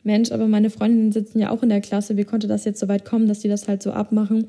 Mensch, 0.03 0.31
aber 0.31 0.47
meine 0.47 0.71
Freundinnen 0.71 1.11
sitzen 1.11 1.39
ja 1.39 1.51
auch 1.51 1.61
in 1.61 1.69
der 1.69 1.81
Klasse, 1.81 2.17
wie 2.17 2.23
konnte 2.23 2.47
das 2.47 2.65
jetzt 2.65 2.79
so 2.79 2.87
weit 2.87 3.05
kommen, 3.05 3.27
dass 3.27 3.39
die 3.39 3.49
das 3.49 3.67
halt 3.67 3.83
so 3.83 3.91
abmachen? 3.91 4.47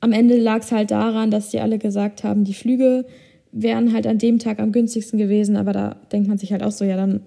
Am 0.00 0.12
Ende 0.12 0.36
lag 0.36 0.62
es 0.62 0.72
halt 0.72 0.90
daran, 0.90 1.30
dass 1.30 1.50
die 1.50 1.60
alle 1.60 1.78
gesagt 1.78 2.24
haben, 2.24 2.42
die 2.42 2.54
Flüge 2.54 3.04
wären 3.52 3.92
halt 3.92 4.06
an 4.06 4.18
dem 4.18 4.38
Tag 4.38 4.60
am 4.60 4.72
günstigsten 4.72 5.18
gewesen, 5.18 5.56
aber 5.56 5.72
da 5.72 5.96
denkt 6.12 6.28
man 6.28 6.38
sich 6.38 6.52
halt 6.52 6.62
auch 6.62 6.70
so, 6.70 6.84
ja, 6.84 6.96
dann 6.96 7.20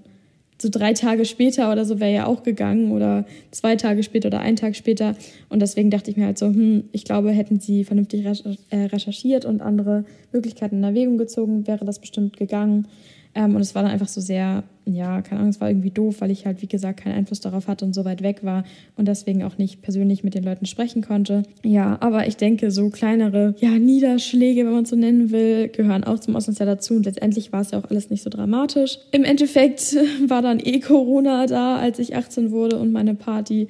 so 0.62 0.70
drei 0.72 0.94
Tage 0.94 1.26
später 1.26 1.72
oder 1.72 1.84
so 1.84 2.00
wäre 2.00 2.14
ja 2.14 2.26
auch 2.26 2.44
gegangen 2.44 2.92
oder 2.92 3.26
zwei 3.52 3.76
Tage 3.76 4.02
später 4.02 4.28
oder 4.28 4.40
einen 4.40 4.56
Tag 4.56 4.76
später. 4.76 5.16
Und 5.50 5.62
deswegen 5.62 5.90
dachte 5.90 6.10
ich 6.10 6.18
mir 6.18 6.26
halt 6.26 6.38
so, 6.38 6.48
hm, 6.48 6.86
ich 6.92 7.04
glaube, 7.04 7.32
hätten 7.32 7.60
sie 7.60 7.84
vernünftig 7.84 8.26
äh, 8.26 8.78
recherchiert 8.86 9.46
und 9.46 9.62
andere 9.62 10.06
Möglichkeiten 10.32 10.78
in 10.78 10.84
Erwägung 10.84 11.18
gezogen, 11.18 11.68
wäre 11.68 11.86
das 11.86 12.00
bestimmt 12.00 12.38
gegangen. 12.38 12.88
Ähm, 13.36 13.56
und 13.56 13.62
es 13.62 13.76
war 13.76 13.84
dann 13.84 13.92
einfach 13.92 14.08
so 14.08 14.22
sehr, 14.22 14.64
ja, 14.86 15.22
keine 15.22 15.40
Ahnung, 15.40 15.50
es 15.50 15.62
war 15.62 15.70
irgendwie 15.70 15.92
doof, 15.92 16.18
weil 16.20 16.32
ich 16.32 16.46
halt, 16.46 16.62
wie 16.62 16.68
gesagt, 16.68 17.02
keinen 17.02 17.16
Einfluss 17.16 17.40
darauf 17.40 17.68
hatte 17.68 17.86
und 17.86 17.94
so 17.94 18.06
weit 18.06 18.22
weg 18.22 18.44
war 18.44 18.64
und 18.96 19.08
deswegen 19.08 19.44
auch 19.44 19.58
nicht 19.58 19.82
persönlich 19.82 20.24
mit 20.24 20.36
den 20.36 20.44
Leuten 20.44 20.66
sprechen 20.66 21.02
konnte. 21.02 21.44
Ja, 21.64 21.98
aber 22.02 22.28
ich 22.28 22.38
denke, 22.38 22.72
so 22.72 22.90
kleinere, 22.90 23.56
ja, 23.60 23.72
Niederschläge, 23.72 24.66
wenn 24.66 24.74
man 24.74 24.86
so 24.86 24.96
nennen 24.96 25.32
will, 25.32 25.70
gehören 25.70 26.04
auch 26.04 26.20
zum 26.20 26.36
Auslandsjahr 26.36 26.68
dazu 26.68 26.96
und 26.96 27.06
letztendlich 27.06 27.54
war 27.54 27.62
es 27.62 27.72
ja 27.72 27.80
auch 27.80 27.90
alles 27.90 28.10
nicht 28.10 28.24
so 28.24 28.30
dramatisch. 28.30 29.00
Im 29.12 29.24
Endeffekt 29.24 29.96
war 30.28 30.42
dann 30.42 30.60
eh 30.60 30.80
Corona 30.80 31.46
da, 31.46 31.78
als 31.78 32.00
ich 32.00 32.16
18 32.16 32.52
wurde 32.52 32.78
und 32.78 32.92
meine 32.92 33.16
Party 33.16 33.68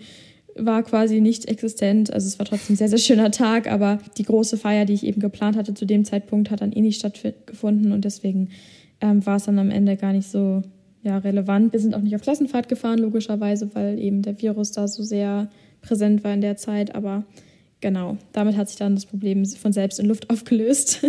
war 0.55 0.83
quasi 0.83 1.21
nicht 1.21 1.47
existent. 1.47 2.13
Also 2.13 2.27
es 2.27 2.39
war 2.39 2.45
trotzdem 2.45 2.73
ein 2.73 2.77
sehr, 2.77 2.89
sehr 2.89 2.99
schöner 2.99 3.31
Tag, 3.31 3.71
aber 3.71 3.99
die 4.17 4.23
große 4.23 4.57
Feier, 4.57 4.85
die 4.85 4.93
ich 4.93 5.05
eben 5.05 5.19
geplant 5.19 5.57
hatte 5.57 5.73
zu 5.73 5.85
dem 5.85 6.05
Zeitpunkt, 6.05 6.51
hat 6.51 6.61
dann 6.61 6.71
eh 6.71 6.81
nicht 6.81 6.99
stattgefunden 6.99 7.91
und 7.91 8.05
deswegen 8.05 8.49
ähm, 9.01 9.25
war 9.25 9.37
es 9.37 9.45
dann 9.45 9.59
am 9.59 9.71
Ende 9.71 9.97
gar 9.97 10.13
nicht 10.13 10.29
so 10.29 10.61
ja, 11.03 11.17
relevant. 11.17 11.73
Wir 11.73 11.79
sind 11.79 11.93
auch 11.93 12.01
nicht 12.01 12.15
auf 12.15 12.21
Klassenfahrt 12.21 12.69
gefahren, 12.69 12.99
logischerweise, 12.99 13.69
weil 13.73 13.99
eben 13.99 14.21
der 14.21 14.41
Virus 14.41 14.71
da 14.71 14.87
so 14.87 15.03
sehr 15.03 15.49
präsent 15.81 16.23
war 16.23 16.33
in 16.33 16.41
der 16.41 16.55
Zeit. 16.55 16.95
Aber 16.95 17.23
genau, 17.81 18.17
damit 18.31 18.55
hat 18.55 18.69
sich 18.69 18.77
dann 18.77 18.95
das 18.95 19.05
Problem 19.05 19.45
von 19.45 19.73
selbst 19.73 19.99
in 19.99 20.05
Luft 20.05 20.29
aufgelöst. 20.31 21.05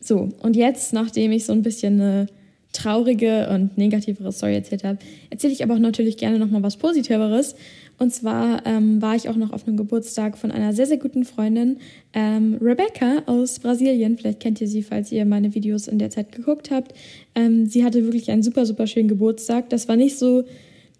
so, 0.00 0.28
und 0.42 0.54
jetzt, 0.54 0.92
nachdem 0.92 1.32
ich 1.32 1.46
so 1.46 1.52
ein 1.52 1.62
bisschen 1.62 2.00
eine 2.00 2.26
traurige 2.72 3.48
und 3.50 3.76
negativere 3.76 4.32
Story 4.32 4.54
erzählt 4.54 4.84
habe, 4.84 4.98
erzähle 5.30 5.52
ich 5.52 5.62
aber 5.62 5.74
auch 5.74 5.78
natürlich 5.78 6.16
gerne 6.16 6.38
nochmal 6.38 6.62
was 6.62 6.76
Positiveres. 6.76 7.54
Und 7.98 8.12
zwar 8.12 8.66
ähm, 8.66 9.00
war 9.00 9.14
ich 9.14 9.28
auch 9.28 9.36
noch 9.36 9.52
auf 9.52 9.66
einem 9.66 9.76
Geburtstag 9.76 10.36
von 10.36 10.50
einer 10.50 10.72
sehr, 10.72 10.86
sehr 10.86 10.96
guten 10.96 11.24
Freundin, 11.24 11.78
ähm, 12.12 12.58
Rebecca 12.60 13.22
aus 13.26 13.60
Brasilien. 13.60 14.18
Vielleicht 14.18 14.40
kennt 14.40 14.60
ihr 14.60 14.68
sie, 14.68 14.82
falls 14.82 15.12
ihr 15.12 15.24
meine 15.24 15.54
Videos 15.54 15.88
in 15.88 15.98
der 15.98 16.10
Zeit 16.10 16.32
geguckt 16.32 16.70
habt. 16.70 16.94
Ähm, 17.34 17.66
sie 17.66 17.84
hatte 17.84 18.04
wirklich 18.04 18.30
einen 18.30 18.42
super, 18.42 18.66
super 18.66 18.86
schönen 18.86 19.08
Geburtstag. 19.08 19.70
Das 19.70 19.88
war 19.88 19.96
nicht 19.96 20.18
so 20.18 20.44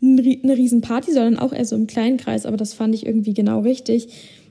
eine 0.02 0.57
Riesenparty, 0.57 1.12
sondern 1.12 1.38
auch 1.38 1.52
eher 1.52 1.64
so 1.64 1.76
im 1.76 1.87
kleinen 1.87 2.16
Kreis, 2.16 2.44
aber 2.44 2.57
das 2.57 2.74
fand 2.74 2.94
ich 2.94 3.07
irgendwie 3.07 3.35
genau 3.35 3.61
richtig. 3.61 4.09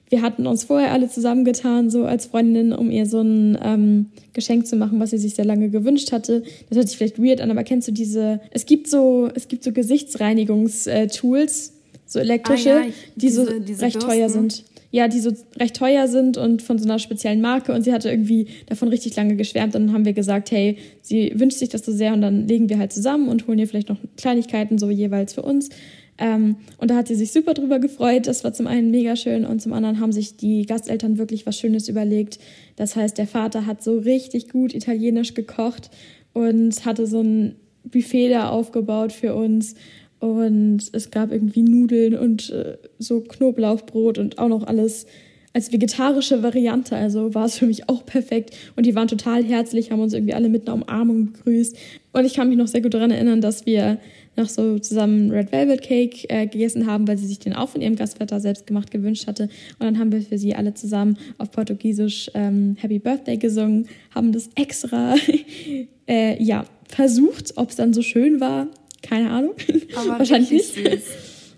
Wir 0.10 0.22
hatten 0.22 0.46
uns 0.46 0.66
vorher 0.66 0.92
alle 0.92 1.08
zusammengetan, 1.08 1.90
so 1.90 2.04
als 2.04 2.26
Freundinnen, 2.26 2.74
um 2.74 2.92
ihr 2.92 3.06
so 3.06 3.22
ein 3.22 3.58
ähm, 3.64 4.08
Geschenk 4.34 4.68
zu 4.68 4.76
machen, 4.76 5.00
was 5.00 5.12
sie 5.12 5.18
sich 5.18 5.36
sehr 5.36 5.46
lange 5.46 5.70
gewünscht 5.70 6.12
hatte. 6.12 6.44
Das 6.68 6.78
hört 6.78 6.90
sich 6.90 6.98
vielleicht 6.98 7.18
weird 7.18 7.40
an, 7.40 7.50
aber 7.50 7.64
kennst 7.64 7.88
du 7.88 7.94
diese, 7.94 8.42
es 8.52 8.66
gibt 8.66 8.90
so, 8.90 9.30
es 9.34 9.48
gibt 9.48 9.64
so 9.64 9.72
Gesichtsreinigungstools, 9.72 11.71
so 12.12 12.20
elektrische, 12.20 12.74
ah, 12.74 12.82
ja, 12.82 12.92
die 13.16 13.20
diese, 13.20 13.46
so 13.46 13.60
diese 13.60 13.82
recht 13.82 14.00
Bürsten. 14.00 14.12
teuer 14.12 14.30
sind. 14.30 14.64
Ja, 14.94 15.08
die 15.08 15.22
so 15.22 15.32
recht 15.58 15.78
teuer 15.78 16.10
sind 16.10 16.36
und 16.36 16.62
von 16.62 16.78
so 16.78 16.84
einer 16.84 17.00
speziellen 17.00 17.40
Marke. 17.40 17.72
Und 17.72 17.84
sie 17.84 17.94
hatte 17.94 18.10
irgendwie 18.10 18.48
davon 18.66 18.90
richtig 18.90 19.16
lange 19.16 19.38
geschwärmt. 19.38 19.74
Und 19.74 19.88
dann 19.88 19.94
haben 19.94 20.04
wir 20.04 20.12
gesagt, 20.12 20.52
hey, 20.52 20.78
sie 21.02 21.32
wünscht 21.34 21.60
sich 21.60 21.70
das 21.70 21.86
so 21.86 21.94
sehr. 21.94 22.12
Und 22.12 22.22
dann 22.22 22.46
legen 22.46 22.68
wir 22.68 22.78
halt 22.78 22.92
zusammen 22.92 23.30
und 23.30 23.48
holen 23.48 23.58
ihr 23.58 23.68
vielleicht 23.70 23.88
noch 23.88 24.00
Kleinigkeiten 24.18 24.78
so 24.78 24.90
jeweils 24.90 25.34
für 25.34 25.44
uns. 25.44 25.70
Ähm, 26.18 26.58
und 26.78 26.92
da 26.92 26.96
hat 26.96 27.08
sie 27.08 27.16
sich 27.16 27.32
super 27.32 27.54
drüber 27.54 27.80
gefreut. 27.80 28.28
Das 28.28 28.44
war 28.44 28.52
zum 28.52 28.68
einen 28.68 28.92
mega 28.92 29.16
schön 29.16 29.46
und 29.46 29.62
zum 29.62 29.72
anderen 29.72 30.02
haben 30.02 30.12
sich 30.12 30.36
die 30.36 30.66
Gasteltern 30.66 31.18
wirklich 31.18 31.46
was 31.46 31.58
Schönes 31.58 31.88
überlegt. 31.88 32.40
Das 32.76 32.98
heißt, 32.98 33.18
der 33.18 33.28
Vater 33.28 33.66
hat 33.66 33.82
so 33.82 33.98
richtig 33.98 34.50
gut 34.50 34.76
italienisch 34.76 35.34
gekocht 35.34 35.90
und 36.34 36.86
hatte 36.86 37.08
so 37.08 37.22
ein 37.22 37.56
Buffet 37.84 38.30
da 38.30 38.50
aufgebaut 38.50 39.12
für 39.12 39.36
uns. 39.36 39.76
Und 40.22 40.82
es 40.94 41.10
gab 41.10 41.32
irgendwie 41.32 41.64
Nudeln 41.64 42.16
und 42.16 42.52
äh, 42.52 42.78
so 43.00 43.22
Knoblauchbrot 43.22 44.20
und 44.20 44.38
auch 44.38 44.50
noch 44.50 44.68
alles 44.68 45.08
als 45.54 45.72
vegetarische 45.74 46.44
Variante. 46.44 46.96
Also 46.96 47.34
war 47.34 47.46
es 47.46 47.58
für 47.58 47.66
mich 47.66 47.90
auch 47.90 48.06
perfekt. 48.06 48.56
Und 48.76 48.86
die 48.86 48.96
waren 48.96 49.08
total 49.08 49.44
herzlich, 49.44 49.92
haben 49.92 50.00
uns 50.00 50.14
irgendwie 50.14 50.36
alle 50.36 50.48
mit 50.48 50.68
einer 50.68 50.76
Umarmung 50.76 51.34
begrüßt. 51.34 51.76
Und 52.14 52.26
ich 52.26 52.36
kann 52.36 52.50
mich 52.50 52.58
noch 52.58 52.68
sehr 52.68 52.82
gut 52.82 52.94
daran 52.94 53.10
erinnern, 53.12 53.42
dass 53.42 53.66
wir 53.66 53.98
noch 54.38 54.48
so 54.48 54.80
zusammen 54.80 55.32
Red 55.32 55.52
Velvet 55.52 55.82
Cake 55.82 56.30
äh, 56.30 56.46
gegessen 56.46 56.86
haben, 56.86 57.08
weil 57.08 57.18
sie 57.18 57.28
sich 57.28 57.40
den 57.40 57.54
auch 57.54 57.70
von 57.70 57.82
ihrem 57.82 57.96
Gastvater 57.96 58.40
selbst 58.40 58.66
gemacht 58.68 58.92
gewünscht 58.92 59.28
hatte. 59.28 59.44
Und 59.44 59.82
dann 59.86 59.98
haben 59.98 60.12
wir 60.12 60.22
für 60.22 60.38
sie 60.38 60.56
alle 60.56 60.74
zusammen 60.74 61.18
auf 61.40 61.52
Portugiesisch 61.52 62.30
ähm, 62.34 62.78
Happy 62.80 63.00
Birthday 63.00 63.38
gesungen, 63.38 63.88
haben 64.14 64.32
das 64.32 64.50
extra 64.56 65.16
äh, 66.08 66.42
ja 66.42 66.66
versucht, 66.88 67.54
ob 67.58 67.72
es 67.72 67.76
dann 67.76 67.94
so 67.94 68.02
schön 68.02 68.40
war. 68.40 68.68
Keine 69.02 69.30
Ahnung. 69.30 69.54
Aber 69.96 70.20
Wahrscheinlich 70.20 70.52
nicht. 70.52 70.78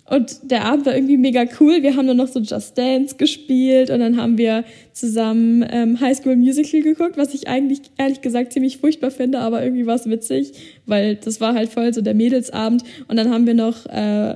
Und 0.10 0.52
der 0.52 0.66
Abend 0.66 0.86
war 0.86 0.96
irgendwie 0.96 1.18
mega 1.18 1.46
cool. 1.60 1.82
Wir 1.82 1.96
haben 1.96 2.08
dann 2.08 2.18
noch 2.18 2.28
so 2.28 2.40
Just 2.40 2.78
Dance 2.78 3.16
gespielt 3.16 3.90
und 3.90 4.00
dann 4.00 4.18
haben 4.18 4.38
wir 4.38 4.66
zusammen 4.92 5.66
ähm, 5.72 6.00
High 6.00 6.18
School 6.18 6.36
Musical 6.36 6.82
geguckt, 6.82 7.18
was 7.18 7.34
ich 7.34 7.48
eigentlich 7.48 7.80
ehrlich 7.98 8.22
gesagt 8.22 8.52
ziemlich 8.52 8.78
furchtbar 8.78 9.12
finde, 9.12 9.40
aber 9.40 9.64
irgendwie 9.64 9.86
war 9.86 9.96
es 9.96 10.10
witzig, 10.10 10.52
weil 10.86 11.16
das 11.16 11.40
war 11.40 11.56
halt 11.56 11.70
voll 11.70 11.94
so 11.94 12.02
der 12.02 12.14
Mädelsabend. 12.14 12.84
Und 13.08 13.16
dann 13.16 13.32
haben 13.32 13.48
wir 13.48 13.54
noch 13.54 13.86
äh, 13.86 14.36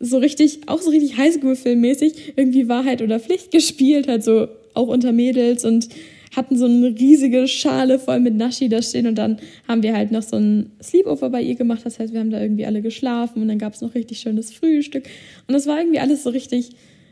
so 0.00 0.18
richtig, 0.18 0.68
auch 0.68 0.82
so 0.82 0.90
richtig 0.90 1.16
Highschool-Filmmäßig, 1.16 2.34
irgendwie 2.36 2.68
Wahrheit 2.68 3.00
oder 3.00 3.20
Pflicht 3.20 3.52
gespielt, 3.52 4.08
halt 4.08 4.24
so 4.24 4.48
auch 4.74 4.88
unter 4.88 5.12
Mädels 5.12 5.64
und 5.64 5.88
hatten 6.34 6.56
so 6.56 6.66
eine 6.66 6.88
riesige 6.88 7.48
Schale 7.48 7.98
voll 7.98 8.20
mit 8.20 8.34
Naschi 8.34 8.68
da 8.68 8.82
stehen 8.82 9.06
und 9.06 9.16
dann 9.16 9.38
haben 9.66 9.82
wir 9.82 9.94
halt 9.94 10.12
noch 10.12 10.22
so 10.22 10.36
ein 10.36 10.70
Sleepover 10.82 11.30
bei 11.30 11.42
ihr 11.42 11.56
gemacht. 11.56 11.80
Das 11.84 11.98
heißt, 11.98 12.12
wir 12.12 12.20
haben 12.20 12.30
da 12.30 12.40
irgendwie 12.40 12.66
alle 12.66 12.82
geschlafen 12.82 13.42
und 13.42 13.48
dann 13.48 13.58
gab 13.58 13.74
es 13.74 13.80
noch 13.80 13.94
richtig 13.94 14.20
schönes 14.20 14.52
Frühstück. 14.52 15.08
Und 15.48 15.54
das 15.54 15.66
war 15.66 15.78
irgendwie 15.78 15.98
alles 15.98 16.22
so 16.22 16.30
richtig, 16.30 16.70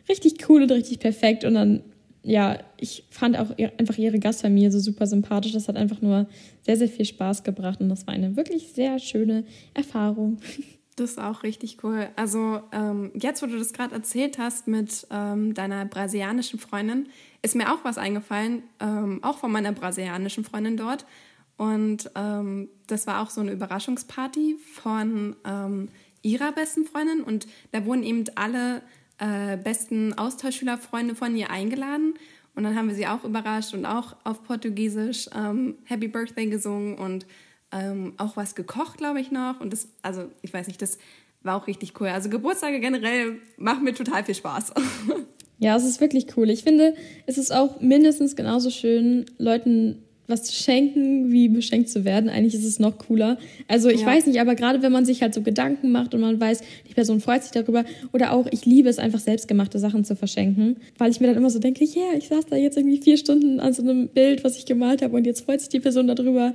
richtig 0.08 0.48
cool 0.48 0.62
und 0.62 0.70
richtig 0.70 1.00
perfekt. 1.00 1.44
Und 1.44 1.54
dann, 1.54 1.82
ja, 2.22 2.58
ich 2.76 3.04
fand 3.10 3.36
auch 3.36 3.50
einfach 3.78 3.98
ihre 3.98 4.20
Gastfamilie 4.20 4.70
so 4.70 4.78
super 4.78 5.06
sympathisch. 5.06 5.52
Das 5.52 5.66
hat 5.66 5.76
einfach 5.76 6.00
nur 6.00 6.28
sehr, 6.62 6.76
sehr 6.76 6.88
viel 6.88 7.04
Spaß 7.04 7.42
gebracht 7.42 7.80
und 7.80 7.88
das 7.88 8.06
war 8.06 8.14
eine 8.14 8.36
wirklich 8.36 8.68
sehr 8.72 8.98
schöne 8.98 9.44
Erfahrung. 9.74 10.38
Das 10.98 11.10
ist 11.10 11.20
auch 11.20 11.44
richtig 11.44 11.78
cool. 11.84 12.08
Also 12.16 12.60
ähm, 12.72 13.12
jetzt, 13.14 13.40
wo 13.40 13.46
du 13.46 13.56
das 13.56 13.72
gerade 13.72 13.94
erzählt 13.94 14.38
hast 14.38 14.66
mit 14.66 15.06
ähm, 15.10 15.54
deiner 15.54 15.84
brasilianischen 15.84 16.58
Freundin, 16.58 17.06
ist 17.42 17.54
mir 17.54 17.72
auch 17.72 17.84
was 17.84 17.98
eingefallen, 17.98 18.62
ähm, 18.80 19.22
auch 19.22 19.38
von 19.38 19.52
meiner 19.52 19.72
brasilianischen 19.72 20.44
Freundin 20.44 20.76
dort. 20.76 21.06
Und 21.56 22.10
ähm, 22.14 22.68
das 22.86 23.06
war 23.06 23.22
auch 23.22 23.30
so 23.30 23.40
eine 23.40 23.52
Überraschungsparty 23.52 24.56
von 24.74 25.36
ähm, 25.44 25.88
ihrer 26.22 26.52
besten 26.52 26.84
Freundin. 26.84 27.22
Und 27.22 27.46
da 27.72 27.84
wurden 27.84 28.02
eben 28.02 28.24
alle 28.36 28.82
äh, 29.18 29.56
besten 29.56 30.14
Austauschschülerfreunde 30.16 31.14
von 31.14 31.36
ihr 31.36 31.50
eingeladen. 31.50 32.14
Und 32.54 32.64
dann 32.64 32.76
haben 32.76 32.88
wir 32.88 32.94
sie 32.94 33.06
auch 33.06 33.24
überrascht 33.24 33.74
und 33.74 33.86
auch 33.86 34.16
auf 34.24 34.42
Portugiesisch 34.44 35.28
ähm, 35.34 35.78
Happy 35.84 36.08
Birthday 36.08 36.46
gesungen 36.46 36.96
und 36.96 37.26
ähm, 37.70 38.14
auch 38.16 38.36
was 38.36 38.54
gekocht, 38.54 38.98
glaube 38.98 39.20
ich, 39.20 39.30
noch. 39.30 39.60
Und 39.60 39.72
das, 39.72 39.88
also 40.02 40.30
ich 40.42 40.52
weiß 40.52 40.66
nicht, 40.66 40.80
das 40.82 40.98
war 41.42 41.56
auch 41.56 41.66
richtig 41.66 42.00
cool. 42.00 42.08
Also 42.08 42.28
Geburtstage 42.30 42.80
generell 42.80 43.40
machen 43.56 43.84
mir 43.84 43.94
total 43.94 44.24
viel 44.24 44.34
Spaß. 44.34 44.72
Ja, 45.58 45.76
es 45.76 45.84
ist 45.84 46.00
wirklich 46.00 46.26
cool. 46.36 46.50
Ich 46.50 46.62
finde, 46.62 46.94
es 47.26 47.38
ist 47.38 47.52
auch 47.52 47.80
mindestens 47.80 48.36
genauso 48.36 48.70
schön, 48.70 49.26
Leuten 49.38 50.02
was 50.28 50.44
zu 50.44 50.52
schenken, 50.52 51.32
wie 51.32 51.48
beschenkt 51.48 51.88
zu 51.88 52.04
werden. 52.04 52.28
Eigentlich 52.28 52.54
ist 52.54 52.64
es 52.64 52.78
noch 52.78 52.98
cooler. 52.98 53.38
Also 53.66 53.88
ich 53.88 54.02
ja. 54.02 54.06
weiß 54.06 54.26
nicht, 54.26 54.40
aber 54.40 54.54
gerade 54.54 54.82
wenn 54.82 54.92
man 54.92 55.06
sich 55.06 55.22
halt 55.22 55.32
so 55.32 55.40
Gedanken 55.40 55.90
macht 55.90 56.14
und 56.14 56.20
man 56.20 56.38
weiß, 56.38 56.60
die 56.86 56.94
Person 56.94 57.20
freut 57.20 57.42
sich 57.42 57.52
darüber 57.52 57.84
oder 58.12 58.32
auch 58.32 58.46
ich 58.50 58.66
liebe 58.66 58.90
es 58.90 58.98
einfach 58.98 59.20
selbstgemachte 59.20 59.78
Sachen 59.78 60.04
zu 60.04 60.14
verschenken, 60.14 60.76
weil 60.98 61.10
ich 61.10 61.20
mir 61.20 61.28
dann 61.28 61.36
immer 61.36 61.50
so 61.50 61.58
denke, 61.58 61.82
ja, 61.84 62.02
yeah, 62.02 62.18
ich 62.18 62.28
saß 62.28 62.44
da 62.46 62.56
jetzt 62.56 62.76
irgendwie 62.76 62.98
vier 62.98 63.16
Stunden 63.16 63.58
an 63.58 63.72
so 63.72 63.82
einem 63.82 64.08
Bild, 64.08 64.44
was 64.44 64.58
ich 64.58 64.66
gemalt 64.66 65.00
habe 65.00 65.16
und 65.16 65.26
jetzt 65.26 65.46
freut 65.46 65.60
sich 65.60 65.70
die 65.70 65.80
Person 65.80 66.06
darüber. 66.06 66.54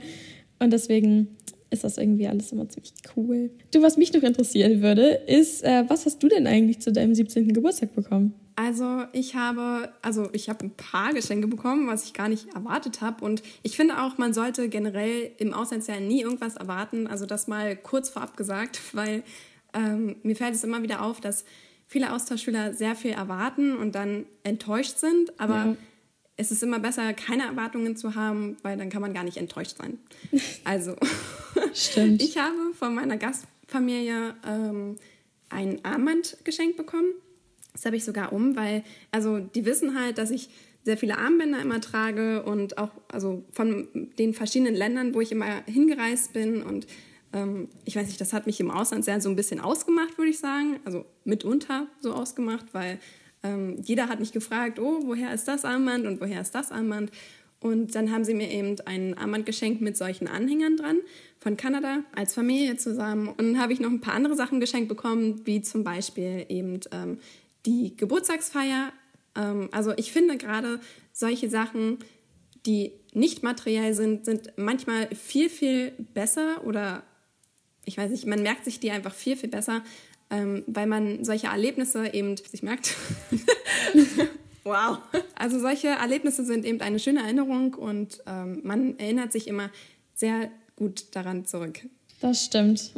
Und 0.60 0.72
deswegen 0.72 1.30
ist 1.72 1.84
das 1.84 1.98
irgendwie 1.98 2.28
alles 2.28 2.52
immer 2.52 2.70
ziemlich 2.70 2.94
cool. 3.18 3.50
Du, 3.72 3.82
was 3.82 3.98
mich 3.98 4.14
noch 4.14 4.22
interessieren 4.22 4.84
würde, 4.84 5.20
ist, 5.26 5.64
äh, 5.64 5.84
was 5.88 6.06
hast 6.06 6.22
du 6.22 6.28
denn 6.28 6.46
eigentlich 6.46 6.80
zu 6.80 6.92
deinem 6.92 7.16
17. 7.16 7.52
Geburtstag 7.52 7.96
bekommen? 7.96 8.36
Also 8.56 9.06
ich 9.14 9.36
habe, 9.36 9.92
also 10.02 10.30
ich 10.32 10.50
habe 10.50 10.66
ein 10.66 10.76
paar 10.76 11.14
Geschenke 11.14 11.48
bekommen, 11.48 11.88
was 11.88 12.06
ich 12.06 12.14
gar 12.14 12.30
nicht 12.30 12.54
erwartet 12.54 13.02
habe. 13.02 13.24
Und 13.26 13.42
ich 13.64 13.76
finde 13.76 14.02
auch, 14.02 14.18
man 14.18 14.34
sollte 14.34 14.70
generell 14.70 15.32
im 15.38 15.54
Auslandsjahr 15.54 16.00
nie 16.00 16.22
irgendwas 16.22 16.58
erwarten. 16.58 17.08
Also 17.08 17.26
das 17.26 17.48
mal 17.48 17.76
kurz 17.76 18.10
vorab 18.10 18.38
gesagt, 18.38 18.80
weil 18.94 19.24
ähm, 19.74 20.18
mir 20.24 20.36
fällt 20.36 20.54
es 20.54 20.64
immer 20.64 20.84
wieder 20.84 21.02
auf, 21.02 21.20
dass 21.20 21.46
viele 21.88 22.14
Austauschschüler 22.14 22.74
sehr 22.74 22.96
viel 22.96 23.12
erwarten 23.12 23.76
und 23.76 23.96
dann 23.96 24.26
enttäuscht 24.44 24.98
sind. 25.00 25.40
Aber 25.40 25.56
ja. 25.56 25.76
es 26.38 26.52
ist 26.52 26.62
immer 26.62 26.80
besser, 26.80 27.14
keine 27.14 27.46
Erwartungen 27.46 27.98
zu 27.98 28.14
haben, 28.14 28.58
weil 28.62 28.78
dann 28.78 28.90
kann 28.90 29.02
man 29.02 29.14
gar 29.14 29.24
nicht 29.24 29.38
enttäuscht 29.38 29.78
sein. 29.78 29.98
Also, 30.64 30.96
Stimmt. 31.74 32.22
ich 32.22 32.38
habe 32.38 32.74
von 32.78 32.94
meiner 32.94 33.18
Gastfamilie 33.18 34.36
ähm, 34.48 34.98
ein 35.50 35.84
Armband 35.84 36.38
geschenkt 36.44 36.78
bekommen 36.78 37.14
das 37.74 37.86
habe 37.86 37.96
ich 37.96 38.06
sogar 38.06 38.32
um, 38.32 38.56
weil, 38.56 38.84
also 39.12 39.40
die 39.40 39.66
wissen 39.66 40.00
halt, 40.00 40.18
dass 40.18 40.32
ich 40.32 40.50
sehr 40.84 40.98
viele 40.98 41.18
Armbänder 41.18 41.62
immer 41.62 41.82
trage 41.82 42.44
und 42.44 42.78
auch 42.78 42.92
also 43.12 43.44
von 43.52 43.88
den 44.20 44.34
verschiedenen 44.34 44.76
Ländern, 44.76 45.14
wo 45.14 45.22
ich 45.22 45.32
immer 45.32 45.64
hingereist 45.66 46.34
bin. 46.34 46.62
Und 46.62 46.88
ähm, 47.32 47.70
ich 47.86 47.96
weiß 47.96 48.08
nicht, 48.08 48.20
das 48.20 48.34
hat 48.34 48.46
mich 48.48 48.60
im 48.60 48.70
Ausland 48.70 49.06
sehr 49.06 49.20
so 49.22 49.30
ein 49.30 49.36
bisschen 49.36 49.60
ausgemacht, 49.60 50.18
würde 50.18 50.32
ich 50.32 50.40
sagen. 50.40 50.80
Also 50.84 51.06
mitunter 51.24 51.88
so 52.02 52.14
ausgemacht, 52.14 52.66
weil 52.74 53.00
ähm, 53.44 53.78
jeder 53.82 54.10
hat 54.10 54.20
mich 54.20 54.34
gefragt, 54.34 54.80
oh, 54.80 55.02
woher 55.06 55.34
ist 55.34 55.48
das 55.48 55.64
Armband 55.66 56.06
und 56.06 56.20
woher 56.20 56.42
ist 56.42 56.54
das 56.54 56.72
Armband? 56.72 57.12
Und 57.64 57.96
dann 57.96 58.12
haben 58.12 58.26
sie 58.26 58.34
mir 58.34 58.52
eben 58.52 58.76
ein 58.86 59.18
Armband 59.18 59.46
geschenkt 59.46 59.80
mit 59.80 59.96
solchen 59.96 60.28
Anhängern 60.28 60.76
dran 60.76 60.98
von 61.40 61.56
Kanada 61.56 62.00
als 62.14 62.34
Familie 62.34 62.76
zusammen. 62.76 63.30
Und 63.30 63.38
dann 63.38 63.60
habe 63.60 63.72
ich 63.72 63.80
noch 63.80 63.90
ein 63.90 64.02
paar 64.02 64.16
andere 64.16 64.36
Sachen 64.36 64.60
geschenkt 64.60 64.90
bekommen, 64.90 65.42
wie 65.46 65.62
zum 65.62 65.86
Beispiel 65.86 66.46
eben 66.50 66.82
ähm, 66.92 67.20
die 67.66 67.96
Geburtstagsfeier. 67.96 68.92
Ähm, 69.36 69.70
also 69.72 69.94
ich 69.98 70.12
finde 70.12 70.38
gerade 70.38 70.80
solche 71.12 71.50
Sachen, 71.50 72.00
die 72.66 72.92
nicht 73.14 73.44
materiell 73.44 73.94
sind, 73.94 74.26
sind 74.26 74.54
manchmal 74.58 75.14
viel, 75.16 75.50
viel 75.50 75.92
besser 76.14 76.66
oder 76.66 77.04
ich 77.86 77.98
weiß 77.98 78.12
nicht, 78.12 78.26
man 78.26 78.42
merkt 78.42 78.66
sich 78.66 78.80
die 78.80 78.92
einfach 78.92 79.14
viel, 79.14 79.36
viel 79.36 79.50
besser, 79.50 79.84
ähm, 80.30 80.64
weil 80.68 80.88
man 80.88 81.24
solche 81.26 81.48
Erlebnisse 81.48 82.14
eben 82.14 82.38
sich 82.38 82.64
merkt. 82.64 82.96
wow. 84.64 85.00
Also 85.36 85.60
solche 85.60 85.90
Erlebnisse 85.90 86.46
sind 86.46 86.66
eben 86.66 86.80
eine 86.82 87.00
schöne 87.00 87.22
Erinnerung 87.22 87.74
und 87.74 88.24
ähm, 88.26 88.62
man 88.64 88.98
erinnert 89.00 89.34
sich 89.34 89.48
immer 89.48 89.70
sehr 90.16 90.50
gut 90.76 91.08
daran 91.12 91.46
zurück. 91.46 91.82
Das 92.22 92.46
stimmt. 92.46 92.94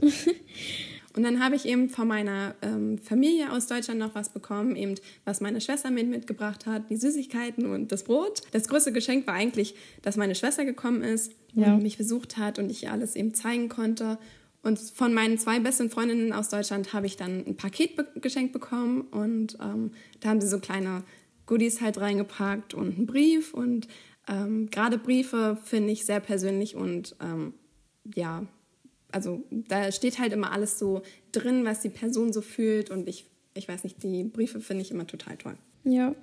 Und 1.15 1.23
dann 1.23 1.41
habe 1.41 1.55
ich 1.55 1.65
eben 1.65 1.89
von 1.89 2.07
meiner 2.07 2.55
ähm, 2.61 2.97
Familie 2.97 3.51
aus 3.53 3.67
Deutschland 3.67 3.99
noch 3.99 4.15
was 4.15 4.29
bekommen, 4.29 4.75
eben 4.75 4.95
was 5.23 5.39
meine 5.39 5.61
Schwester 5.61 5.89
mit 5.89 6.09
mitgebracht 6.09 6.65
hat, 6.65 6.89
die 6.89 6.97
Süßigkeiten 6.97 7.65
und 7.67 7.91
das 7.93 8.03
Brot. 8.03 8.41
Das 8.51 8.67
größte 8.67 8.91
Geschenk 8.91 9.25
war 9.25 9.33
eigentlich, 9.33 9.75
dass 10.01 10.17
meine 10.17 10.35
Schwester 10.35 10.65
gekommen 10.65 11.03
ist 11.03 11.31
ja. 11.53 11.73
und 11.73 11.83
mich 11.83 11.97
besucht 11.97 12.35
hat 12.37 12.59
und 12.59 12.69
ich 12.69 12.83
ihr 12.83 12.91
alles 12.91 13.15
eben 13.15 13.33
zeigen 13.33 13.69
konnte. 13.69 14.17
Und 14.61 14.77
von 14.77 15.13
meinen 15.13 15.37
zwei 15.37 15.59
besten 15.59 15.89
Freundinnen 15.89 16.33
aus 16.33 16.49
Deutschland 16.49 16.91
habe 16.91 17.05
ich 17.05 17.15
dann 17.15 17.45
ein 17.45 17.55
Paket 17.55 17.95
be 17.95 18.07
geschenkt 18.15 18.51
bekommen 18.51 19.01
und 19.11 19.57
ähm, 19.61 19.91
da 20.19 20.29
haben 20.29 20.41
sie 20.41 20.47
so 20.47 20.59
kleine 20.59 21.03
Goodies 21.45 21.79
halt 21.79 21.99
reingepackt 21.99 22.73
und 22.73 22.95
einen 22.95 23.05
Brief 23.05 23.53
und 23.53 23.87
ähm, 24.27 24.69
gerade 24.69 24.97
Briefe 24.97 25.57
finde 25.63 25.91
ich 25.93 26.03
sehr 26.03 26.19
persönlich 26.19 26.75
und 26.75 27.15
ähm, 27.21 27.53
ja, 28.15 28.43
also 29.15 29.45
da 29.49 29.93
steht 29.93 30.19
halt 30.19 30.33
immer 30.33 30.51
alles 30.51 30.77
so 30.77 31.01
drin, 31.31 31.63
was 31.63 31.79
die 31.79 31.89
Person 31.89 32.33
so 32.33 32.41
fühlt 32.41 32.89
und 32.89 33.07
ich, 33.07 33.25
ich 33.53 33.65
weiß 33.65 33.85
nicht, 33.85 34.03
die 34.03 34.25
Briefe 34.25 34.59
finde 34.59 34.81
ich 34.81 34.91
immer 34.91 35.07
total 35.07 35.37
toll. 35.37 35.55
Ja. 35.85 36.13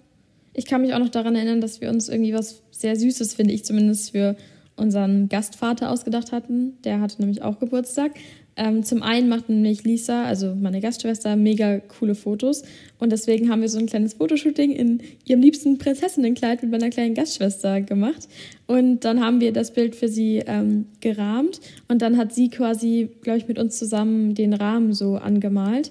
Ich 0.52 0.66
kann 0.66 0.82
mich 0.82 0.92
auch 0.92 0.98
noch 0.98 1.08
daran 1.08 1.34
erinnern, 1.34 1.62
dass 1.62 1.80
wir 1.80 1.88
uns 1.88 2.10
irgendwie 2.10 2.34
was 2.34 2.62
sehr 2.70 2.94
Süßes, 2.94 3.32
finde 3.32 3.54
ich 3.54 3.64
zumindest, 3.64 4.10
für 4.10 4.36
unseren 4.76 5.30
Gastvater 5.30 5.90
ausgedacht 5.90 6.32
hatten. 6.32 6.82
Der 6.82 7.00
hatte 7.00 7.18
nämlich 7.22 7.40
auch 7.40 7.58
Geburtstag. 7.58 8.12
Ähm, 8.56 8.84
zum 8.84 9.02
einen 9.02 9.28
macht 9.28 9.48
nämlich 9.48 9.84
Lisa, 9.84 10.24
also 10.24 10.54
meine 10.54 10.80
Gastschwester, 10.80 11.36
mega 11.36 11.78
coole 11.78 12.14
Fotos. 12.14 12.62
Und 12.98 13.10
deswegen 13.10 13.50
haben 13.50 13.62
wir 13.62 13.68
so 13.68 13.78
ein 13.78 13.86
kleines 13.86 14.14
Fotoshooting 14.14 14.72
in 14.72 15.00
ihrem 15.24 15.40
liebsten 15.40 15.78
Prinzessinnenkleid 15.78 16.62
mit 16.62 16.70
meiner 16.70 16.90
kleinen 16.90 17.14
Gastschwester 17.14 17.80
gemacht. 17.80 18.28
Und 18.66 19.04
dann 19.04 19.24
haben 19.24 19.40
wir 19.40 19.52
das 19.52 19.72
Bild 19.72 19.96
für 19.96 20.08
sie 20.08 20.42
ähm, 20.46 20.86
gerahmt. 21.00 21.60
Und 21.88 22.02
dann 22.02 22.18
hat 22.18 22.34
sie 22.34 22.50
quasi, 22.50 23.08
glaube 23.22 23.38
ich, 23.38 23.48
mit 23.48 23.58
uns 23.58 23.78
zusammen 23.78 24.34
den 24.34 24.52
Rahmen 24.52 24.92
so 24.92 25.16
angemalt. 25.16 25.90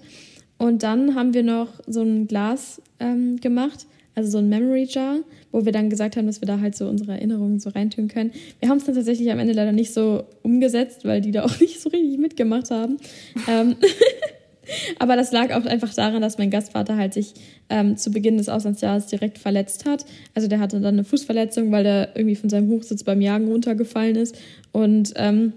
Und 0.60 0.84
dann 0.84 1.16
haben 1.16 1.34
wir 1.34 1.44
noch 1.44 1.70
so 1.88 2.02
ein 2.02 2.28
Glas 2.28 2.80
ähm, 3.00 3.38
gemacht 3.38 3.88
also 4.16 4.30
so 4.32 4.38
ein 4.40 4.50
Memory 4.50 4.88
Jar, 4.90 5.20
wo 5.52 5.66
wir 5.66 5.72
dann 5.72 5.90
gesagt 5.90 6.18
haben, 6.18 6.28
dass 6.28 6.42
wir 6.42 6.48
da 6.48 6.60
halt 6.60 6.76
so 6.76 6.88
unsere 6.88 7.14
Erinnerungen 7.14 7.60
so 7.60 7.70
reintun 7.70 8.08
können. 8.08 8.32
Wir 8.60 8.70
haben 8.70 8.78
es 8.78 8.86
dann 8.86 8.96
tatsächlich 8.96 9.32
am 9.32 9.40
Ende 9.40 9.54
leider 9.54 9.72
nicht 9.72 9.94
so 9.94 10.26
umgesetzt, 10.42 11.06
weil 11.06 11.22
die 11.22 11.32
da 11.32 11.44
auch 11.46 11.60
nicht 11.60 11.80
so 11.82 11.90
richtig 11.90 12.20
mitgemacht 12.20 12.72
haben. 12.72 12.98
ähm, 13.48 13.76
aber 15.00 15.16
das 15.16 15.32
lag 15.32 15.54
auch 15.54 15.66
einfach 15.66 15.94
daran, 15.94 16.22
dass 16.22 16.38
mein 16.38 16.50
Gastvater 16.50 16.98
halt 16.98 17.14
sich 17.14 17.34
ähm, 17.70 17.98
zu 17.98 18.12
Beginn 18.12 18.38
des 18.38 18.50
Auslandsjahres 18.50 19.08
direkt 19.08 19.38
verletzt 19.38 19.86
hat. 19.86 20.06
Also 20.34 20.48
der 20.48 20.60
hatte 20.60 20.80
dann 20.80 20.96
eine 20.96 21.04
Fußverletzung, 21.04 21.72
weil 21.72 21.84
der 21.84 22.16
irgendwie 22.16 22.36
von 22.36 22.50
seinem 22.50 22.70
Hochsitz 22.70 23.04
beim 23.04 23.22
Jagen 23.22 23.48
runtergefallen 23.48 24.16
ist. 24.18 24.38
Und 24.72 25.14
ähm, 25.16 25.54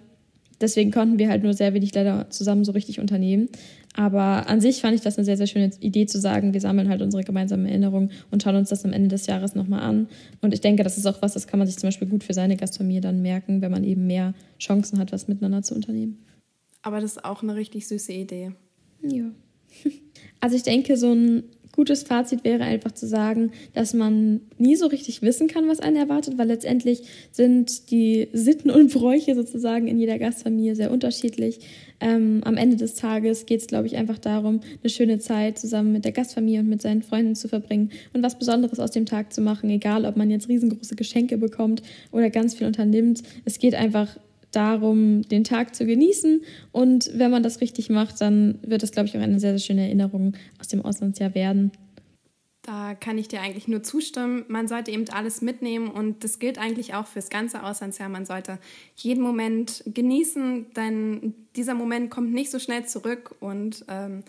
deswegen 0.61 0.91
konnten 0.91 1.19
wir 1.19 1.29
halt 1.29 1.43
nur 1.43 1.55
sehr 1.55 1.75
wenig 1.75 1.95
leider 1.95 2.31
zusammen 2.31 2.65
so 2.65 2.73
richtig 2.73 3.01
unternehmen. 3.01 3.49
Aber 3.97 4.49
an 4.49 4.61
sich 4.61 4.81
fand 4.81 4.97
ich 4.97 5.03
das 5.03 5.17
eine 5.17 5.25
sehr, 5.25 5.37
sehr 5.37 5.47
schöne 5.47 5.71
Idee 5.79 6.07
zu 6.07 6.19
sagen, 6.19 6.53
wir 6.53 6.61
sammeln 6.61 6.89
halt 6.89 7.01
unsere 7.01 7.23
gemeinsamen 7.23 7.65
Erinnerungen 7.65 8.11
und 8.33 8.43
schauen 8.43 8.57
uns 8.57 8.69
das 8.69 8.85
am 8.85 8.93
Ende 8.93 9.09
des 9.09 9.27
Jahres 9.27 9.55
nochmal 9.55 9.83
an. 9.83 10.09
Und 10.41 10.53
ich 10.53 10.61
denke, 10.61 10.83
das 10.83 10.99
ist 10.99 11.07
auch 11.07 11.23
was, 11.23 11.35
das 11.35 11.47
kann 11.47 11.59
man 11.59 11.69
sich 11.69 11.79
zum 11.79 11.87
Beispiel 11.87 12.09
gut 12.09 12.25
für 12.25 12.35
seine 12.35 12.57
Gastfamilie 12.57 13.01
dann 13.01 13.23
merken, 13.23 13.63
wenn 13.63 13.71
man 13.71 13.85
eben 13.85 14.09
mehr 14.09 14.35
Chancen 14.59 14.99
hat, 14.99 15.13
was 15.13 15.29
miteinander 15.29 15.63
zu 15.63 15.77
unternehmen. 15.77 16.19
Aber 16.83 17.01
das 17.01 17.13
ist 17.13 17.25
auch 17.25 17.45
eine 17.45 17.55
richtig 17.55 17.87
süße 17.87 18.13
Idee. 18.13 18.53
Ja. 19.03 19.31
Also 20.41 20.57
ich 20.57 20.63
denke, 20.63 20.99
so 20.99 21.11
ein 21.11 21.45
gutes 21.75 22.05
Fazit 22.05 22.45
wäre 22.45 22.65
einfach 22.65 22.93
zu 22.93 23.07
sagen, 23.07 23.53
dass 23.73 23.95
man 23.95 24.41
nie 24.59 24.77
so 24.77 24.87
richtig 24.87 25.23
wissen 25.23 25.49
kann, 25.49 25.69
was 25.69 25.81
einen 25.81 25.97
erwartet, 25.97 26.39
weil 26.39 26.49
letztendlich 26.49 27.03
sind 27.33 27.91
die 27.91 28.29
Sitten 28.33 28.71
und 28.71 28.93
Bräuche 28.93 29.35
sozusagen 29.35 29.89
in 29.89 29.99
jeder 29.99 30.19
Gastfamilie 30.19 30.77
sehr 30.77 30.91
unterschiedlich. 30.91 31.61
Ähm, 32.01 32.43
am 32.45 32.57
Ende 32.57 32.77
des 32.77 32.95
Tages 32.95 33.47
geht 33.47 33.61
es, 33.61 33.67
glaube 33.67 33.87
ich, 33.87 33.97
einfach 33.97 34.19
darum, 34.19 34.61
eine 34.83 34.91
schöne 34.91 35.19
Zeit 35.19 35.59
zusammen 35.59 35.93
mit 35.93 36.05
der 36.05 36.13
Gastfamilie 36.13 36.61
und 36.61 36.69
mit 36.69 36.83
seinen 36.83 37.03
Freunden 37.03 37.35
zu 37.35 37.49
verbringen 37.49 37.91
und 38.13 38.23
was 38.23 38.39
Besonderes 38.39 38.79
aus 38.79 38.91
dem 38.91 39.07
Tag 39.07 39.33
zu 39.33 39.41
machen, 39.41 39.71
egal 39.71 40.05
ob 40.05 40.17
man 40.17 40.31
jetzt 40.31 40.49
riesengroße 40.49 40.97
Geschenke 40.97 41.39
bekommt 41.39 41.83
oder 42.13 42.31
ganz 42.31 42.55
viel 42.55 42.67
unternimmt. 42.67 43.23
Es 43.45 43.59
geht 43.59 43.75
einfach 43.75 44.17
darum, 44.57 45.23
den 45.23 45.45
Tag 45.45 45.75
zu 45.75 45.87
genießen. 45.87 46.43
Und 46.73 47.11
wenn 47.15 47.31
man 47.31 47.43
das 47.43 47.61
richtig 47.61 47.91
macht, 47.91 48.21
dann 48.21 48.59
wird 48.63 48.83
das, 48.83 48.93
glaube 48.93 49.09
ich, 49.09 49.17
auch 49.17 49.23
eine 49.23 49.41
sehr, 49.41 49.59
sehr 49.59 49.67
schöne 49.67 49.83
Erinnerung 49.83 50.35
aus 50.61 50.69
dem 50.69 50.85
Auslandsjahr 50.85 51.35
werden. 51.35 51.73
Da 52.63 52.95
kann 52.95 53.19
ich 53.19 53.29
dir 53.29 53.43
eigentlich 53.43 53.69
nur 53.69 53.83
zustimmen. 53.83 54.47
Man 54.49 54.69
sollte 54.69 54.91
eben 54.91 55.07
alles 55.11 55.43
mitnehmen 55.43 55.89
und 55.89 56.25
das 56.25 56.39
gilt 56.39 56.59
eigentlich 56.59 56.95
auch 56.95 57.07
fürs 57.07 57.29
ganze 57.29 57.63
Auslandsjahr. 57.63 58.09
Man 58.09 58.25
sollte 58.25 58.59
jeden 58.97 59.23
Moment 59.23 59.85
genießen, 59.87 60.73
denn 60.75 61.35
dieser 61.57 61.75
Moment 61.75 62.11
kommt 62.11 62.33
nicht 62.33 62.51
so 62.51 62.59
schnell 62.59 62.87
zurück 62.87 63.35
und 63.41 63.85
ähm, 63.89 64.25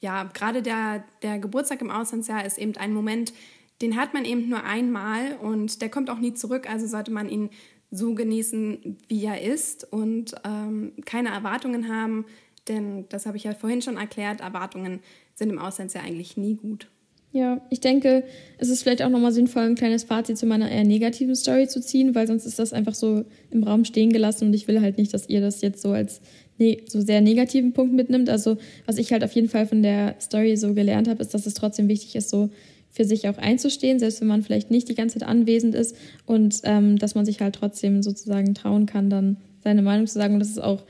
ja, 0.00 0.24
gerade 0.24 0.62
der, 0.62 1.04
der 1.22 1.38
Geburtstag 1.38 1.82
im 1.82 1.90
Auslandsjahr 1.90 2.46
ist 2.46 2.56
eben 2.56 2.78
ein 2.78 2.94
Moment, 2.94 3.34
den 3.82 3.96
hat 3.96 4.14
man 4.14 4.24
eben 4.24 4.48
nur 4.48 4.64
einmal 4.64 5.36
und 5.36 5.82
der 5.82 5.90
kommt 5.90 6.08
auch 6.08 6.18
nie 6.18 6.32
zurück. 6.32 6.68
Also 6.68 6.86
sollte 6.86 7.10
man 7.10 7.28
ihn 7.28 7.50
so 7.90 8.14
genießen, 8.14 8.98
wie 9.08 9.24
er 9.24 9.40
ist 9.42 9.90
und 9.92 10.34
ähm, 10.44 10.92
keine 11.04 11.30
Erwartungen 11.30 11.88
haben, 11.88 12.24
denn 12.68 13.06
das 13.08 13.26
habe 13.26 13.36
ich 13.36 13.44
ja 13.44 13.54
vorhin 13.54 13.82
schon 13.82 13.96
erklärt, 13.96 14.40
Erwartungen 14.40 15.00
sind 15.34 15.50
im 15.50 15.58
Auslandsjahr 15.58 16.04
eigentlich 16.04 16.36
nie 16.36 16.54
gut. 16.54 16.88
Ja, 17.32 17.60
ich 17.70 17.78
denke, 17.78 18.24
es 18.58 18.68
ist 18.70 18.82
vielleicht 18.82 19.02
auch 19.02 19.08
nochmal 19.08 19.30
sinnvoll, 19.30 19.62
ein 19.62 19.76
kleines 19.76 20.02
Fazit 20.02 20.36
zu 20.36 20.46
meiner 20.46 20.68
eher 20.68 20.82
negativen 20.82 21.36
Story 21.36 21.68
zu 21.68 21.80
ziehen, 21.80 22.16
weil 22.16 22.26
sonst 22.26 22.44
ist 22.44 22.58
das 22.58 22.72
einfach 22.72 22.94
so 22.94 23.24
im 23.50 23.62
Raum 23.62 23.84
stehen 23.84 24.12
gelassen 24.12 24.48
und 24.48 24.54
ich 24.54 24.66
will 24.66 24.80
halt 24.80 24.98
nicht, 24.98 25.14
dass 25.14 25.28
ihr 25.28 25.40
das 25.40 25.60
jetzt 25.60 25.80
so 25.80 25.92
als 25.92 26.20
ne 26.58 26.78
so 26.88 27.00
sehr 27.00 27.20
negativen 27.20 27.72
Punkt 27.72 27.94
mitnimmt. 27.94 28.28
Also, 28.28 28.56
was 28.84 28.98
ich 28.98 29.12
halt 29.12 29.22
auf 29.22 29.32
jeden 29.32 29.48
Fall 29.48 29.66
von 29.66 29.80
der 29.82 30.16
Story 30.20 30.56
so 30.56 30.74
gelernt 30.74 31.06
habe, 31.08 31.22
ist, 31.22 31.32
dass 31.32 31.46
es 31.46 31.54
trotzdem 31.54 31.86
wichtig 31.86 32.16
ist, 32.16 32.30
so 32.30 32.50
für 32.90 33.04
sich 33.04 33.28
auch 33.28 33.38
einzustehen, 33.38 33.98
selbst 33.98 34.20
wenn 34.20 34.28
man 34.28 34.42
vielleicht 34.42 34.70
nicht 34.70 34.88
die 34.88 34.94
ganze 34.94 35.18
Zeit 35.18 35.28
anwesend 35.28 35.74
ist 35.74 35.96
und 36.26 36.60
ähm, 36.64 36.98
dass 36.98 37.14
man 37.14 37.24
sich 37.24 37.40
halt 37.40 37.54
trotzdem 37.54 38.02
sozusagen 38.02 38.54
trauen 38.54 38.86
kann, 38.86 39.10
dann 39.10 39.36
seine 39.62 39.82
Meinung 39.82 40.06
zu 40.06 40.14
sagen 40.14 40.34
und 40.34 40.40
dass 40.40 40.50
es 40.50 40.58
auch 40.58 40.82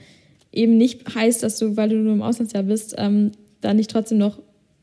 eben 0.53 0.77
nicht 0.77 1.15
heißt, 1.15 1.43
dass 1.43 1.59
du, 1.59 1.77
weil 1.77 1.91
du 1.91 1.97
nur 1.97 2.15
im 2.15 2.23
Auslandsjahr 2.23 2.63
bist, 2.63 2.95
ähm, 2.99 3.33
da 3.61 3.75
nicht 3.75 3.91
trotzdem 3.91 4.19
noch 4.19 4.41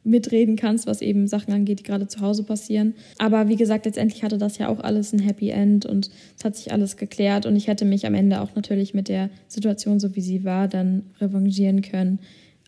mitreden 0.08 0.56
kannst, 0.56 0.88
was 0.88 1.01
eben 1.01 1.27
Sachen 1.27 1.53
angeht, 1.53 1.80
die 1.80 1.84
gerade 1.84 2.08
zu 2.08 2.21
Hause 2.21 2.43
passieren. 2.43 2.95
Aber 3.17 3.49
wie 3.49 3.58
gesagt, 3.58 3.86
letztendlich 3.86 4.23
hatte 4.23 4.38
das 4.38 4.58
ja 4.58 4.69
auch 4.69 4.80
alles 4.80 5.12
ein 5.12 5.19
Happy 5.19 5.49
End 5.49 5.86
und 5.86 6.10
es 6.38 6.45
hat 6.45 6.56
sich 6.56 6.71
alles 6.71 6.95
geklärt 6.95 7.45
und 7.45 7.56
ich 7.56 7.67
hätte 7.67 7.84
mich 7.84 8.06
am 8.06 8.13
Ende 8.13 8.41
auch 8.41 8.56
natürlich 8.56 8.93
mit 8.93 9.10
der 9.10 9.30
Situation, 9.47 9.99
so 9.99 10.15
wie 10.15 10.21
sie 10.21 10.45
war, 10.45 10.67
dann 10.67 11.03
revanchieren 11.19 11.82
können. 11.82 12.19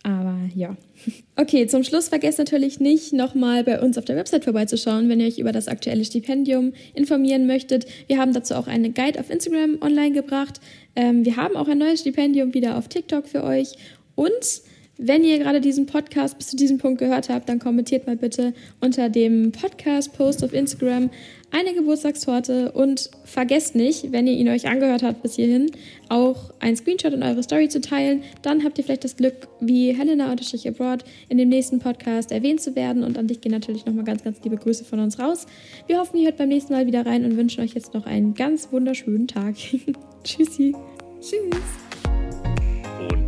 Aber 0.04 0.38
ja. 0.56 0.76
Okay, 1.36 1.68
zum 1.68 1.84
Schluss 1.84 2.10
vergesst 2.10 2.38
natürlich 2.38 2.80
nicht, 2.82 3.14
nochmal 3.14 3.64
bei 3.64 3.82
uns 3.82 3.98
auf 3.98 4.04
der 4.04 4.18
Website 4.18 4.44
vorbeizuschauen, 4.44 5.08
wenn 5.08 5.22
ihr 5.22 5.28
euch 5.28 5.40
über 5.40 5.54
das 5.54 5.70
aktuelle 5.70 6.04
Stipendium 6.04 6.74
informieren 6.94 7.48
möchtet. 7.48 7.86
Wir 8.08 8.18
haben 8.18 8.34
dazu 8.34 8.56
auch 8.56 8.68
eine 8.68 8.92
Guide 8.92 9.20
auf 9.20 9.30
Instagram 9.30 9.78
online 9.82 10.12
gebracht. 10.12 10.60
Ähm, 10.96 11.24
wir 11.24 11.38
haben 11.38 11.56
auch 11.56 11.70
ein 11.70 11.78
neues 11.78 12.02
Stipendium 12.02 12.54
wieder 12.54 12.78
auf 12.78 12.90
TikTok 12.90 13.28
für 13.28 13.44
euch. 13.44 13.78
Und 14.16 14.62
wenn 15.00 15.24
ihr 15.24 15.40
gerade 15.40 15.62
diesen 15.62 15.86
Podcast 15.86 16.38
bis 16.38 16.48
zu 16.48 16.58
diesem 16.58 16.78
Punkt 16.78 17.00
gehört 17.00 17.30
habt, 17.30 17.48
dann 17.48 17.58
kommentiert 17.58 18.06
mal 18.06 18.18
bitte 18.18 18.54
unter 18.82 19.08
dem 19.08 19.54
Podcast-Post 19.54 20.44
auf 20.44 20.54
Instagram 20.54 21.10
eine 21.52 21.74
Geburtstagstorte 21.74 22.74
und 22.74 23.10
vergesst 23.24 23.76
nicht, 23.76 24.12
wenn 24.12 24.28
ihr 24.28 24.34
ihn 24.34 24.50
euch 24.50 24.68
angehört 24.68 25.02
habt 25.02 25.24
bis 25.24 25.36
hierhin, 25.36 25.72
auch 26.10 26.52
ein 26.60 26.76
Screenshot 26.76 27.14
in 27.14 27.24
eure 27.24 27.42
Story 27.42 27.70
zu 27.70 27.82
teilen. 27.82 28.24
Dann 28.42 28.64
habt 28.64 28.78
ihr 28.78 28.84
vielleicht 28.84 29.06
das 29.06 29.16
Glück, 29.16 29.48
wie 29.60 29.94
Helena 29.94 30.32
Abroad 30.32 31.06
in 31.30 31.38
dem 31.38 31.50
nächsten 31.50 31.80
Podcast 31.80 32.32
erwähnt 32.32 32.62
zu 32.62 32.76
werden. 32.76 33.04
Und 33.04 33.18
an 33.18 33.28
dich 33.28 33.42
gehen 33.42 33.54
natürlich 33.54 33.86
nochmal 33.86 34.04
ganz, 34.04 34.24
ganz 34.24 34.44
liebe 34.44 34.58
Grüße 34.58 34.84
von 34.84 35.00
uns 35.00 35.18
raus. 35.18 35.48
Wir 35.88 36.00
hoffen, 36.00 36.18
ihr 36.18 36.26
hört 36.26 36.38
beim 36.38 36.50
nächsten 36.50 36.74
Mal 36.74 36.86
wieder 36.86 37.06
rein 37.06 37.24
und 37.26 37.38
wünschen 37.38 37.64
euch 37.64 37.74
jetzt 37.74 37.94
noch 37.94 38.06
einen 38.06 38.34
ganz 38.34 38.72
wunderschönen 38.72 39.28
Tag. 39.28 39.56
Tschüssi. 40.24 40.76
Tschüss. 41.22 41.89